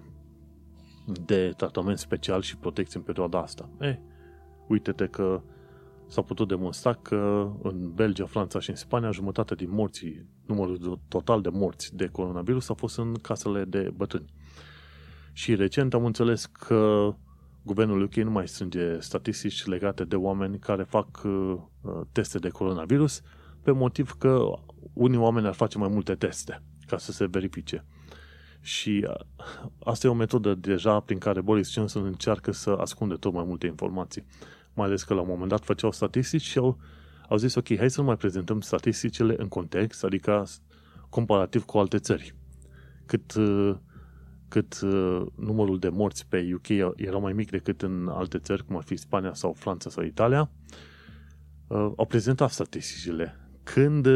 de 1.27 1.53
tratament 1.57 1.99
special 1.99 2.41
și 2.41 2.57
protecție 2.57 2.99
în 2.99 3.05
perioada 3.05 3.41
asta. 3.41 3.69
Eh, 3.81 3.97
uite-te 4.67 5.07
că 5.07 5.43
s-a 6.09 6.23
putut 6.23 6.49
demonstra 6.49 6.95
că 6.95 7.51
în 7.63 7.93
Belgia, 7.95 8.27
Franța 8.27 8.61
și 8.61 8.71
în 8.71 8.77
Spania 8.77 9.11
jumătate 9.11 9.55
din 9.55 9.71
morții, 9.71 10.27
numărul 10.47 11.01
total 11.09 11.41
de 11.41 11.49
morți 11.49 11.97
de 11.97 12.07
coronavirus 12.07 12.69
a 12.69 12.75
fost 12.75 12.99
în 12.99 13.15
casele 13.15 13.65
de 13.65 13.91
bătrâni. 13.97 14.33
Și 15.33 15.55
recent 15.55 15.95
am 15.95 16.05
înțeles 16.05 16.47
că 16.47 17.15
guvernul 17.63 18.03
UK 18.03 18.15
nu 18.15 18.31
mai 18.31 18.49
strânge 18.49 18.99
statistici 18.99 19.65
legate 19.65 20.05
de 20.05 20.17
oameni 20.17 20.59
care 20.59 20.83
fac 20.83 21.23
uh, 21.25 21.57
teste 22.13 22.39
de 22.39 22.49
coronavirus 22.49 23.23
pe 23.63 23.71
motiv 23.71 24.11
că 24.11 24.45
unii 24.93 25.19
oameni 25.19 25.47
ar 25.47 25.55
face 25.55 25.79
mai 25.79 25.89
multe 25.89 26.15
teste 26.15 26.63
ca 26.87 26.99
să 26.99 27.13
se 27.13 27.27
verifice. 27.27 27.85
Și 28.61 29.07
uh, 29.09 29.15
asta 29.85 30.07
e 30.07 30.11
o 30.11 30.15
metodă 30.15 30.55
deja 30.55 31.01
prin 31.01 31.19
care 31.19 31.41
Boris 31.41 31.73
Johnson 31.73 32.05
încearcă 32.05 32.53
să 32.53 32.71
ascunde 32.71 33.15
tot 33.15 33.33
mai 33.33 33.45
multe 33.45 33.67
informații 33.67 34.25
mai 34.79 34.87
ales 34.87 35.03
că 35.03 35.15
la 35.15 35.21
un 35.21 35.29
moment 35.29 35.49
dat 35.49 35.65
făceau 35.65 35.93
statistici 35.93 36.43
și 36.43 36.59
au, 36.59 36.79
au 37.29 37.37
zis, 37.37 37.55
ok, 37.55 37.77
hai 37.77 37.91
să 37.91 38.01
nu 38.01 38.07
mai 38.07 38.17
prezentăm 38.17 38.61
statisticile 38.61 39.35
în 39.39 39.49
context, 39.49 40.05
adică 40.05 40.47
comparativ 41.09 41.65
cu 41.65 41.79
alte 41.79 41.99
țări. 41.99 42.35
Cât, 43.07 43.35
uh, 43.35 43.77
cât 44.49 44.81
uh, 44.81 45.27
numărul 45.35 45.79
de 45.79 45.89
morți 45.89 46.27
pe 46.29 46.51
UK 46.55 46.69
era 46.97 47.19
mai 47.19 47.33
mic 47.33 47.51
decât 47.51 47.83
în 47.83 48.09
alte 48.09 48.39
țări, 48.39 48.65
cum 48.65 48.77
ar 48.77 48.83
fi 48.83 48.97
Spania 48.97 49.35
sau 49.35 49.53
Franța 49.53 49.91
sau 49.91 50.05
Italia, 50.05 50.51
uh, 51.67 51.93
au 51.97 52.07
prezentat 52.09 52.51
statisticile. 52.51 53.37
Când 53.63 54.09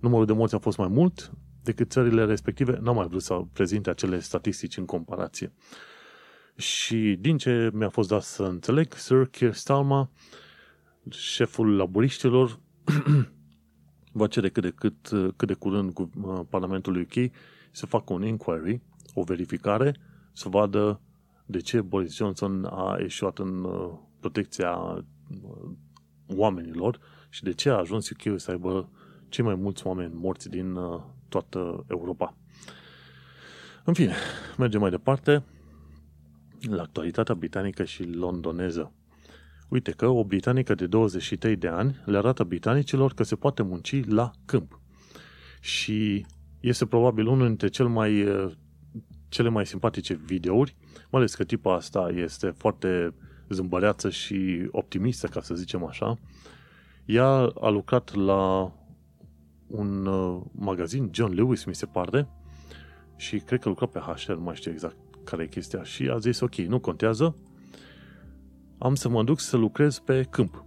numărul 0.00 0.26
de 0.26 0.32
morți 0.32 0.54
a 0.54 0.58
fost 0.58 0.78
mai 0.78 0.88
mult 0.88 1.32
decât 1.62 1.90
țările 1.90 2.24
respective, 2.24 2.78
n-au 2.80 2.94
mai 2.94 3.06
vrut 3.06 3.22
să 3.22 3.40
prezinte 3.52 3.90
acele 3.90 4.20
statistici 4.20 4.76
în 4.76 4.84
comparație. 4.84 5.52
Și 6.58 7.16
din 7.20 7.36
ce 7.36 7.70
mi-a 7.72 7.88
fost 7.88 8.08
dat 8.08 8.22
să 8.22 8.42
înțeleg, 8.42 8.92
Sir 8.92 9.26
Keir 9.26 9.52
Starmer, 9.52 10.08
șeful 11.10 11.76
laburiștilor, 11.76 12.58
va 14.12 14.26
cere 14.26 14.48
cât 14.48 14.62
de, 14.62 14.70
cât, 14.70 15.08
cât 15.36 15.48
de 15.48 15.54
curând 15.54 15.92
cu 15.92 16.10
uh, 16.22 16.40
Parlamentul 16.50 17.00
UK 17.00 17.32
să 17.70 17.86
facă 17.86 18.12
un 18.12 18.24
inquiry, 18.24 18.80
o 19.14 19.22
verificare, 19.22 19.94
să 20.32 20.48
vadă 20.48 21.00
de 21.46 21.58
ce 21.58 21.80
Boris 21.80 22.16
Johnson 22.16 22.64
a 22.64 22.96
ieșuat 23.00 23.38
în 23.38 23.64
uh, 23.64 23.90
protecția 24.20 24.70
uh, 24.70 25.04
oamenilor 26.26 26.98
și 27.28 27.42
de 27.42 27.52
ce 27.52 27.70
a 27.70 27.76
ajuns 27.76 28.10
UK 28.10 28.40
să 28.40 28.50
aibă 28.50 28.88
cei 29.28 29.44
mai 29.44 29.54
mulți 29.54 29.86
oameni 29.86 30.14
morți 30.14 30.48
din 30.48 30.78
toată 31.28 31.84
Europa. 31.88 32.36
În 33.84 33.94
fine, 33.94 34.14
mergem 34.56 34.80
mai 34.80 34.90
departe 34.90 35.42
la 36.60 36.82
actualitatea 36.82 37.34
britanică 37.34 37.84
și 37.84 38.02
londoneză. 38.02 38.92
Uite 39.68 39.90
că 39.90 40.06
o 40.06 40.24
britanică 40.24 40.74
de 40.74 40.86
23 40.86 41.56
de 41.56 41.68
ani 41.68 42.02
le 42.04 42.16
arată 42.16 42.44
britanicilor 42.44 43.14
că 43.14 43.22
se 43.22 43.36
poate 43.36 43.62
munci 43.62 44.04
la 44.06 44.30
câmp. 44.44 44.80
Și 45.60 46.26
este 46.60 46.86
probabil 46.86 47.26
unul 47.26 47.46
dintre 47.46 47.68
cel 47.68 47.88
mai, 47.88 48.18
eh, 48.18 48.50
cele 49.28 49.48
mai 49.48 49.66
simpatice 49.66 50.14
videouri, 50.14 50.76
mai 50.94 51.20
ales 51.20 51.34
că 51.34 51.44
tipa 51.44 51.74
asta 51.74 52.10
este 52.14 52.50
foarte 52.50 53.14
zâmbăreață 53.48 54.10
și 54.10 54.68
optimistă, 54.70 55.26
ca 55.26 55.40
să 55.40 55.54
zicem 55.54 55.84
așa. 55.84 56.18
Ea 57.04 57.52
a 57.60 57.68
lucrat 57.68 58.14
la 58.14 58.72
un 59.66 60.06
eh, 60.06 60.50
magazin, 60.52 61.10
John 61.12 61.34
Lewis, 61.34 61.64
mi 61.64 61.74
se 61.74 61.86
pare, 61.86 62.28
și 63.16 63.38
cred 63.38 63.60
că 63.60 63.68
lucra 63.68 63.86
pe 63.86 63.98
HR, 63.98 64.32
nu 64.32 64.42
mai 64.42 64.56
știu 64.56 64.70
exact 64.70 64.96
care 65.28 65.42
e 65.42 65.46
chestia. 65.46 65.82
Și 65.82 66.08
a 66.08 66.18
zis, 66.18 66.40
ok, 66.40 66.54
nu 66.54 66.78
contează, 66.78 67.36
am 68.78 68.94
să 68.94 69.08
mă 69.08 69.24
duc 69.24 69.40
să 69.40 69.56
lucrez 69.56 69.98
pe 69.98 70.26
câmp. 70.30 70.64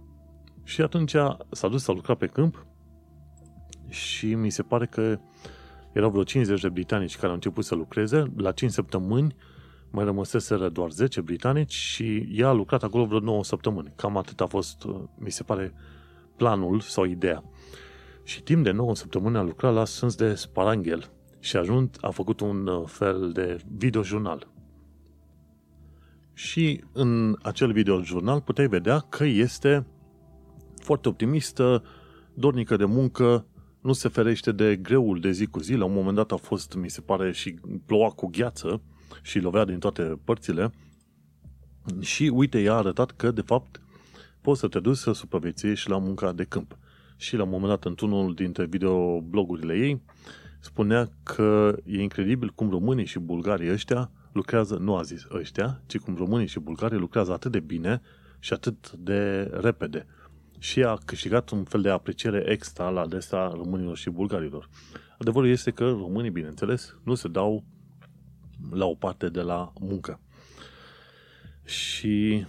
Și 0.64 0.80
atunci 0.80 1.14
s-a 1.50 1.68
dus 1.68 1.82
să 1.82 1.92
lucra 1.92 2.14
pe 2.14 2.26
câmp 2.26 2.66
și 3.88 4.34
mi 4.34 4.50
se 4.50 4.62
pare 4.62 4.86
că 4.86 5.18
erau 5.92 6.10
vreo 6.10 6.22
50 6.24 6.60
de 6.60 6.68
britanici 6.68 7.14
care 7.14 7.26
au 7.26 7.34
început 7.34 7.64
să 7.64 7.74
lucreze. 7.74 8.32
La 8.36 8.52
5 8.52 8.72
săptămâni 8.72 9.34
mai 9.90 10.04
rămăseseră 10.04 10.68
doar 10.68 10.90
10 10.90 11.20
britanici 11.20 11.72
și 11.72 12.28
ea 12.32 12.48
a 12.48 12.52
lucrat 12.52 12.82
acolo 12.82 13.04
vreo 13.04 13.20
9 13.20 13.44
săptămâni. 13.44 13.92
Cam 13.96 14.16
atât 14.16 14.40
a 14.40 14.46
fost, 14.46 14.86
mi 15.18 15.30
se 15.30 15.42
pare, 15.42 15.74
planul 16.36 16.80
sau 16.80 17.04
ideea. 17.04 17.44
Și 18.24 18.42
timp 18.42 18.64
de 18.64 18.70
9 18.70 18.94
săptămâni 18.94 19.36
a 19.36 19.42
lucrat 19.42 19.74
la 19.74 19.84
Sâns 19.84 20.14
de 20.14 20.34
Sparanghel 20.34 21.10
și 21.42 21.56
ajunt, 21.56 21.98
a 22.00 22.10
făcut 22.10 22.40
un 22.40 22.66
uh, 22.66 22.82
fel 22.86 23.30
de 23.32 23.60
videojurnal. 23.76 24.48
Și 26.32 26.84
în 26.92 27.36
acel 27.42 27.72
videojurnal 27.72 28.40
puteai 28.40 28.66
vedea 28.66 28.98
că 28.98 29.24
este 29.24 29.86
foarte 30.76 31.08
optimistă, 31.08 31.84
dornică 32.34 32.76
de 32.76 32.84
muncă, 32.84 33.46
nu 33.80 33.92
se 33.92 34.08
ferește 34.08 34.52
de 34.52 34.76
greul 34.76 35.20
de 35.20 35.30
zi 35.30 35.46
cu 35.46 35.60
zi. 35.60 35.74
La 35.74 35.84
un 35.84 35.92
moment 35.92 36.16
dat 36.16 36.32
a 36.32 36.36
fost, 36.36 36.74
mi 36.74 36.90
se 36.90 37.00
pare, 37.00 37.32
și 37.32 37.54
ploua 37.86 38.10
cu 38.10 38.26
gheață 38.26 38.82
și 39.22 39.38
lovea 39.38 39.64
din 39.64 39.78
toate 39.78 40.02
părțile. 40.24 40.72
Și 42.00 42.30
uite, 42.34 42.62
ea 42.62 42.72
a 42.72 42.76
arătat 42.76 43.10
că, 43.10 43.30
de 43.30 43.40
fapt, 43.40 43.82
poți 44.40 44.60
să 44.60 44.68
te 44.68 44.80
duci 44.80 44.96
să 44.96 45.12
supraviețuiești 45.12 45.88
la 45.88 45.98
munca 45.98 46.32
de 46.32 46.44
câmp. 46.44 46.78
Și 47.16 47.36
la 47.36 47.42
un 47.42 47.50
moment 47.50 47.68
dat, 47.68 47.84
într-unul 47.84 48.34
dintre 48.34 48.64
videoblogurile 48.64 49.74
ei, 49.74 50.02
spunea 50.62 51.10
că 51.22 51.76
e 51.84 52.02
incredibil 52.02 52.50
cum 52.50 52.70
românii 52.70 53.04
și 53.04 53.18
bulgarii 53.18 53.72
ăștia 53.72 54.10
lucrează, 54.32 54.76
nu 54.76 54.96
a 54.96 55.02
zis 55.02 55.26
ăștia, 55.30 55.80
ci 55.86 55.98
cum 55.98 56.14
românii 56.14 56.46
și 56.46 56.60
bulgarii 56.60 56.98
lucrează 56.98 57.32
atât 57.32 57.52
de 57.52 57.60
bine 57.60 58.02
și 58.38 58.52
atât 58.52 58.92
de 58.92 59.50
repede. 59.60 60.06
Și 60.58 60.82
a 60.82 60.98
câștigat 61.04 61.50
un 61.50 61.64
fel 61.64 61.80
de 61.80 61.90
apreciere 61.90 62.44
extra 62.46 62.88
la 62.88 63.00
adresa 63.00 63.52
românilor 63.54 63.96
și 63.96 64.10
bulgarilor. 64.10 64.68
Adevărul 65.18 65.48
este 65.48 65.70
că 65.70 65.84
românii, 65.84 66.30
bineînțeles, 66.30 66.96
nu 67.02 67.14
se 67.14 67.28
dau 67.28 67.64
la 68.70 68.84
o 68.84 68.94
parte 68.94 69.28
de 69.28 69.40
la 69.40 69.72
muncă. 69.80 70.20
Și 71.64 72.46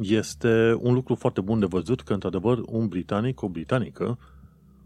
este 0.00 0.76
un 0.80 0.94
lucru 0.94 1.14
foarte 1.14 1.40
bun 1.40 1.58
de 1.58 1.66
văzut 1.66 2.00
că, 2.00 2.12
într-adevăr, 2.12 2.60
un 2.66 2.88
britanic, 2.88 3.42
o 3.42 3.48
britanică, 3.48 4.18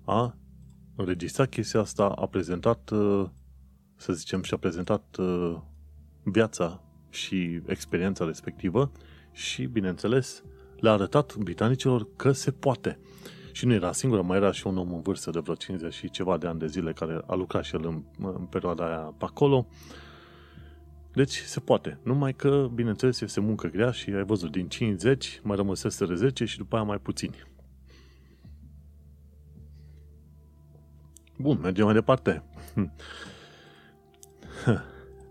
a 0.04 0.36
înregistrat 0.97 1.49
chestia 1.49 1.80
asta, 1.80 2.05
a 2.05 2.26
prezentat, 2.26 2.90
uh, 2.90 3.28
să 3.97 4.12
zicem, 4.12 4.43
și 4.43 4.55
a 4.55 4.57
prezentat 4.57 5.16
uh, 5.18 5.57
viața 6.22 6.82
și 7.11 7.61
experiența 7.66 8.24
respectivă 8.24 8.93
și, 9.32 9.64
bineînțeles, 9.64 10.43
le-a 10.76 10.93
arătat 10.93 11.36
britanicilor 11.36 12.09
că 12.16 12.32
se 12.32 12.51
poate. 12.51 12.99
Și 13.53 13.66
nu 13.66 13.72
era 13.72 13.93
singură, 13.93 14.22
mai 14.22 14.36
era 14.36 14.53
și 14.53 14.66
un 14.66 14.78
om 14.78 14.95
în 14.95 15.01
vârstă 15.01 15.30
de 15.30 15.38
vreo 15.38 15.55
50 15.55 15.95
și 15.95 16.11
ceva 16.11 16.38
de 16.38 16.47
ani 16.47 16.59
de 16.59 16.66
zile 16.66 16.93
care 16.93 17.20
a 17.26 17.34
lucrat 17.34 17.64
și 17.64 17.74
el 17.74 17.86
în, 17.86 18.03
în 18.18 18.47
perioada 18.51 18.86
aia 18.86 19.14
pe 19.18 19.24
acolo. 19.24 19.66
Deci 21.12 21.36
se 21.36 21.61
poate. 21.61 21.99
Numai 22.03 22.34
că, 22.34 22.70
bineînțeles, 22.74 23.20
este 23.20 23.40
muncă 23.40 23.68
grea 23.68 23.90
și 23.90 24.11
ai 24.11 24.24
văzut, 24.24 24.51
din 24.51 24.68
50 24.68 25.40
mai 25.43 25.57
rămăseseră 25.57 26.14
10 26.14 26.45
și 26.45 26.57
după 26.57 26.76
aia 26.76 26.84
mai 26.84 26.99
puțini. 26.99 27.51
Bun, 31.37 31.59
mergem 31.62 31.85
mai 31.85 31.95
departe. 31.95 32.43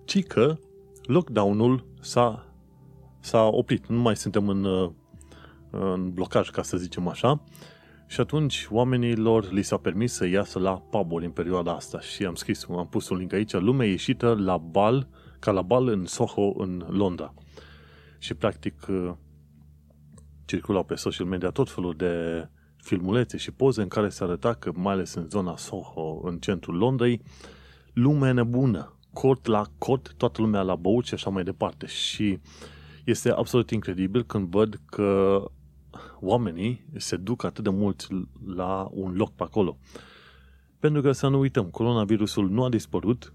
Ci 0.05 0.23
că 0.23 0.57
lockdown-ul 1.03 1.85
s-a, 2.01 2.45
s-a 3.19 3.43
oprit. 3.43 3.87
Nu 3.87 4.01
mai 4.01 4.15
suntem 4.15 4.49
în, 4.49 4.91
în 5.69 6.11
blocaj, 6.13 6.49
ca 6.49 6.61
să 6.61 6.77
zicem 6.77 7.07
așa. 7.07 7.43
Și 8.07 8.19
atunci 8.19 8.67
oamenilor 8.69 9.51
li 9.51 9.61
s-a 9.61 9.77
permis 9.77 10.13
să 10.13 10.25
iasă 10.25 10.59
la 10.59 10.73
pub 10.73 11.13
în 11.13 11.31
perioada 11.31 11.73
asta. 11.75 11.99
Și 11.99 12.25
am 12.25 12.35
scris, 12.35 12.65
am 12.69 12.87
pus 12.87 13.09
un 13.09 13.17
link 13.17 13.33
aici, 13.33 13.53
lumea 13.53 13.87
ieșită 13.87 14.35
la 14.39 14.57
bal, 14.57 15.07
ca 15.39 15.51
la 15.51 15.61
bal 15.61 15.87
în 15.87 16.05
Soho, 16.05 16.53
în 16.57 16.85
Londra. 16.89 17.33
Și 18.17 18.33
practic 18.33 18.85
circulau 20.45 20.83
pe 20.83 20.95
social 20.95 21.25
media 21.25 21.49
tot 21.49 21.69
felul 21.69 21.93
de 21.95 22.47
filmulețe 22.81 23.37
și 23.37 23.51
poze 23.51 23.81
în 23.81 23.87
care 23.87 24.09
se 24.09 24.23
arăta 24.23 24.53
că, 24.53 24.71
mai 24.75 24.93
ales 24.93 25.13
în 25.13 25.29
zona 25.29 25.57
Soho, 25.57 26.21
în 26.23 26.37
centrul 26.37 26.77
Londrei, 26.77 27.21
lumea 27.93 28.31
nebună, 28.31 28.97
cort 29.13 29.45
la 29.45 29.63
cort, 29.77 30.13
toată 30.17 30.41
lumea 30.41 30.61
la 30.61 30.75
băut 30.75 31.05
și 31.05 31.13
așa 31.13 31.29
mai 31.29 31.43
departe. 31.43 31.85
Și 31.85 32.39
este 33.03 33.31
absolut 33.31 33.69
incredibil 33.69 34.23
când 34.23 34.47
văd 34.47 34.79
că 34.85 35.43
oamenii 36.19 36.85
se 36.97 37.15
duc 37.15 37.43
atât 37.43 37.63
de 37.63 37.69
mult 37.69 38.07
la 38.55 38.87
un 38.91 39.15
loc 39.15 39.31
pe 39.31 39.43
acolo. 39.43 39.77
Pentru 40.79 41.01
că 41.01 41.11
să 41.11 41.27
nu 41.27 41.39
uităm, 41.39 41.65
coronavirusul 41.65 42.49
nu 42.49 42.63
a 42.63 42.69
dispărut, 42.69 43.33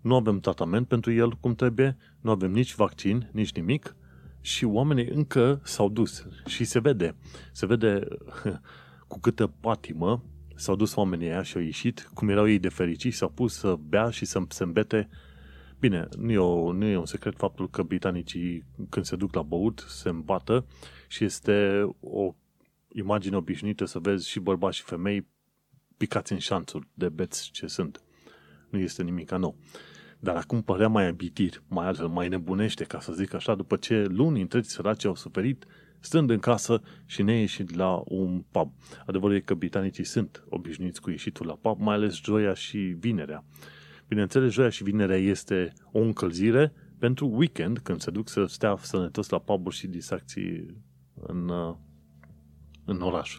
nu 0.00 0.14
avem 0.14 0.40
tratament 0.40 0.86
pentru 0.86 1.12
el 1.12 1.30
cum 1.30 1.54
trebuie, 1.54 1.96
nu 2.20 2.30
avem 2.30 2.50
nici 2.50 2.74
vaccin, 2.74 3.30
nici 3.32 3.52
nimic 3.52 3.96
și 4.40 4.64
oamenii 4.64 5.08
încă 5.08 5.60
s-au 5.64 5.88
dus 5.88 6.26
și 6.46 6.64
se 6.64 6.78
vede, 6.78 7.16
se 7.52 7.66
vede 7.66 8.08
cu 9.08 9.20
câtă 9.20 9.46
patimă 9.60 10.24
s-au 10.60 10.76
dus 10.76 10.94
oamenii 10.94 11.28
aia 11.28 11.42
și 11.42 11.56
au 11.56 11.62
ieșit, 11.62 12.10
cum 12.14 12.28
erau 12.28 12.48
ei 12.48 12.58
de 12.58 12.68
fericiți, 12.68 13.16
s-au 13.16 13.28
pus 13.28 13.54
să 13.54 13.78
bea 13.88 14.10
și 14.10 14.24
să 14.24 14.42
se 14.48 14.62
îmbete. 14.62 15.08
Bine, 15.78 16.08
nu 16.18 16.32
e, 16.32 16.38
o, 16.38 16.72
nu 16.72 16.84
e 16.84 16.96
un 16.96 17.06
secret 17.06 17.36
faptul 17.36 17.70
că 17.70 17.82
britanicii 17.82 18.64
când 18.88 19.04
se 19.04 19.16
duc 19.16 19.34
la 19.34 19.42
băut 19.42 19.84
se 19.88 20.08
îmbată 20.08 20.66
și 21.08 21.24
este 21.24 21.86
o 22.00 22.34
imagine 22.88 23.36
obișnuită 23.36 23.84
să 23.84 23.98
vezi 23.98 24.28
și 24.28 24.40
bărbați 24.40 24.76
și 24.76 24.82
femei 24.82 25.26
picați 25.96 26.32
în 26.32 26.38
șanțuri 26.38 26.88
de 26.94 27.08
beți 27.08 27.50
ce 27.50 27.66
sunt. 27.66 28.02
Nu 28.70 28.78
este 28.78 29.02
nimic 29.02 29.30
nou. 29.30 29.56
Dar 30.20 30.36
acum 30.36 30.62
părea 30.62 30.88
mai 30.88 31.06
abitir, 31.06 31.62
mai 31.68 31.86
altfel, 31.86 32.08
mai 32.08 32.28
nebunește, 32.28 32.84
ca 32.84 33.00
să 33.00 33.12
zic 33.12 33.34
așa, 33.34 33.54
după 33.54 33.76
ce 33.76 34.04
luni 34.08 34.40
întregi 34.40 34.68
săraci 34.68 35.04
au 35.04 35.14
suferit 35.14 35.66
stând 36.00 36.30
în 36.30 36.38
casă 36.38 36.82
și 37.06 37.22
ne 37.22 37.38
ieșit 37.38 37.74
la 37.74 38.02
un 38.04 38.44
pub. 38.50 38.72
Adevărul 39.06 39.36
e 39.36 39.40
că 39.40 39.54
britanicii 39.54 40.04
sunt 40.04 40.44
obișnuiți 40.48 41.00
cu 41.00 41.10
ieșitul 41.10 41.46
la 41.46 41.58
pub, 41.60 41.80
mai 41.80 41.94
ales 41.94 42.22
joia 42.22 42.54
și 42.54 42.78
vinerea. 42.78 43.44
Bineînțeles, 44.08 44.52
joia 44.52 44.68
și 44.68 44.82
vinerea 44.82 45.16
este 45.16 45.72
o 45.92 45.98
încălzire 45.98 46.72
pentru 46.98 47.26
weekend, 47.26 47.78
când 47.78 48.00
se 48.00 48.10
duc 48.10 48.28
să 48.28 48.44
stea 48.44 48.76
sănătos 48.80 49.28
la 49.28 49.38
puburi 49.38 49.76
și 49.76 49.86
distracții 49.86 50.76
în, 51.14 51.50
în 52.84 53.00
oraș. 53.00 53.38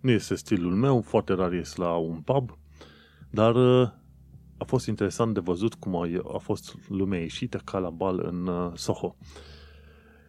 Nu 0.00 0.10
este 0.10 0.34
stilul 0.34 0.74
meu, 0.74 1.00
foarte 1.00 1.32
rar 1.32 1.52
ies 1.52 1.76
la 1.76 1.94
un 1.94 2.20
pub, 2.20 2.58
dar 3.30 3.54
a 4.56 4.64
fost 4.64 4.86
interesant 4.86 5.34
de 5.34 5.40
văzut 5.40 5.74
cum 5.74 5.96
a, 5.96 6.08
a 6.34 6.38
fost 6.38 6.76
lumea 6.88 7.20
ieșită 7.20 7.60
ca 7.64 7.78
la 7.78 7.90
bal 7.90 8.20
în 8.26 8.46
uh, 8.46 8.70
Soho. 8.74 9.16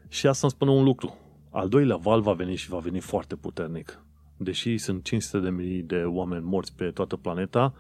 Și 0.08 0.28
asta 0.28 0.40
îmi 0.48 0.52
spune 0.52 0.72
un 0.72 0.84
lucru. 0.84 1.18
Al 1.50 1.70
doilea 1.70 1.96
val 1.96 2.22
va 2.22 2.34
veni 2.34 2.56
și 2.56 2.70
va 2.70 2.78
veni 2.78 3.00
foarte 3.00 3.36
puternic. 3.36 4.04
Deși 4.38 4.78
sunt 4.78 5.04
500 5.04 5.44
de 5.44 5.50
mii 5.50 5.82
de 5.82 6.04
oameni 6.04 6.46
morți 6.46 6.76
pe 6.76 6.92
toată 6.92 7.16
planeta, 7.16 7.74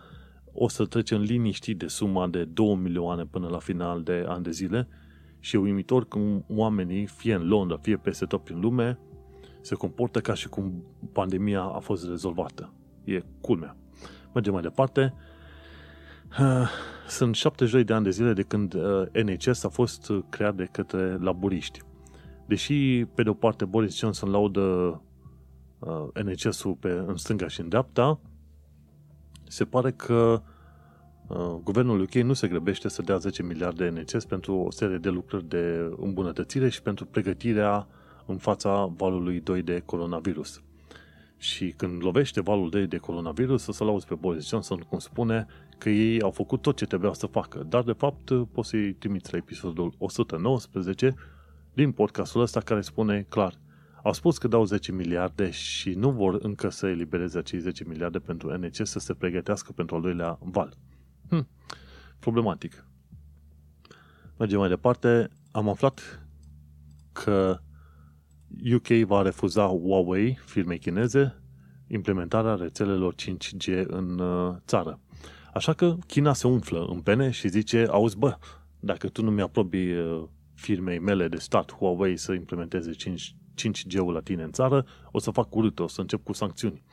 o 0.53 0.67
să 0.67 0.85
trecem 0.85 1.21
liniștit 1.21 1.77
de 1.77 1.87
suma 1.87 2.27
de 2.27 2.43
2 2.43 2.75
milioane 2.75 3.25
până 3.25 3.47
la 3.47 3.59
final 3.59 4.03
de 4.03 4.25
ani 4.27 4.43
de 4.43 4.51
zile 4.51 4.87
și 5.39 5.55
e 5.55 5.59
uimitor 5.59 6.07
cum 6.07 6.45
oamenii, 6.49 7.05
fie 7.05 7.33
în 7.33 7.47
Londra, 7.47 7.77
fie 7.77 7.97
peste 7.97 8.25
tot 8.25 8.43
prin 8.43 8.59
lume, 8.59 8.99
se 9.61 9.75
comportă 9.75 10.19
ca 10.19 10.33
și 10.33 10.49
cum 10.49 10.83
pandemia 11.11 11.61
a 11.61 11.79
fost 11.79 12.07
rezolvată. 12.07 12.73
E 13.03 13.23
culmea. 13.41 13.77
Mergem 14.33 14.53
mai 14.53 14.61
departe. 14.61 15.13
Sunt 17.07 17.35
72 17.35 17.83
de 17.83 17.93
ani 17.93 18.03
de 18.03 18.09
zile 18.09 18.33
de 18.33 18.41
când 18.41 18.73
uh, 18.73 19.23
NHS 19.23 19.63
a 19.63 19.69
fost 19.69 20.11
creat 20.29 20.55
de 20.55 20.67
către 20.71 21.17
laburiști. 21.17 21.79
Deși, 22.45 23.05
pe 23.05 23.23
de 23.23 23.29
o 23.29 23.33
parte, 23.33 23.65
Boris 23.65 23.97
Johnson 23.97 24.29
laudă 24.29 25.01
uh, 25.79 26.23
NHS-ul 26.23 26.73
pe, 26.73 27.03
în 27.05 27.15
stânga 27.15 27.47
și 27.47 27.59
în 27.61 27.69
dreapta, 27.69 28.19
se 29.47 29.65
pare 29.65 29.91
că 29.91 30.41
uh, 31.27 31.55
guvernul 31.63 32.01
UK 32.01 32.13
nu 32.13 32.33
se 32.33 32.47
grăbește 32.47 32.87
să 32.87 33.01
dea 33.01 33.17
10 33.17 33.43
miliarde 33.43 33.89
NHS 33.89 34.25
pentru 34.25 34.55
o 34.55 34.71
serie 34.71 34.97
de 34.97 35.09
lucruri 35.09 35.47
de 35.47 35.91
îmbunătățire 35.97 36.69
și 36.69 36.81
pentru 36.81 37.05
pregătirea 37.05 37.87
în 38.25 38.37
fața 38.37 38.85
valului 38.85 39.39
2 39.39 39.61
de 39.61 39.81
coronavirus. 39.85 40.61
Și 41.37 41.73
când 41.77 42.03
lovește 42.03 42.41
valul 42.41 42.69
2 42.69 42.87
de 42.87 42.97
coronavirus, 42.97 43.67
o 43.67 43.71
să-l 43.71 43.87
auzi 43.87 44.05
pe 44.05 44.15
Boris 44.15 44.47
Johnson 44.47 44.79
cum 44.79 44.99
spune 44.99 45.47
că 45.77 45.89
ei 45.89 46.21
au 46.21 46.31
făcut 46.31 46.61
tot 46.61 46.77
ce 46.77 46.85
trebuia 46.85 47.13
să 47.13 47.25
facă. 47.25 47.63
Dar, 47.69 47.83
de 47.83 47.91
fapt, 47.91 48.31
poți 48.51 48.69
să-i 48.69 48.93
trimiți 48.93 49.31
la 49.31 49.37
episodul 49.37 49.93
119 49.97 51.15
din 51.73 51.91
podcastul 51.91 52.41
ăsta 52.41 52.59
care 52.59 52.81
spune 52.81 53.25
clar 53.29 53.53
au 54.05 54.13
spus 54.13 54.37
că 54.37 54.47
dau 54.47 54.65
10 54.65 54.91
miliarde 54.91 55.49
și 55.49 55.93
nu 55.93 56.11
vor 56.11 56.37
încă 56.41 56.69
să 56.69 56.87
elibereze 56.87 57.37
acei 57.37 57.59
10 57.59 57.83
miliarde 57.87 58.19
pentru 58.19 58.57
NC 58.57 58.75
să 58.87 58.99
se 58.99 59.13
pregătească 59.13 59.71
pentru 59.71 59.95
al 59.95 60.01
doilea 60.01 60.37
val. 60.41 60.73
Hm, 61.29 61.47
problematic. 62.19 62.85
Mergem 64.37 64.59
mai 64.59 64.69
departe. 64.69 65.29
Am 65.51 65.69
aflat 65.69 66.25
că 67.13 67.59
UK 68.73 68.87
va 68.87 69.21
refuza 69.21 69.65
Huawei, 69.65 70.39
firmei 70.45 70.79
chineze, 70.79 71.41
implementarea 71.87 72.55
rețelelor 72.55 73.15
5G 73.15 73.85
în 73.87 74.19
uh, 74.19 74.55
țară. 74.65 74.99
Așa 75.55 75.73
că 75.73 75.97
China 76.07 76.33
se 76.33 76.47
umflă 76.47 76.85
în 76.89 77.01
pene 77.01 77.29
și 77.29 77.47
zice, 77.47 77.87
auzi 77.89 78.17
bă, 78.17 78.37
dacă 78.79 79.07
tu 79.07 79.23
nu 79.23 79.31
mi-aprobi 79.31 79.91
uh, 79.91 80.23
firmei 80.53 80.99
mele 80.99 81.27
de 81.27 81.37
stat 81.37 81.73
Huawei 81.73 82.17
să 82.17 82.33
implementeze 82.33 82.91
5, 82.91 83.35
5G-ul 83.55 84.13
la 84.13 84.19
tine 84.19 84.43
în 84.43 84.51
țară, 84.51 84.85
o 85.11 85.19
să 85.19 85.31
fac 85.31 85.49
curât, 85.49 85.79
o 85.79 85.87
să 85.87 86.01
încep 86.01 86.23
cu 86.23 86.33
sancțiuni. 86.33 86.83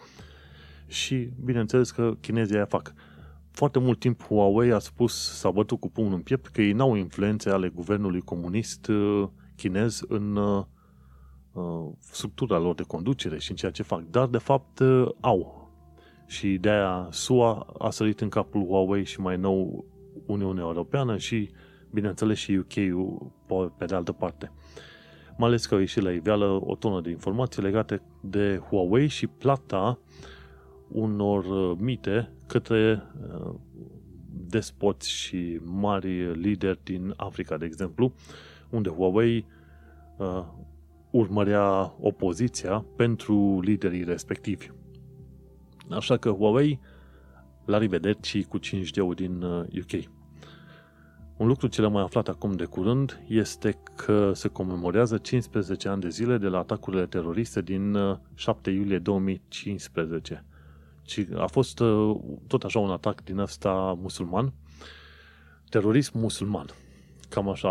Și 0.86 1.28
bineînțeles 1.44 1.90
că 1.90 2.14
chinezii 2.20 2.54
aia 2.54 2.64
fac. 2.64 2.92
Foarte 3.50 3.78
mult 3.78 3.98
timp 3.98 4.22
Huawei 4.22 4.72
a 4.72 4.78
spus, 4.78 5.38
s-a 5.38 5.50
bătut 5.50 5.80
cu 5.80 5.90
pumnul 5.90 6.14
în 6.14 6.22
piept, 6.22 6.46
că 6.46 6.62
ei 6.62 6.72
n-au 6.72 6.94
influențe 6.94 7.50
ale 7.50 7.68
guvernului 7.68 8.20
comunist 8.20 8.86
uh, 8.86 9.28
chinez 9.56 10.02
în 10.08 10.36
uh, 10.36 10.64
structura 11.98 12.58
lor 12.58 12.74
de 12.74 12.82
conducere 12.82 13.38
și 13.38 13.50
în 13.50 13.56
ceea 13.56 13.72
ce 13.72 13.82
fac. 13.82 14.02
Dar, 14.10 14.26
de 14.26 14.38
fapt, 14.38 14.82
au. 15.20 15.61
Și 16.32 16.58
de-aia 16.58 17.08
SUA 17.10 17.66
a 17.78 17.90
sărit 17.90 18.20
în 18.20 18.28
capul 18.28 18.66
Huawei 18.66 19.04
și 19.04 19.20
mai 19.20 19.36
nou 19.36 19.84
Uniunea 20.26 20.62
Europeană 20.62 21.16
și 21.16 21.50
bineînțeles 21.90 22.38
și 22.38 22.52
UK-ul 22.52 23.32
pe 23.76 23.84
de 23.84 23.94
altă 23.94 24.12
parte. 24.12 24.52
Mai 25.36 25.48
ales 25.48 25.66
că 25.66 25.74
au 25.74 25.80
ieșit 25.80 26.02
la 26.02 26.10
iveală 26.10 26.60
o 26.64 26.74
tonă 26.74 27.00
de 27.00 27.10
informații 27.10 27.62
legate 27.62 28.02
de 28.20 28.62
Huawei 28.68 29.06
și 29.06 29.26
plata 29.26 29.98
unor 30.88 31.44
uh, 31.44 31.76
mite 31.80 32.32
către 32.46 33.02
uh, 33.34 33.54
despoți 34.48 35.10
și 35.10 35.60
mari 35.64 36.40
lideri 36.40 36.78
din 36.82 37.14
Africa, 37.16 37.56
de 37.56 37.64
exemplu, 37.64 38.12
unde 38.70 38.88
Huawei 38.88 39.46
uh, 40.16 40.44
urmărea 41.10 41.94
opoziția 42.00 42.84
pentru 42.96 43.60
liderii 43.60 44.04
respectivi. 44.04 44.70
Așa 45.92 46.16
că 46.16 46.30
Huawei, 46.30 46.80
la 47.64 47.78
revedere 47.78 48.18
și 48.22 48.42
cu 48.42 48.58
5G-ul 48.58 49.14
din 49.14 49.42
UK. 49.42 50.10
Un 51.36 51.46
lucru 51.46 51.66
ce 51.66 51.80
l-am 51.80 51.92
mai 51.92 52.02
aflat 52.02 52.28
acum 52.28 52.52
de 52.52 52.64
curând 52.64 53.22
este 53.28 53.78
că 53.96 54.32
se 54.34 54.48
comemorează 54.48 55.16
15 55.16 55.88
ani 55.88 56.00
de 56.00 56.08
zile 56.08 56.38
de 56.38 56.46
la 56.46 56.58
atacurile 56.58 57.06
teroriste 57.06 57.62
din 57.62 57.96
7 58.34 58.70
uh, 58.70 58.76
iulie 58.76 58.98
2015. 58.98 60.44
A 61.36 61.46
fost 61.46 61.80
uh, 61.80 62.16
tot 62.46 62.62
așa 62.62 62.78
un 62.78 62.90
atac 62.90 63.24
din 63.24 63.38
ăsta 63.38 63.98
musulman, 64.00 64.52
terorism 65.68 66.18
musulman. 66.18 66.66
Cam 67.28 67.48
așa 67.48 67.70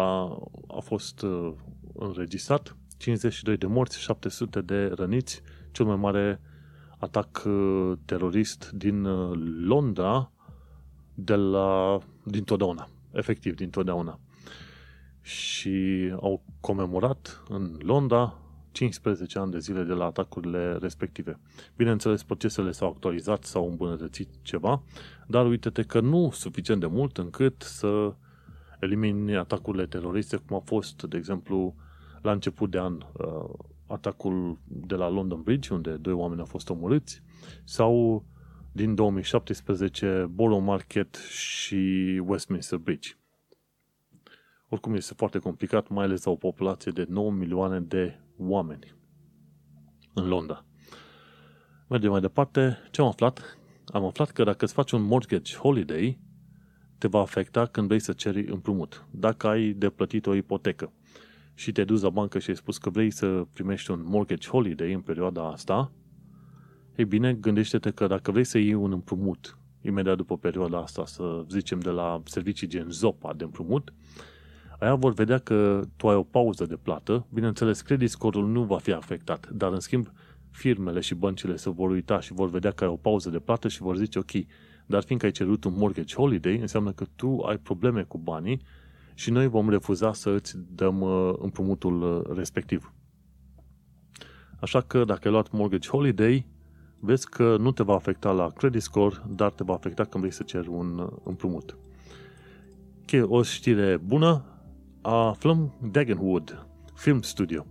a 0.67 0.79
fost 0.79 1.21
uh, 1.21 1.53
înregistrat. 1.93 2.75
52 2.97 3.57
de 3.57 3.65
morți, 3.65 3.99
700 3.99 4.61
de 4.61 4.91
răniți, 4.95 5.41
cel 5.71 5.85
mai 5.85 5.95
mare 5.95 6.41
atac 7.01 7.43
terorist 8.05 8.71
din 8.71 9.01
Londra 9.65 10.31
de 11.13 11.35
la, 11.35 11.99
din 12.23 12.43
totdeauna 12.43 12.87
efectiv 13.11 13.55
dintotdeauna. 13.55 14.19
Și 15.21 16.13
au 16.21 16.43
comemorat 16.59 17.43
în 17.49 17.77
Londra 17.79 18.35
15 18.71 19.39
ani 19.39 19.51
de 19.51 19.59
zile 19.59 19.83
de 19.83 19.93
la 19.93 20.05
atacurile 20.05 20.77
respective. 20.77 21.39
Bineînțeles, 21.75 22.23
procesele 22.23 22.71
s-au 22.71 22.89
actualizat, 22.89 23.43
s-au 23.43 23.69
îmbunătățit 23.69 24.29
ceva, 24.41 24.83
dar 25.27 25.45
uite-te 25.45 25.83
că 25.83 25.99
nu 25.99 26.29
suficient 26.31 26.79
de 26.79 26.85
mult 26.85 27.17
încât 27.17 27.61
să 27.61 28.13
elimini 28.79 29.35
atacurile 29.35 29.85
teroriste, 29.85 30.37
cum 30.37 30.55
a 30.55 30.59
fost, 30.59 31.03
de 31.03 31.17
exemplu, 31.17 31.75
la 32.21 32.31
început 32.31 32.71
de 32.71 32.79
an 32.79 32.93
uh, 32.93 33.49
atacul 33.91 34.59
de 34.67 34.95
la 34.95 35.09
London 35.09 35.41
Bridge, 35.41 35.73
unde 35.73 35.91
doi 35.91 36.13
oameni 36.13 36.39
au 36.39 36.45
fost 36.45 36.69
omorâți, 36.69 37.21
sau 37.63 38.25
din 38.71 38.95
2017 38.95 40.27
Borough 40.29 40.63
Market 40.63 41.15
și 41.15 42.21
Westminster 42.25 42.77
Bridge. 42.77 43.09
Oricum 44.69 44.93
este 44.93 45.13
foarte 45.13 45.39
complicat, 45.39 45.89
mai 45.89 46.05
ales 46.05 46.23
la 46.23 46.31
o 46.31 46.35
populație 46.35 46.91
de 46.91 47.05
9 47.09 47.31
milioane 47.31 47.79
de 47.79 48.19
oameni 48.37 48.95
în 50.13 50.27
Londra. 50.27 50.65
Mergem 51.87 52.11
mai 52.11 52.21
departe. 52.21 52.77
Ce 52.91 53.01
am 53.01 53.07
aflat? 53.07 53.57
Am 53.85 54.05
aflat 54.05 54.31
că 54.31 54.43
dacă 54.43 54.65
îți 54.65 54.73
faci 54.73 54.91
un 54.91 55.01
mortgage 55.01 55.55
holiday, 55.55 56.19
te 56.97 57.07
va 57.07 57.19
afecta 57.19 57.65
când 57.65 57.87
vrei 57.87 57.99
să 57.99 58.13
ceri 58.13 58.45
împrumut. 58.47 59.05
Dacă 59.11 59.47
ai 59.47 59.71
de 59.71 59.89
plătit 59.89 60.25
o 60.25 60.33
ipotecă 60.33 60.93
și 61.53 61.71
te 61.71 61.83
duci 61.83 62.01
la 62.01 62.09
bancă 62.09 62.39
și 62.39 62.49
ai 62.49 62.55
spus 62.55 62.77
că 62.77 62.89
vrei 62.89 63.11
să 63.11 63.45
primești 63.53 63.91
un 63.91 64.01
mortgage 64.05 64.47
holiday 64.47 64.93
în 64.93 65.01
perioada 65.01 65.47
asta, 65.51 65.91
ei 66.95 67.05
bine, 67.05 67.33
gândește-te 67.33 67.91
că 67.91 68.07
dacă 68.07 68.31
vrei 68.31 68.43
să 68.43 68.57
iei 68.57 68.73
un 68.73 68.91
împrumut 68.91 69.57
imediat 69.81 70.17
după 70.17 70.37
perioada 70.37 70.77
asta, 70.77 71.05
să 71.05 71.45
zicem 71.49 71.79
de 71.79 71.89
la 71.89 72.21
servicii 72.25 72.67
gen 72.67 72.89
Zopa 72.89 73.33
de 73.33 73.43
împrumut, 73.43 73.93
aia 74.79 74.95
vor 74.95 75.13
vedea 75.13 75.37
că 75.37 75.81
tu 75.95 76.09
ai 76.09 76.15
o 76.15 76.23
pauză 76.23 76.65
de 76.65 76.75
plată, 76.75 77.25
bineînțeles, 77.33 77.81
credit 77.81 78.09
score-ul 78.09 78.47
nu 78.47 78.63
va 78.63 78.77
fi 78.77 78.91
afectat, 78.91 79.49
dar 79.49 79.71
în 79.71 79.79
schimb 79.79 80.11
firmele 80.51 80.99
și 80.99 81.15
băncile 81.15 81.55
se 81.55 81.69
vor 81.69 81.89
uita 81.89 82.19
și 82.19 82.33
vor 82.33 82.49
vedea 82.49 82.71
că 82.71 82.83
ai 82.83 82.89
o 82.89 82.95
pauză 82.95 83.29
de 83.29 83.39
plată 83.39 83.67
și 83.67 83.81
vor 83.81 83.97
zice, 83.97 84.19
ok, 84.19 84.31
dar 84.85 85.03
fiindcă 85.03 85.27
ai 85.27 85.33
cerut 85.33 85.63
un 85.63 85.73
mortgage 85.77 86.15
holiday, 86.15 86.57
înseamnă 86.57 86.91
că 86.91 87.05
tu 87.15 87.39
ai 87.39 87.57
probleme 87.57 88.03
cu 88.03 88.17
banii 88.17 88.61
și 89.21 89.31
noi 89.31 89.47
vom 89.47 89.69
refuza 89.69 90.13
să 90.13 90.29
îți 90.29 90.57
dăm 90.75 91.01
uh, 91.01 91.33
împrumutul 91.37 92.01
uh, 92.01 92.35
respectiv. 92.35 92.93
Așa 94.59 94.81
că 94.81 95.03
dacă 95.03 95.21
ai 95.23 95.31
luat 95.31 95.51
mortgage 95.51 95.89
holiday, 95.89 96.47
vezi 96.99 97.29
că 97.29 97.57
nu 97.57 97.71
te 97.71 97.83
va 97.83 97.93
afecta 97.93 98.31
la 98.31 98.49
credit 98.49 98.81
score, 98.81 99.15
dar 99.27 99.51
te 99.51 99.63
va 99.63 99.73
afecta 99.73 100.03
când 100.03 100.23
vrei 100.23 100.35
să 100.35 100.43
ceri 100.43 100.67
un 100.67 100.97
uh, 100.97 101.09
împrumut. 101.23 101.77
Ok, 103.01 103.31
o 103.31 103.43
știre 103.43 103.97
bună, 103.97 104.45
aflăm 105.01 105.73
Dagenwood 105.91 106.67
Film 106.93 107.21
Studio. 107.21 107.65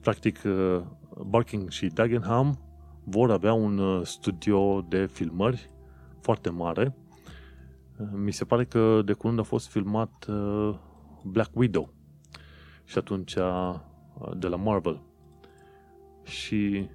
Practic, 0.00 0.38
uh, 0.44 0.82
Barking 1.26 1.70
și 1.70 1.86
Dagenham 1.86 2.58
vor 3.04 3.30
avea 3.30 3.52
un 3.52 3.78
uh, 3.78 4.06
studio 4.06 4.80
de 4.88 5.06
filmări 5.06 5.70
foarte 6.20 6.50
mare. 6.50 6.96
Mi 8.12 8.32
se 8.32 8.44
pare 8.44 8.64
că 8.64 9.02
de 9.04 9.12
curând 9.12 9.38
a 9.38 9.42
fost 9.42 9.68
filmat 9.68 10.26
Black 11.26 11.50
Widow 11.54 11.92
și 12.84 12.98
atunci 12.98 13.34
de 14.36 14.46
la 14.46 14.56
Marvel. 14.56 15.00
Și 16.22 16.88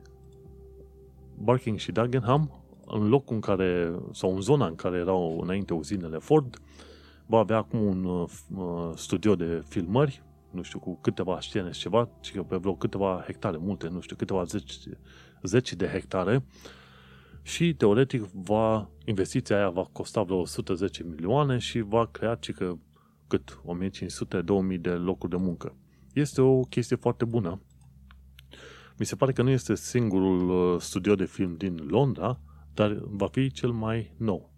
Barking 1.38 1.78
și 1.78 1.92
Dagenham, 1.92 2.64
în 2.86 3.10
locul 3.10 3.36
în 3.36 3.42
care, 3.42 3.96
sau 4.12 4.36
în 4.36 4.42
zona 4.42 4.66
în 4.66 4.76
care 4.76 4.98
erau 4.98 5.40
înainte 5.42 5.74
uzinele 5.74 6.18
Ford, 6.18 6.62
va 7.26 7.38
avea 7.38 7.58
acum 7.58 7.80
un 7.80 8.04
uh, 8.04 8.92
studio 8.96 9.36
de 9.36 9.64
filmări, 9.68 10.24
nu 10.52 10.62
știu, 10.62 10.80
cu 10.80 10.98
câteva 11.02 11.40
scene 11.42 11.72
și 11.72 11.80
ceva, 11.80 12.10
ci 12.20 12.32
pe 12.48 12.56
vreo 12.56 12.76
câteva 12.76 13.24
hectare, 13.26 13.58
multe, 13.58 13.88
nu 13.88 14.00
știu, 14.00 14.16
câteva 14.16 14.44
zeci, 14.44 14.80
zeci 15.44 15.74
de 15.74 15.88
hectare 15.88 16.44
și 17.42 17.74
teoretic 17.74 18.22
va, 18.22 18.90
investiția 19.06 19.56
aia 19.56 19.70
va 19.70 19.90
costa 19.92 20.22
vreo 20.22 20.38
110 20.38 21.04
milioane 21.04 21.58
și 21.58 21.80
va 21.80 22.06
crea 22.06 22.36
cică 22.36 22.80
cât 23.32 23.62
1500-2000 24.76 24.80
de 24.80 24.90
locuri 24.90 25.32
de 25.32 25.38
muncă. 25.38 25.76
Este 26.14 26.42
o 26.42 26.62
chestie 26.62 26.96
foarte 26.96 27.26
bună 27.26 27.62
mi 29.02 29.08
se 29.08 29.16
pare 29.16 29.32
că 29.32 29.42
nu 29.42 29.50
este 29.50 29.76
singurul 29.76 30.50
uh, 30.50 30.82
studio 30.82 31.16
de 31.16 31.26
film 31.26 31.56
din 31.58 31.86
Londra, 31.88 32.40
dar 32.74 33.02
va 33.04 33.28
fi 33.28 33.52
cel 33.52 33.72
mai 33.72 34.14
nou. 34.18 34.54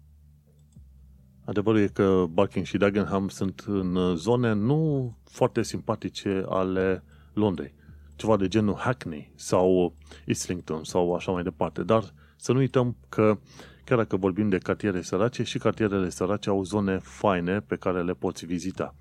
Adevărul 1.44 1.80
e 1.80 1.86
că 1.86 2.24
Barking 2.30 2.64
și 2.64 2.76
Dagenham 2.76 3.28
sunt 3.28 3.64
în 3.66 3.94
uh, 3.94 4.16
zone 4.16 4.52
nu 4.52 5.12
foarte 5.24 5.62
simpatice 5.62 6.44
ale 6.48 7.04
Londrei. 7.32 7.74
Ceva 8.16 8.36
de 8.36 8.48
genul 8.48 8.74
Hackney 8.74 9.32
sau 9.34 9.94
Islington 10.26 10.84
sau 10.84 11.14
așa 11.14 11.32
mai 11.32 11.42
departe. 11.42 11.82
Dar 11.82 12.14
să 12.36 12.52
nu 12.52 12.58
uităm 12.58 12.96
că 13.08 13.38
chiar 13.84 13.98
dacă 13.98 14.16
vorbim 14.16 14.48
de 14.48 14.58
cartiere 14.58 15.02
sărace, 15.02 15.42
și 15.42 15.58
cartierele 15.58 16.08
sărace 16.08 16.48
au 16.48 16.62
zone 16.62 16.98
faine 16.98 17.60
pe 17.60 17.76
care 17.76 18.02
le 18.02 18.12
poți 18.12 18.46
vizita. 18.46 18.94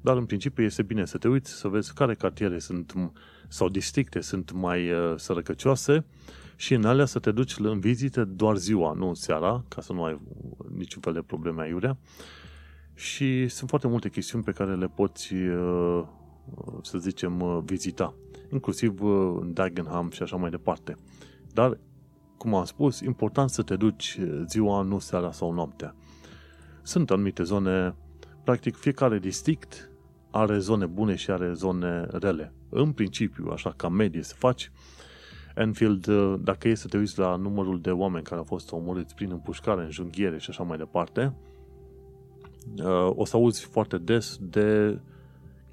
Dar 0.00 0.16
în 0.16 0.24
principiu 0.24 0.64
este 0.64 0.82
bine 0.82 1.04
să 1.04 1.18
te 1.18 1.28
uiți, 1.28 1.52
să 1.52 1.68
vezi 1.68 1.94
care 1.94 2.14
cartiere 2.14 2.58
sunt 2.58 2.94
sau 3.48 3.68
districte 3.68 4.20
sunt 4.20 4.52
mai 4.52 4.90
uh, 4.90 5.14
sărăcăcioase 5.16 6.04
și 6.56 6.74
în 6.74 6.84
alea 6.84 7.04
să 7.04 7.18
te 7.18 7.30
duci 7.30 7.58
în 7.58 7.80
vizite 7.80 8.24
doar 8.24 8.56
ziua, 8.56 8.92
nu 8.92 9.14
seara, 9.14 9.64
ca 9.68 9.80
să 9.80 9.92
nu 9.92 10.04
ai 10.04 10.20
niciun 10.76 11.02
fel 11.02 11.12
de 11.12 11.22
probleme 11.22 11.62
aiurea. 11.62 11.98
Și 12.94 13.48
sunt 13.48 13.68
foarte 13.68 13.88
multe 13.88 14.08
chestiuni 14.08 14.44
pe 14.44 14.52
care 14.52 14.74
le 14.74 14.86
poți, 14.86 15.34
uh, 15.34 16.04
să 16.82 16.98
zicem, 16.98 17.40
uh, 17.40 17.58
vizita, 17.64 18.14
inclusiv 18.52 19.02
în 19.40 19.52
Dagenham 19.52 20.10
și 20.10 20.22
așa 20.22 20.36
mai 20.36 20.50
departe. 20.50 20.96
Dar, 21.52 21.78
cum 22.40 22.54
am 22.54 22.64
spus, 22.64 23.00
important 23.00 23.50
să 23.50 23.62
te 23.62 23.76
duci 23.76 24.18
ziua, 24.46 24.82
nu 24.82 24.98
seara 24.98 25.32
sau 25.32 25.52
noaptea. 25.52 25.94
Sunt 26.82 27.10
anumite 27.10 27.42
zone, 27.42 27.94
practic 28.44 28.76
fiecare 28.76 29.18
district 29.18 29.90
are 30.30 30.58
zone 30.58 30.86
bune 30.86 31.14
și 31.14 31.30
are 31.30 31.52
zone 31.52 32.06
rele. 32.10 32.52
În 32.68 32.92
principiu, 32.92 33.50
așa 33.52 33.72
ca 33.76 33.88
medie 33.88 34.22
să 34.22 34.34
faci, 34.38 34.70
Enfield, 35.54 36.06
uh, 36.06 36.34
dacă 36.42 36.68
e 36.68 36.74
să 36.74 36.88
te 36.88 36.96
uiți 36.96 37.18
la 37.18 37.36
numărul 37.36 37.80
de 37.80 37.90
oameni 37.90 38.24
care 38.24 38.36
au 38.36 38.44
fost 38.44 38.72
omorâți 38.72 39.14
prin 39.14 39.30
împușcare, 39.30 39.82
în 39.82 39.90
junghiere 39.90 40.38
și 40.38 40.50
așa 40.50 40.62
mai 40.62 40.78
departe, 40.78 41.34
uh, 42.76 43.10
o 43.14 43.24
să 43.24 43.36
auzi 43.36 43.64
foarte 43.64 43.98
des 43.98 44.38
de 44.40 45.00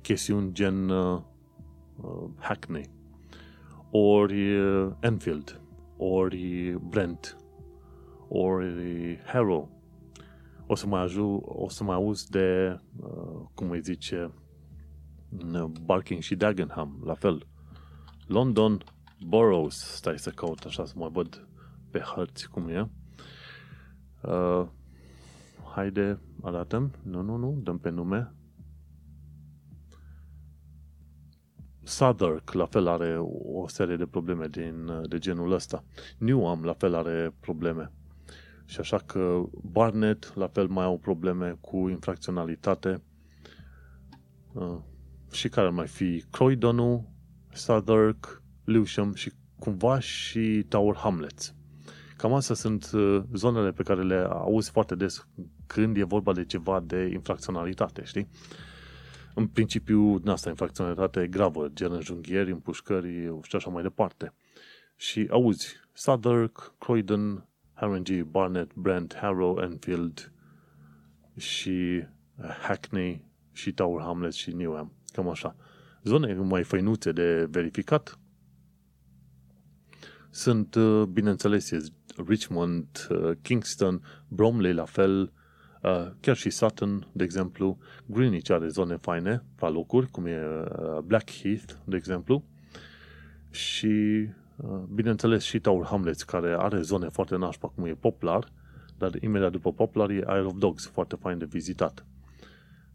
chestiuni 0.01 0.53
gen 0.53 0.89
uh, 0.89 1.21
Hackney, 2.39 2.89
ori 3.91 4.55
Enfield, 4.99 5.61
ori 5.97 6.77
Brent, 6.89 7.37
ori 8.27 9.19
Harrow. 9.25 9.75
O 10.67 10.75
să 10.75 10.87
mai, 10.87 11.01
aju- 11.01 11.43
o 11.45 11.69
să 11.69 11.83
mai 11.83 11.95
auzi 11.95 12.29
de, 12.29 12.79
cum 13.53 13.69
îi 13.69 13.81
zice, 13.81 14.31
Barking 15.85 16.21
și 16.21 16.35
Dagenham, 16.35 17.01
la 17.05 17.13
fel. 17.13 17.47
London 18.27 18.83
Boroughs, 19.25 19.75
stai 19.75 20.19
să 20.19 20.29
caut 20.29 20.63
așa 20.63 20.85
să 20.85 20.93
mă 20.97 21.09
văd 21.09 21.47
pe 21.91 21.99
hărți 21.99 22.49
cum 22.49 22.67
e. 22.67 22.89
Uh, 24.23 24.67
haide, 25.75 26.19
arată 26.41 26.91
Nu, 27.03 27.21
nu, 27.21 27.35
nu, 27.35 27.59
dăm 27.63 27.77
pe 27.77 27.89
nume. 27.89 28.33
Southwark, 31.87 32.51
la 32.51 32.65
fel, 32.65 32.87
are 32.87 33.17
o 33.53 33.67
serie 33.67 33.95
de 33.95 34.05
probleme 34.05 34.47
din, 34.47 34.91
de 35.09 35.17
genul 35.17 35.51
ăsta. 35.51 35.83
Newham, 36.17 36.63
la 36.63 36.73
fel, 36.73 36.95
are 36.95 37.33
probleme. 37.39 37.91
Și 38.65 38.79
așa 38.79 38.97
că 38.97 39.43
Barnet, 39.71 40.35
la 40.35 40.47
fel, 40.47 40.67
mai 40.67 40.83
au 40.83 40.97
probleme 40.97 41.57
cu 41.61 41.89
infracționalitate. 41.89 43.01
Uh, 44.53 44.77
și 45.31 45.49
care 45.49 45.69
mai 45.69 45.87
fi 45.87 46.23
Croydon, 46.31 47.07
Southwark, 47.53 48.41
Lewisham 48.63 49.13
și 49.13 49.31
cumva 49.59 49.99
și 49.99 50.65
Tower 50.69 50.95
Hamlets. 50.95 51.55
Cam 52.17 52.33
astea 52.33 52.55
sunt 52.55 52.89
uh, 52.93 53.23
zonele 53.33 53.71
pe 53.71 53.83
care 53.83 54.03
le 54.03 54.27
auzi 54.29 54.71
foarte 54.71 54.95
des 54.95 55.27
când 55.67 55.97
e 55.97 56.03
vorba 56.03 56.33
de 56.33 56.45
ceva 56.45 56.79
de 56.79 57.09
infracționalitate, 57.13 58.03
știi? 58.03 58.27
În 59.37 59.47
principiu, 59.47 60.19
din 60.19 60.29
asta, 60.29 60.49
infracționalitate 60.49 61.27
gravă, 61.27 61.67
gen 61.73 61.91
înjunghieri, 61.91 62.51
împușcări 62.51 63.39
și 63.41 63.55
așa 63.55 63.69
mai 63.69 63.83
departe. 63.83 64.33
Și 64.95 65.27
auzi, 65.31 65.75
Southwark, 65.93 66.73
Croydon, 66.77 67.47
Haringey, 67.73 68.23
Barnet, 68.23 68.73
Brent, 68.73 69.15
Harrow, 69.15 69.59
Enfield 69.61 70.31
și 71.35 72.03
uh, 72.37 72.57
Hackney 72.61 73.25
și 73.51 73.73
Tower 73.73 74.01
Hamlets 74.01 74.35
și 74.35 74.55
Newham. 74.55 74.91
Cam 75.11 75.29
așa. 75.29 75.55
Zone 76.03 76.33
mai 76.33 76.63
făinuțe 76.63 77.11
de 77.11 77.47
verificat 77.49 78.19
sunt, 80.29 80.75
uh, 80.75 81.03
bineînțeles, 81.03 81.71
Richmond, 82.27 83.07
uh, 83.09 83.31
Kingston, 83.41 84.01
Bromley 84.27 84.73
la 84.73 84.85
fel, 84.85 85.33
chiar 86.19 86.35
și 86.35 86.49
Sutton, 86.49 87.07
de 87.11 87.23
exemplu, 87.23 87.77
Greenwich 88.05 88.51
are 88.51 88.67
zone 88.67 88.95
faine 88.95 89.43
la 89.59 89.69
locuri, 89.69 90.07
cum 90.11 90.25
e 90.25 90.39
Blackheath, 91.05 91.73
de 91.83 91.95
exemplu, 91.95 92.43
și 93.49 94.27
bineînțeles 94.93 95.43
și 95.43 95.59
Tower 95.59 95.85
Hamlets, 95.85 96.23
care 96.23 96.55
are 96.59 96.81
zone 96.81 97.09
foarte 97.09 97.35
nașpa, 97.35 97.67
cum 97.67 97.85
e 97.85 97.93
Poplar, 97.93 98.51
dar 98.97 99.11
imediat 99.21 99.51
după 99.51 99.73
Poplar 99.73 100.09
e 100.09 100.13
Isle 100.13 100.41
of 100.41 100.57
Dogs, 100.57 100.85
foarte 100.85 101.15
fain 101.15 101.37
de 101.37 101.45
vizitat. 101.45 102.05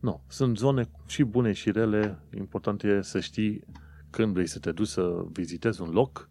Nu, 0.01 0.21
sunt 0.29 0.59
zone 0.59 0.89
și 1.07 1.23
bune 1.23 1.53
și 1.53 1.71
rele, 1.71 2.19
important 2.37 2.83
e 2.83 3.03
să 3.03 3.21
știi 3.21 3.65
când 4.11 4.33
vrei 4.33 4.47
să 4.47 4.59
te 4.59 4.73
duci 4.73 4.87
să 4.87 5.25
vizitezi 5.33 5.83
un 5.83 5.91
loc, 5.91 6.29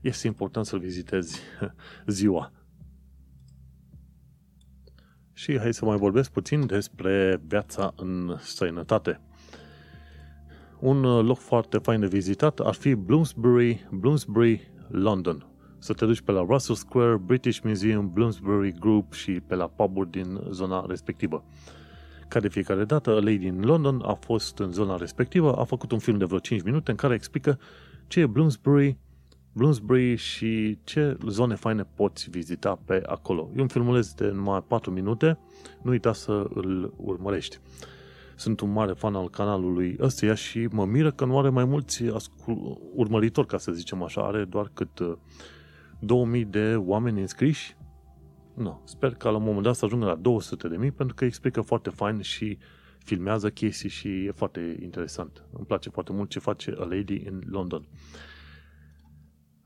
este 0.00 0.26
important 0.26 0.66
să-l 0.66 0.78
vizitezi 0.78 1.40
ziua. 2.06 2.52
Și 5.34 5.58
hai 5.58 5.74
să 5.74 5.84
mai 5.84 5.96
vorbesc 5.96 6.30
puțin 6.30 6.66
despre 6.66 7.40
viața 7.46 7.92
în 7.96 8.36
străinătate. 8.40 9.20
Un 10.78 11.00
loc 11.26 11.38
foarte 11.38 11.78
fain 11.78 12.00
de 12.00 12.06
vizitat 12.06 12.60
ar 12.60 12.74
fi 12.74 12.94
Bloomsbury, 12.94 13.88
Bloomsbury, 13.90 14.72
London. 14.88 15.46
Să 15.78 15.92
te 15.92 16.04
duci 16.06 16.20
pe 16.20 16.32
la 16.32 16.44
Russell 16.48 16.78
Square, 16.78 17.16
British 17.16 17.60
Museum, 17.62 18.12
Bloomsbury 18.12 18.74
Group 18.80 19.12
și 19.12 19.32
pe 19.32 19.54
la 19.54 19.66
puburi 19.66 20.10
din 20.10 20.40
zona 20.50 20.84
respectivă. 20.88 21.44
Ca 22.28 22.40
de 22.40 22.48
fiecare 22.48 22.84
dată, 22.84 23.10
A 23.10 23.14
Lady 23.14 23.46
in 23.46 23.60
London 23.60 24.02
a 24.04 24.12
fost 24.12 24.58
în 24.58 24.72
zona 24.72 24.96
respectivă, 24.96 25.56
a 25.56 25.64
făcut 25.64 25.92
un 25.92 25.98
film 25.98 26.18
de 26.18 26.24
vreo 26.24 26.38
5 26.38 26.62
minute 26.62 26.90
în 26.90 26.96
care 26.96 27.14
explică 27.14 27.58
ce 28.06 28.20
e 28.20 28.26
Bloomsbury, 28.26 28.98
Bloomsbury 29.54 30.14
și 30.16 30.78
ce 30.84 31.16
zone 31.26 31.54
faine 31.54 31.84
poți 31.94 32.30
vizita 32.30 32.78
pe 32.84 33.02
acolo. 33.06 33.50
E 33.56 33.60
un 33.60 33.68
filmuleț 33.68 34.10
de 34.10 34.30
numai 34.30 34.64
4 34.68 34.90
minute, 34.90 35.38
nu 35.82 35.90
uita 35.90 36.12
să 36.12 36.46
îl 36.54 36.94
urmărești. 36.96 37.58
Sunt 38.36 38.60
un 38.60 38.72
mare 38.72 38.92
fan 38.92 39.14
al 39.14 39.30
canalului 39.30 39.96
ăstuia 40.00 40.34
și 40.34 40.68
mă 40.72 40.84
miră 40.84 41.10
că 41.10 41.24
nu 41.24 41.38
are 41.38 41.48
mai 41.48 41.64
mulți 41.64 42.04
urmăritori, 42.94 43.46
ca 43.46 43.58
să 43.58 43.72
zicem 43.72 44.02
așa, 44.02 44.26
are 44.26 44.44
doar 44.44 44.70
cât 44.74 45.18
2000 46.00 46.44
de 46.44 46.74
oameni 46.76 47.20
înscriși. 47.20 47.76
Nu, 48.54 48.82
sper 48.84 49.14
că 49.14 49.28
la 49.30 49.36
un 49.36 49.44
moment 49.44 49.62
dat 49.62 49.74
să 49.74 49.84
ajungă 49.84 50.06
la 50.06 50.14
200 50.14 50.68
de 50.68 50.76
mii, 50.76 50.90
pentru 50.90 51.14
că 51.14 51.24
explică 51.24 51.60
foarte 51.60 51.90
fain 51.90 52.20
și 52.20 52.58
filmează 52.98 53.50
chestii 53.50 53.88
și 53.88 54.08
e 54.08 54.30
foarte 54.30 54.78
interesant. 54.82 55.44
Îmi 55.52 55.66
place 55.66 55.90
foarte 55.90 56.12
mult 56.12 56.30
ce 56.30 56.38
face 56.38 56.74
A 56.78 56.84
Lady 56.84 57.14
in 57.14 57.42
London. 57.50 57.86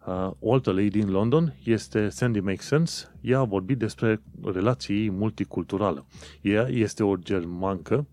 Uh, 0.09 0.31
o 0.39 0.53
altă 0.53 0.73
lady 0.73 0.99
in 0.99 1.11
London 1.11 1.55
este 1.65 2.09
Sandy 2.09 2.41
Makes 2.41 2.67
Sense. 2.67 3.19
Ea 3.21 3.39
a 3.39 3.45
vorbit 3.45 3.79
despre 3.79 4.23
relații 4.43 5.11
multiculturale. 5.11 6.05
Ea 6.41 6.69
este 6.69 7.05
o 7.05 7.17
germancă, 7.17 8.07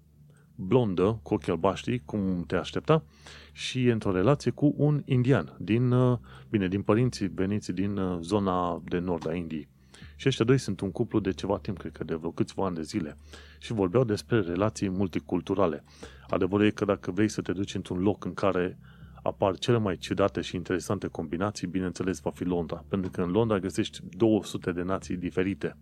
blondă, 0.55 1.19
cu 1.23 1.33
ochi 1.33 1.47
albaștri, 1.47 2.01
cum 2.05 2.43
te 2.47 2.55
aștepta, 2.55 3.03
și 3.51 3.87
e 3.87 3.91
într-o 3.91 4.11
relație 4.11 4.51
cu 4.51 4.73
un 4.77 5.01
indian, 5.05 5.55
din, 5.59 5.91
uh, 5.91 6.17
bine, 6.49 6.67
din 6.67 6.81
părinții 6.81 7.27
veniți 7.27 7.71
din 7.71 7.97
uh, 7.97 8.17
zona 8.21 8.81
de 8.85 8.99
nord 8.99 9.27
a 9.27 9.33
Indiei. 9.33 9.67
Și 10.15 10.27
ăștia 10.27 10.45
doi 10.45 10.57
sunt 10.57 10.79
un 10.79 10.91
cuplu 10.91 11.19
de 11.19 11.31
ceva 11.31 11.57
timp, 11.57 11.77
cred 11.77 11.91
că 11.91 12.03
de 12.03 12.15
vreo 12.15 12.31
câțiva 12.31 12.65
ani 12.65 12.75
de 12.75 12.81
zile. 12.81 13.17
Și 13.59 13.73
vorbeau 13.73 14.03
despre 14.03 14.39
relații 14.39 14.89
multiculturale. 14.89 15.83
Adevărul 16.29 16.65
e 16.65 16.69
că 16.69 16.85
dacă 16.85 17.11
vrei 17.11 17.27
să 17.27 17.41
te 17.41 17.51
duci 17.51 17.75
într-un 17.75 17.99
loc 17.99 18.25
în 18.25 18.33
care 18.33 18.77
apar 19.25 19.57
cele 19.57 19.77
mai 19.77 19.97
ciudate 19.97 20.41
și 20.41 20.55
interesante 20.55 21.07
combinații, 21.07 21.67
bineînțeles 21.67 22.19
va 22.19 22.29
fi 22.29 22.43
Londra. 22.43 22.83
Pentru 22.87 23.09
că 23.11 23.21
în 23.21 23.31
Londra 23.31 23.59
găsești 23.59 23.99
200 24.09 24.71
de 24.71 24.81
nații 24.81 25.17
diferite. 25.17 25.77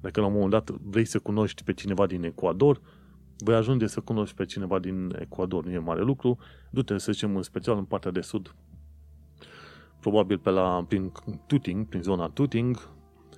Dacă 0.00 0.20
la 0.20 0.26
un 0.26 0.32
moment 0.32 0.50
dat 0.50 0.70
vrei 0.70 1.04
să 1.04 1.18
cunoști 1.18 1.64
pe 1.64 1.72
cineva 1.72 2.06
din 2.06 2.24
Ecuador, 2.24 2.80
vei 3.36 3.54
ajunge 3.54 3.86
să 3.86 4.00
cunoști 4.00 4.34
pe 4.34 4.44
cineva 4.44 4.78
din 4.78 5.16
Ecuador. 5.18 5.64
Nu 5.64 5.70
e 5.70 5.78
mare 5.78 6.02
lucru. 6.02 6.38
Du-te, 6.70 6.98
să 6.98 7.12
zicem, 7.12 7.36
în 7.36 7.42
special 7.42 7.76
în 7.76 7.84
partea 7.84 8.10
de 8.10 8.20
sud, 8.20 8.54
probabil 10.00 10.38
pe 10.38 10.50
la, 10.50 10.84
prin 10.88 11.12
Tuting, 11.46 11.86
prin 11.86 12.02
zona 12.02 12.28
Tuting, 12.28 12.88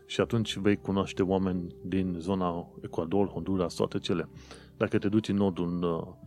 și 0.06 0.20
atunci 0.20 0.56
vei 0.56 0.76
cunoaște 0.76 1.22
oameni 1.22 1.74
din 1.84 2.16
zona 2.18 2.68
Ecuador, 2.82 3.28
Honduras, 3.28 3.74
toate 3.74 3.98
cele. 3.98 4.28
Dacă 4.76 4.98
te 4.98 5.08
duci 5.08 5.28
în 5.28 5.36
nordul 5.36 5.82
uh, 5.82 6.25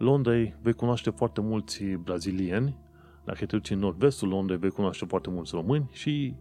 Londrei, 0.00 0.54
vei 0.62 0.72
cunoaște 0.72 1.10
foarte 1.10 1.40
mulți 1.40 1.84
brazilieni, 1.84 2.78
dacă 3.24 3.46
te 3.46 3.56
duci 3.56 3.70
în 3.70 3.78
nord-vestul 3.78 4.28
Londrei, 4.28 4.58
vei 4.58 4.70
cunoaște 4.70 5.04
foarte 5.04 5.30
mulți 5.30 5.54
români 5.54 5.88
și 5.92 6.34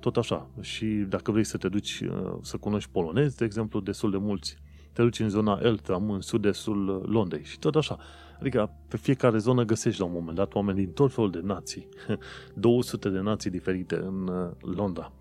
tot 0.00 0.16
așa. 0.16 0.50
Și 0.60 0.86
dacă 0.86 1.30
vrei 1.30 1.44
să 1.44 1.56
te 1.56 1.68
duci 1.68 2.00
uh, 2.00 2.36
să 2.42 2.56
cunoști 2.56 2.90
polonezi, 2.90 3.36
de 3.36 3.44
exemplu, 3.44 3.80
destul 3.80 4.10
de 4.10 4.16
mulți 4.16 4.56
te 4.92 5.02
duci 5.02 5.20
în 5.20 5.28
zona 5.28 5.58
Eltham, 5.62 6.10
în 6.10 6.20
sud-estul 6.20 7.04
Londrei 7.06 7.44
și 7.44 7.58
tot 7.58 7.74
așa. 7.74 7.98
Adică 8.38 8.70
pe 8.88 8.96
fiecare 8.96 9.38
zonă 9.38 9.64
găsești 9.64 10.00
la 10.00 10.06
un 10.06 10.12
moment 10.12 10.36
dat 10.36 10.54
oameni 10.54 10.78
din 10.78 10.92
tot 10.92 11.12
felul 11.12 11.30
de 11.30 11.40
nații. 11.42 11.88
200 12.54 13.08
de 13.08 13.20
nații 13.20 13.50
diferite 13.50 13.96
în 13.96 14.28
uh, 14.28 14.50
Londra. 14.76 15.12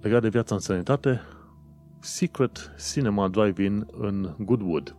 Legat 0.00 0.22
de 0.22 0.28
viața 0.28 0.54
în 0.54 0.60
sănătate, 0.60 1.20
Secret 1.98 2.74
Cinema 2.92 3.28
Drive-In 3.28 3.86
în 3.98 4.34
Goodwood. 4.38 4.96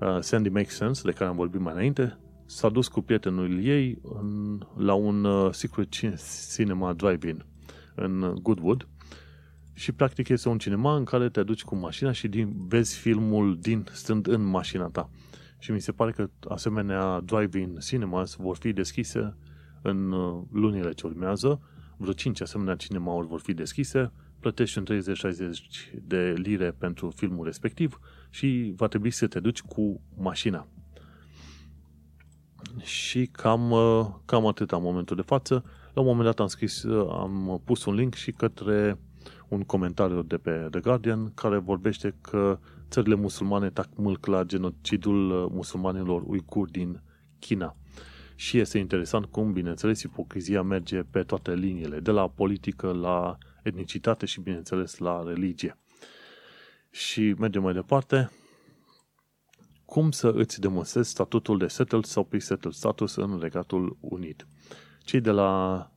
Uh, 0.00 0.18
Sandy 0.20 0.48
Makes 0.48 0.74
Sense, 0.74 1.02
de 1.04 1.12
care 1.12 1.30
am 1.30 1.36
vorbit 1.36 1.60
mai 1.60 1.72
înainte, 1.72 2.18
s-a 2.46 2.68
dus 2.68 2.88
cu 2.88 3.00
prietenul 3.00 3.64
ei 3.64 3.98
în, 4.02 4.60
la 4.76 4.94
un 4.94 5.24
uh, 5.24 5.52
Secret 5.52 5.88
Cinema 6.54 6.92
Drive-In 6.92 7.44
în 7.94 8.34
Goodwood 8.42 8.88
și 9.72 9.92
practic 9.92 10.28
este 10.28 10.48
un 10.48 10.58
cinema 10.58 10.96
în 10.96 11.04
care 11.04 11.28
te 11.28 11.42
duci 11.42 11.62
cu 11.62 11.76
mașina 11.76 12.12
și 12.12 12.28
din, 12.28 12.54
vezi 12.68 12.96
filmul 12.96 13.58
din 13.60 13.86
stând 13.92 14.26
în 14.26 14.44
mașina 14.44 14.86
ta. 14.86 15.10
Și 15.58 15.70
mi 15.70 15.80
se 15.80 15.92
pare 15.92 16.10
că 16.10 16.30
asemenea 16.48 17.20
drive-in 17.20 17.76
cinemas 17.76 18.34
vor 18.34 18.56
fi 18.56 18.72
deschise 18.72 19.36
în 19.82 20.12
uh, 20.12 20.42
lunile 20.52 20.92
ce 20.92 21.06
urmează. 21.06 21.60
Vreo 21.96 22.12
5 22.12 22.40
asemenea 22.40 22.74
cinemauri 22.74 23.26
vor 23.26 23.40
fi 23.40 23.54
deschise. 23.54 24.12
Plătești 24.40 24.78
în 24.78 24.84
30-60 24.84 26.00
de 26.06 26.34
lire 26.36 26.70
pentru 26.70 27.10
filmul 27.10 27.44
respectiv 27.44 28.00
și 28.30 28.72
va 28.76 28.86
trebui 28.86 29.10
să 29.10 29.26
te 29.26 29.40
duci 29.40 29.60
cu 29.60 30.00
mașina. 30.16 30.66
Și 32.82 33.26
cam, 33.26 33.70
uh, 33.70 34.06
cam 34.24 34.46
atât 34.46 34.70
în 34.70 34.82
momentul 34.82 35.16
de 35.16 35.22
față. 35.22 35.64
La 35.94 36.00
un 36.00 36.06
moment 36.06 36.24
dat 36.24 36.40
am 36.40 36.46
scris, 36.46 36.82
uh, 36.82 37.08
am 37.10 37.60
pus 37.64 37.84
un 37.84 37.94
link 37.94 38.14
și 38.14 38.32
către 38.32 38.98
un 39.48 39.62
comentariu 39.62 40.22
de 40.22 40.36
pe 40.36 40.68
The 40.70 40.80
Guardian 40.80 41.34
care 41.34 41.58
vorbește 41.58 42.14
că 42.20 42.58
țările 42.90 43.14
musulmane 43.14 43.70
tac 43.70 43.88
mult 43.96 44.26
la 44.26 44.42
genocidul 44.42 45.30
uh, 45.30 45.50
musulmanilor 45.52 46.22
uicuri 46.26 46.70
din 46.70 47.02
China. 47.38 47.76
Și 48.34 48.58
este 48.58 48.78
interesant 48.78 49.24
cum, 49.24 49.52
bineînțeles, 49.52 50.02
ipocrizia 50.02 50.62
merge 50.62 51.02
pe 51.02 51.22
toate 51.22 51.54
liniile, 51.54 52.00
de 52.00 52.10
la 52.10 52.28
politică 52.28 52.92
la 52.92 53.38
etnicitate 53.62 54.26
și, 54.26 54.40
bineînțeles, 54.40 54.98
la 54.98 55.22
religie. 55.26 55.78
Și 56.90 57.34
mergem 57.38 57.62
mai 57.62 57.72
departe. 57.72 58.30
Cum 59.84 60.10
să 60.10 60.30
îți 60.34 60.60
demonstrezi 60.60 61.10
statutul 61.10 61.58
de 61.58 61.66
settled 61.66 62.04
sau 62.04 62.24
pre-settled 62.24 62.72
status 62.72 63.16
în 63.16 63.38
Regatul 63.40 63.96
Unit? 64.00 64.46
Cei 65.02 65.20
de 65.20 65.30
la 65.30 65.90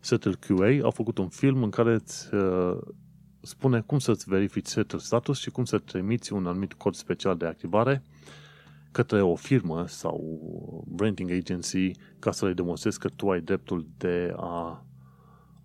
Settle 0.00 0.32
QA 0.32 0.78
au 0.82 0.90
făcut 0.90 1.18
un 1.18 1.28
film 1.28 1.62
în 1.62 1.70
care 1.70 1.92
îți 1.92 2.34
uh, 2.34 2.78
spune 3.40 3.80
cum 3.80 3.98
să-ți 3.98 4.28
verifici 4.28 4.66
settled 4.66 5.00
status 5.00 5.38
și 5.38 5.50
cum 5.50 5.64
să 5.64 5.78
trimiți 5.78 6.32
un 6.32 6.46
anumit 6.46 6.72
cod 6.72 6.94
special 6.94 7.36
de 7.36 7.46
activare 7.46 8.02
către 8.90 9.22
o 9.22 9.34
firmă 9.34 9.86
sau 9.86 10.84
renting 10.98 11.30
agency 11.30 11.90
ca 12.18 12.32
să 12.32 12.46
le 12.46 12.52
demonstrezi 12.52 12.98
că 12.98 13.08
tu 13.08 13.30
ai 13.30 13.40
dreptul 13.40 13.86
de 13.96 14.34
a 14.36 14.86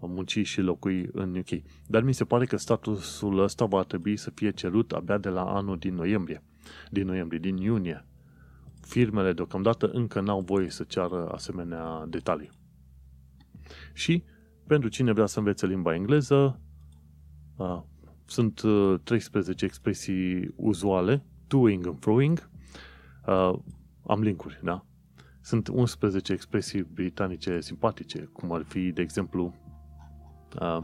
munci 0.08 0.46
și 0.46 0.62
locui 0.62 1.10
în 1.12 1.36
UK. 1.36 1.62
Dar 1.88 2.04
mi 2.04 2.14
se 2.14 2.24
pare 2.24 2.46
că 2.46 2.58
statusul 2.58 3.40
ăsta 3.40 3.66
va 3.66 3.84
trebui 3.84 4.18
să 4.18 4.30
fie 4.30 4.52
cerut 4.52 4.92
abia 4.92 5.18
de 5.18 5.30
la 5.30 5.44
anul 5.44 5.78
din 5.78 5.96
noiembrie. 5.96 6.44
Din 6.92 7.06
noiembrie, 7.06 7.40
din 7.40 7.58
iunie. 7.58 8.06
Firmele 8.82 9.34
deocamdată 9.34 9.88
încă 9.88 10.22
n-au 10.22 10.42
voie 10.42 10.70
să 10.70 10.84
ceară 10.84 11.30
asemenea 11.32 12.06
detalii. 12.08 12.50
Și 13.94 14.24
Pentru 14.68 14.90
cine 14.90 15.12
vrea 15.12 15.26
să 15.26 15.40
învețe 15.40 15.66
limba 15.66 15.94
engleză, 15.94 16.60
uh, 17.56 17.82
sunt 18.26 18.62
uh, 18.62 19.00
13 19.04 19.66
expresii 19.66 20.54
uzuale, 20.56 21.26
doing 21.48 21.88
and 21.88 22.00
throwing. 22.00 22.50
Uh, 23.28 23.54
am 24.08 24.22
linkuri, 24.22 24.60
da? 24.64 24.86
Sunt 25.42 25.68
11 25.68 26.34
expresii 26.34 26.82
britanice 26.82 27.60
simpatice, 27.60 28.20
cum 28.20 28.52
ar 28.52 28.64
fi, 28.64 28.92
de 28.92 29.02
exemplu, 29.02 29.54
uh, 30.60 30.84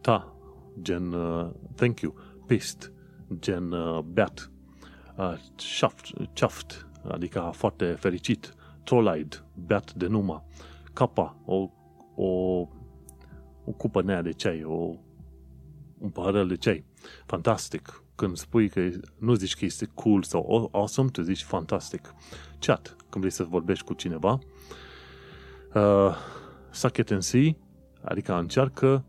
ta, 0.00 0.34
gen 0.82 1.12
uh, 1.12 1.50
thank 1.74 2.00
you, 2.00 2.14
pissed, 2.46 2.92
gen 3.38 3.72
uh, 3.72 3.98
beat, 3.98 4.50
uh, 5.16 5.34
chuffed, 5.56 6.28
chuffed, 6.34 6.86
adică 7.08 7.50
foarte 7.54 7.84
fericit, 7.92 8.54
trolleyed, 8.84 9.44
beat 9.66 9.92
de 9.92 10.06
numă, 10.06 10.44
capa, 10.92 11.36
o, 11.44 11.70
o, 12.14 12.26
o 13.64 13.70
cupă 13.76 14.02
nea 14.02 14.22
de 14.22 14.32
ceai, 14.32 14.62
o, 14.64 14.94
un 15.98 16.10
paharel 16.10 16.46
de 16.46 16.56
ceai. 16.56 16.84
Fantastic. 17.26 18.02
Când 18.14 18.36
spui 18.36 18.68
că 18.68 18.88
nu 19.18 19.34
zici 19.34 19.56
că 19.56 19.64
este 19.64 19.90
cool 19.94 20.22
sau 20.22 20.68
awesome, 20.72 21.08
tu 21.08 21.22
zici 21.22 21.42
fantastic. 21.42 22.14
Chat, 22.58 22.96
când 22.98 23.24
vrei 23.24 23.30
să 23.30 23.44
vorbești 23.44 23.84
cu 23.84 23.92
cineva. 23.92 24.38
Uh, 25.74 26.16
suck 26.70 26.96
it 26.96 27.10
and 27.10 27.22
see, 27.22 27.56
adică 28.02 28.34
încearcă. 28.34 29.04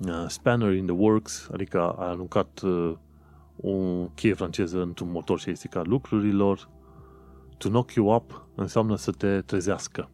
Uh, 0.00 0.24
spanner 0.28 0.72
in 0.72 0.86
the 0.86 0.94
works, 0.94 1.48
adică 1.52 1.80
a 1.80 2.08
aruncat 2.08 2.60
uh, 2.60 2.94
o 3.60 4.04
cheie 4.14 4.34
franceză 4.34 4.82
într-un 4.82 5.10
motor 5.10 5.38
și 5.38 5.48
a 5.48 5.54
stricat 5.54 5.86
lucrurilor. 5.86 6.68
To 7.58 7.68
knock 7.68 7.92
you 7.92 8.14
up 8.14 8.46
înseamnă 8.54 8.96
să 8.96 9.10
te 9.10 9.40
trezească. 9.40 10.10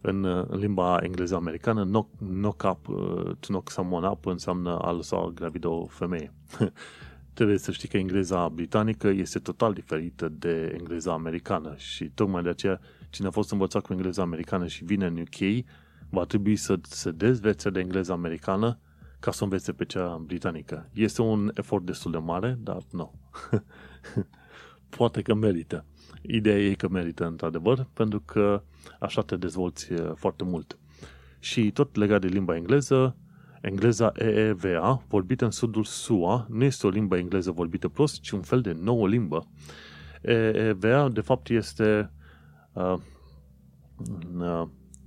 În, 0.00 0.24
în 0.24 0.58
limba 0.58 0.98
engleză 1.02 1.34
americană, 1.34 1.84
knock, 1.84 2.08
knock 2.18 2.62
up, 2.70 2.88
uh, 2.88 3.24
to 3.24 3.46
knock 3.46 3.70
someone 3.70 4.08
up 4.08 4.26
înseamnă 4.26 4.78
a 4.78 4.90
lăsa 4.90 5.30
gravidă 5.34 5.68
o 5.68 5.86
femeie. 5.86 6.32
Trebuie 7.34 7.58
să 7.58 7.72
știi 7.72 7.88
că 7.88 7.96
engleza 7.96 8.48
britanică 8.48 9.08
este 9.08 9.38
total 9.38 9.72
diferită 9.72 10.28
de 10.28 10.74
engleza 10.78 11.12
americană 11.12 11.74
și 11.76 12.04
tocmai 12.04 12.42
de 12.42 12.48
aceea 12.48 12.80
cine 13.10 13.26
a 13.26 13.30
fost 13.30 13.52
învățat 13.52 13.82
cu 13.82 13.92
engleza 13.92 14.22
americană 14.22 14.66
și 14.66 14.84
vine 14.84 15.06
în 15.06 15.18
UK 15.18 15.64
va 16.10 16.24
trebui 16.24 16.56
să 16.56 16.78
se 16.82 17.10
dezvețe 17.10 17.70
de 17.70 17.80
engleza 17.80 18.12
americană 18.12 18.78
ca 19.20 19.30
să 19.30 19.44
învețe 19.44 19.72
pe 19.72 19.84
cea 19.84 20.22
britanică. 20.24 20.90
Este 20.92 21.22
un 21.22 21.50
efort 21.54 21.84
destul 21.84 22.10
de 22.10 22.18
mare, 22.18 22.58
dar 22.60 22.82
nu. 22.90 23.12
Poate 24.96 25.22
că 25.22 25.34
merită. 25.34 25.84
Ideea 26.22 26.58
e 26.58 26.74
că 26.74 26.88
merită 26.88 27.26
într-adevăr, 27.26 27.86
pentru 27.92 28.20
că 28.20 28.62
așa 29.00 29.22
te 29.22 29.36
dezvolți 29.36 29.92
foarte 30.14 30.44
mult. 30.44 30.78
Și 31.38 31.70
tot 31.70 31.96
legat 31.96 32.20
de 32.20 32.26
limba 32.26 32.56
engleză, 32.56 33.16
engleza 33.60 34.12
EEVA, 34.14 35.02
vorbită 35.08 35.44
în 35.44 35.50
sudul 35.50 35.84
SUA, 35.84 36.46
nu 36.48 36.64
este 36.64 36.86
o 36.86 36.90
limbă 36.90 37.16
engleză 37.16 37.50
vorbită 37.50 37.88
prost, 37.88 38.20
ci 38.20 38.30
un 38.30 38.42
fel 38.42 38.60
de 38.60 38.72
nouă 38.72 39.08
limbă. 39.08 39.46
EEVA, 40.22 41.08
de 41.08 41.20
fapt, 41.20 41.48
este 41.48 42.10
uh, 42.72 42.94
uh, 44.38 44.62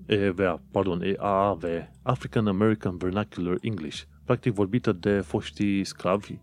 EEVA, 0.06 0.62
pardon, 0.72 1.02
EAV, 1.02 1.64
African 2.02 2.48
American 2.48 2.98
Vernacular 2.98 3.58
English, 3.62 4.02
practic 4.24 4.54
vorbită 4.54 4.92
de 4.92 5.20
foștii 5.20 5.84
sclavi 5.84 6.40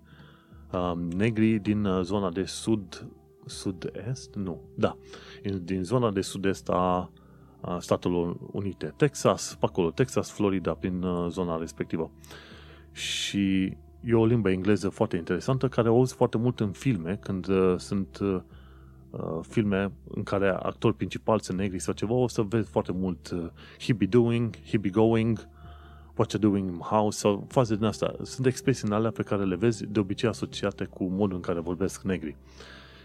uh, 0.72 0.92
negri 1.16 1.58
din 1.58 1.88
zona 2.02 2.30
de 2.30 2.44
sud 2.44 3.06
sud-est? 3.46 4.34
Nu, 4.34 4.60
da, 4.74 4.96
din 5.62 5.82
zona 5.82 6.10
de 6.10 6.20
sud-est 6.20 6.68
a 6.68 7.10
Statelor 7.78 8.36
Unite, 8.52 8.94
Texas, 8.96 9.56
pe 9.60 9.66
acolo, 9.66 9.90
Texas, 9.90 10.30
Florida, 10.30 10.74
prin 10.74 11.04
zona 11.28 11.58
respectivă. 11.58 12.10
Și 12.92 13.76
e 14.04 14.14
o 14.14 14.26
limbă 14.26 14.50
engleză 14.50 14.88
foarte 14.88 15.16
interesantă 15.16 15.68
care 15.68 15.90
o 15.90 15.96
auzi 15.96 16.14
foarte 16.14 16.38
mult 16.38 16.60
în 16.60 16.70
filme, 16.70 17.18
când 17.22 17.48
uh, 17.48 17.74
sunt 17.76 18.18
uh, 18.18 18.40
filme 19.40 19.92
în 20.08 20.22
care 20.22 20.48
actori 20.48 20.96
principali 20.96 21.40
sunt 21.40 21.58
negri 21.58 21.78
sau 21.78 21.94
ceva, 21.94 22.14
o 22.14 22.28
să 22.28 22.42
vezi 22.42 22.70
foarte 22.70 22.92
mult 22.92 23.30
uh, 23.30 23.46
he 23.78 23.92
be 23.92 24.06
doing, 24.06 24.54
he 24.70 24.78
be 24.78 24.88
going, 24.88 25.48
what 26.16 26.32
you 26.32 26.50
doing 26.50 26.68
in 26.68 26.78
house 26.78 27.18
sau 27.18 27.46
faze 27.48 27.76
din 27.76 27.84
asta. 27.84 28.14
Sunt 28.22 28.46
expresii 28.46 28.86
în 28.86 28.92
alea 28.92 29.10
pe 29.10 29.22
care 29.22 29.44
le 29.44 29.56
vezi 29.56 29.86
de 29.86 30.00
obicei 30.00 30.28
asociate 30.28 30.84
cu 30.84 31.04
modul 31.04 31.36
în 31.36 31.42
care 31.42 31.60
vorbesc 31.60 32.02
negri. 32.02 32.36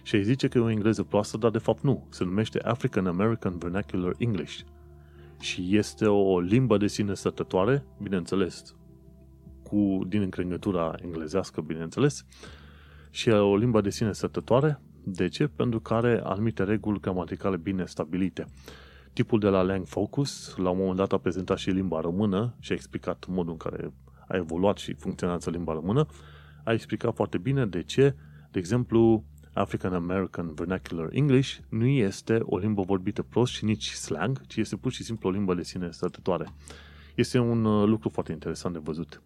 Și 0.04 0.16
îi 0.16 0.24
zice 0.24 0.48
că 0.48 0.58
e 0.58 0.62
o 0.62 0.70
engleză 0.70 1.04
proastă, 1.04 1.38
dar 1.38 1.52
de 1.52 1.58
fapt 1.58 1.84
nu. 1.84 2.08
Se 2.10 2.24
numește 2.24 2.60
African 2.60 3.08
American 3.08 3.58
Vernacular 3.58 4.14
English. 4.18 4.60
Și 5.40 5.78
este 5.78 6.06
o 6.06 6.40
limbă 6.40 6.78
de 6.78 6.88
sine 6.88 7.14
stătătoare, 7.14 7.86
bineînțeles, 8.02 8.76
cu, 9.64 10.06
din 10.08 10.22
încrengătura 10.22 10.96
englezească, 11.02 11.62
bineînțeles, 11.62 12.26
și 13.10 13.30
e 13.30 13.34
o 13.34 13.56
limbă 13.56 13.82
de 13.82 13.90
sine 13.90 14.12
stătătoare. 14.12 14.82
De 15.08 15.28
ce? 15.28 15.48
Pentru 15.48 15.80
că 15.80 15.94
are 15.94 16.22
anumite 16.24 16.64
reguli 16.64 17.00
gramaticale 17.00 17.58
bine 17.58 17.86
stabilite. 17.86 18.46
Tipul 19.14 19.40
de 19.40 19.48
la 19.48 19.62
Lang 19.62 19.86
Focus, 19.86 20.56
la 20.58 20.70
un 20.70 20.78
moment 20.78 20.98
dat 20.98 21.12
a 21.12 21.18
prezentat 21.18 21.58
și 21.58 21.70
limba 21.70 22.00
română 22.00 22.54
și 22.60 22.72
a 22.72 22.76
explicat 22.76 23.26
modul 23.28 23.52
în 23.52 23.58
care 23.58 23.94
a 24.28 24.36
evoluat 24.36 24.78
și 24.78 24.94
funcționează 24.94 25.50
limba 25.50 25.74
română, 25.74 26.06
a 26.64 26.74
explicat 26.74 27.16
foarte 27.16 27.38
bine 27.38 27.66
de 27.66 27.84
ce, 27.84 28.16
de 28.52 28.60
exemplu, 28.60 29.24
African 29.54 29.94
American 29.94 30.54
Vernacular 30.54 31.10
English 31.12 31.58
nu 31.70 31.86
este 31.86 32.40
o 32.44 32.58
limbă 32.58 32.82
vorbită 32.82 33.22
prost 33.22 33.54
și 33.54 33.66
nici 33.66 33.90
slang, 33.90 34.42
ci 34.48 34.56
este 34.56 34.76
pur 34.76 34.92
și 34.92 35.04
simplu 35.04 35.30
o 35.30 35.32
limbă 35.32 35.54
de 35.54 35.64
sine 35.64 35.92
stătătoare. 35.92 36.46
Este 37.16 37.40
un 37.40 37.66
uh, 37.66 37.88
lucru 37.88 38.10
foarte 38.10 38.32
interesant 38.32 38.74
de 38.74 38.80
văzut. 38.84 39.22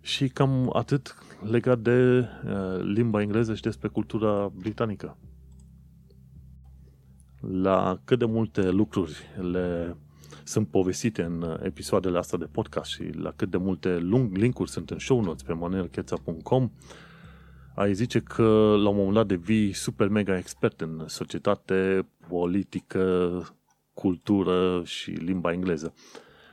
Și 0.00 0.28
cam 0.28 0.70
atât 0.72 1.16
legat 1.50 1.78
de 1.78 2.28
uh, 2.44 2.82
limba 2.82 3.20
engleză 3.20 3.54
și 3.54 3.62
despre 3.62 3.88
cultura 3.88 4.52
britanică. 4.54 5.16
La 7.40 8.00
cât 8.04 8.18
de 8.18 8.24
multe 8.24 8.70
lucruri 8.70 9.16
le 9.40 9.96
sunt 10.44 10.68
povestite 10.68 11.22
în 11.22 11.42
uh, 11.42 11.56
episoadele 11.62 12.18
astea 12.18 12.38
de 12.38 12.44
podcast 12.44 12.90
și 12.90 13.02
la 13.02 13.32
cât 13.36 13.50
de 13.50 13.56
multe 13.56 13.98
lung, 13.98 14.36
linkuri 14.36 14.70
sunt 14.70 14.90
în 14.90 14.98
show 14.98 15.20
notes 15.20 15.42
pe 15.42 15.52
manuelcheța.com, 15.52 16.70
ai 17.74 17.94
zice 17.94 18.20
că 18.20 18.74
la 18.82 18.88
un 18.88 18.96
moment 18.96 19.14
dat 19.14 19.26
devii 19.26 19.72
super 19.72 20.08
mega 20.08 20.36
expert 20.36 20.80
în 20.80 21.04
societate, 21.06 22.08
politică, 22.28 23.42
cultură 23.94 24.82
și 24.84 25.10
limba 25.10 25.52
engleză. 25.52 25.94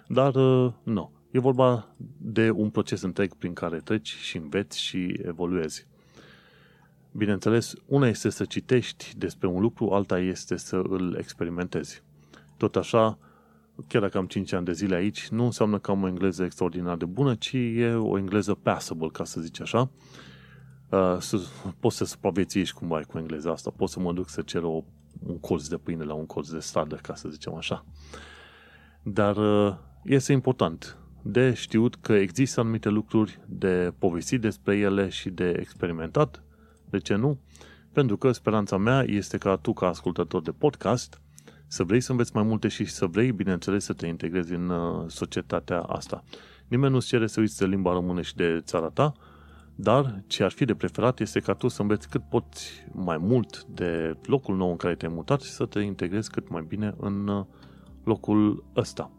Dar 0.07 0.35
uh, 0.35 0.71
nu. 0.83 1.18
E 1.31 1.39
vorba 1.39 1.87
de 2.17 2.49
un 2.49 2.69
proces 2.69 3.01
întreg 3.01 3.33
prin 3.33 3.53
care 3.53 3.77
treci 3.77 4.15
și 4.15 4.37
înveți 4.37 4.79
și 4.79 5.19
evoluezi. 5.25 5.87
Bineînțeles, 7.11 7.73
una 7.85 8.07
este 8.07 8.29
să 8.29 8.45
citești 8.45 9.13
despre 9.17 9.47
un 9.47 9.61
lucru, 9.61 9.89
alta 9.89 10.19
este 10.19 10.57
să 10.57 10.75
îl 10.75 11.15
experimentezi. 11.19 12.03
Tot 12.57 12.75
așa, 12.75 13.17
chiar 13.87 14.01
dacă 14.01 14.17
am 14.17 14.25
5 14.25 14.51
ani 14.51 14.65
de 14.65 14.73
zile 14.73 14.95
aici, 14.95 15.27
nu 15.27 15.43
înseamnă 15.43 15.79
că 15.79 15.91
am 15.91 16.03
o 16.03 16.07
engleză 16.07 16.43
extraordinar 16.43 16.97
de 16.97 17.05
bună, 17.05 17.35
ci 17.35 17.53
e 17.53 17.93
o 17.93 18.17
engleză 18.17 18.53
passable, 18.53 19.07
ca 19.07 19.23
să 19.23 19.41
zic 19.41 19.61
așa, 19.61 19.89
uh, 20.89 21.17
să, 21.19 21.39
poți 21.79 21.97
să 21.97 22.05
supraviețuiești 22.05 22.75
cumva 22.75 23.01
cu 23.07 23.17
engleza 23.17 23.51
asta, 23.51 23.73
poți 23.75 23.93
să 23.93 23.99
mă 23.99 24.13
duc 24.13 24.29
să 24.29 24.41
cer 24.41 24.63
o, 24.63 24.83
un 25.25 25.39
colț 25.39 25.67
de 25.67 25.77
pâine 25.77 26.03
la 26.03 26.13
un 26.13 26.25
colț 26.25 26.49
de 26.49 26.59
stradă, 26.59 26.95
ca 26.95 27.15
să 27.15 27.29
zicem 27.29 27.53
așa. 27.53 27.85
Dar 29.03 29.37
uh, 29.37 29.75
este 30.03 30.31
important 30.31 30.98
de 31.21 31.53
știut 31.53 31.95
că 31.95 32.13
există 32.13 32.59
anumite 32.59 32.89
lucruri 32.89 33.39
de 33.47 33.93
povestit 33.99 34.41
despre 34.41 34.77
ele 34.77 35.09
și 35.09 35.29
de 35.29 35.53
experimentat. 35.59 36.43
De 36.89 36.97
ce 36.97 37.15
nu? 37.15 37.39
Pentru 37.93 38.17
că 38.17 38.31
speranța 38.31 38.77
mea 38.77 39.03
este 39.07 39.37
ca 39.37 39.55
tu, 39.55 39.73
ca 39.73 39.87
ascultător 39.87 40.41
de 40.41 40.51
podcast, 40.51 41.21
să 41.67 41.83
vrei 41.83 42.01
să 42.01 42.11
înveți 42.11 42.31
mai 42.33 42.43
multe 42.43 42.67
și 42.67 42.85
să 42.85 43.05
vrei, 43.05 43.31
bineînțeles, 43.31 43.83
să 43.83 43.93
te 43.93 44.07
integrezi 44.07 44.53
în 44.53 44.69
uh, 44.69 45.05
societatea 45.07 45.79
asta. 45.79 46.23
Nimeni 46.67 46.93
nu-ți 46.93 47.07
cere 47.07 47.27
să 47.27 47.39
uiți 47.39 47.57
de 47.57 47.65
limba 47.65 47.91
română 47.91 48.21
și 48.21 48.35
de 48.35 48.61
țara 48.63 48.89
ta, 48.89 49.13
dar 49.75 50.23
ce 50.27 50.43
ar 50.43 50.51
fi 50.51 50.65
de 50.65 50.75
preferat 50.75 51.19
este 51.19 51.39
ca 51.39 51.53
tu 51.53 51.67
să 51.67 51.81
înveți 51.81 52.09
cât 52.09 52.21
poți 52.29 52.87
mai 52.91 53.17
mult 53.17 53.63
de 53.63 54.17
locul 54.25 54.55
nou 54.55 54.69
în 54.69 54.77
care 54.77 54.95
te-ai 54.95 55.13
mutat 55.15 55.41
și 55.41 55.49
să 55.49 55.65
te 55.65 55.79
integrezi 55.79 56.29
cât 56.29 56.49
mai 56.49 56.65
bine 56.67 56.93
în 56.97 57.27
uh, 57.27 57.45
locul 58.03 58.65
ăsta. 58.75 59.11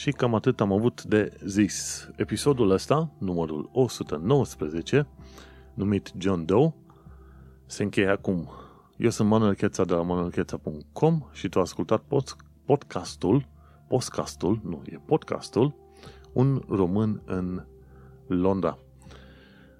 Și 0.00 0.10
cam 0.10 0.34
atât 0.34 0.60
am 0.60 0.72
avut 0.72 1.04
de 1.04 1.32
zis. 1.44 2.08
Episodul 2.16 2.70
ăsta, 2.70 3.10
numărul 3.18 3.70
119, 3.72 5.06
numit 5.74 6.12
John 6.18 6.44
Doe, 6.44 6.74
se 7.66 7.82
încheie 7.82 8.08
acum. 8.08 8.50
Eu 8.96 9.10
sunt 9.10 9.28
Manuel 9.28 9.54
Cheța 9.54 9.84
de 9.84 9.94
la 9.94 10.02
manuelcheța.com 10.02 11.22
și 11.32 11.48
tu 11.48 11.58
ai 11.58 11.64
ascultat 11.64 12.02
podcastul, 12.64 13.46
podcastul, 13.88 14.60
nu, 14.64 14.82
e 14.84 14.96
podcastul, 15.06 15.74
un 16.32 16.62
român 16.68 17.22
în 17.24 17.64
Londra. 18.26 18.78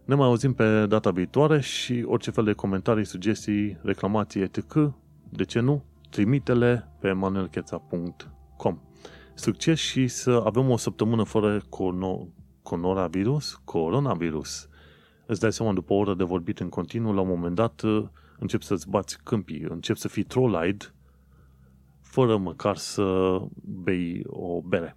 Ne 0.05 0.15
mai 0.15 0.27
auzim 0.27 0.53
pe 0.53 0.87
data 0.87 1.11
viitoare 1.11 1.61
și 1.61 2.05
orice 2.07 2.31
fel 2.31 2.45
de 2.45 2.53
comentarii, 2.53 3.05
sugestii, 3.05 3.79
reclamații, 3.83 4.41
etc., 4.41 4.93
de 5.29 5.45
ce 5.45 5.61
nu, 5.61 5.85
trimitele 6.11 6.89
pe 6.99 7.13
manuelcheța.com. 7.13 8.81
succes 9.35 9.79
și 9.79 10.09
să 10.09 10.43
avem 10.45 10.71
o 10.71 10.77
săptămână 10.77 11.25
fără 11.25 11.61
cono- 11.61 12.29
coronavirus, 12.63 13.61
coronavirus. 13.65 14.69
Îți 15.27 15.41
dai 15.41 15.53
seama, 15.53 15.73
după 15.73 15.93
o 15.93 15.97
oră 15.97 16.15
de 16.15 16.25
vorbit 16.25 16.61
în 16.61 16.69
continuu, 16.69 17.13
la 17.13 17.21
un 17.21 17.29
moment 17.29 17.55
dat 17.55 17.83
încep 18.39 18.63
să-ți 18.63 18.89
bați 18.89 19.23
câmpii, 19.23 19.61
încep 19.69 19.97
să 19.97 20.09
fii 20.09 20.23
trollide 20.23 20.95
fără 22.01 22.37
măcar 22.37 22.77
să 22.77 23.39
bei 23.65 24.23
o 24.27 24.61
bere. 24.61 24.97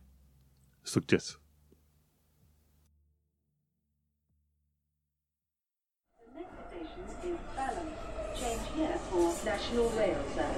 Succes! 0.81 1.39
The 6.15 6.31
next 6.35 6.53
station 6.67 7.03
is 7.29 7.39
Balham. 7.55 7.89
Change 8.39 8.65
here 8.75 8.97
for 9.09 9.25
National 9.51 9.87
Rail 9.97 10.21
Service. 10.35 10.52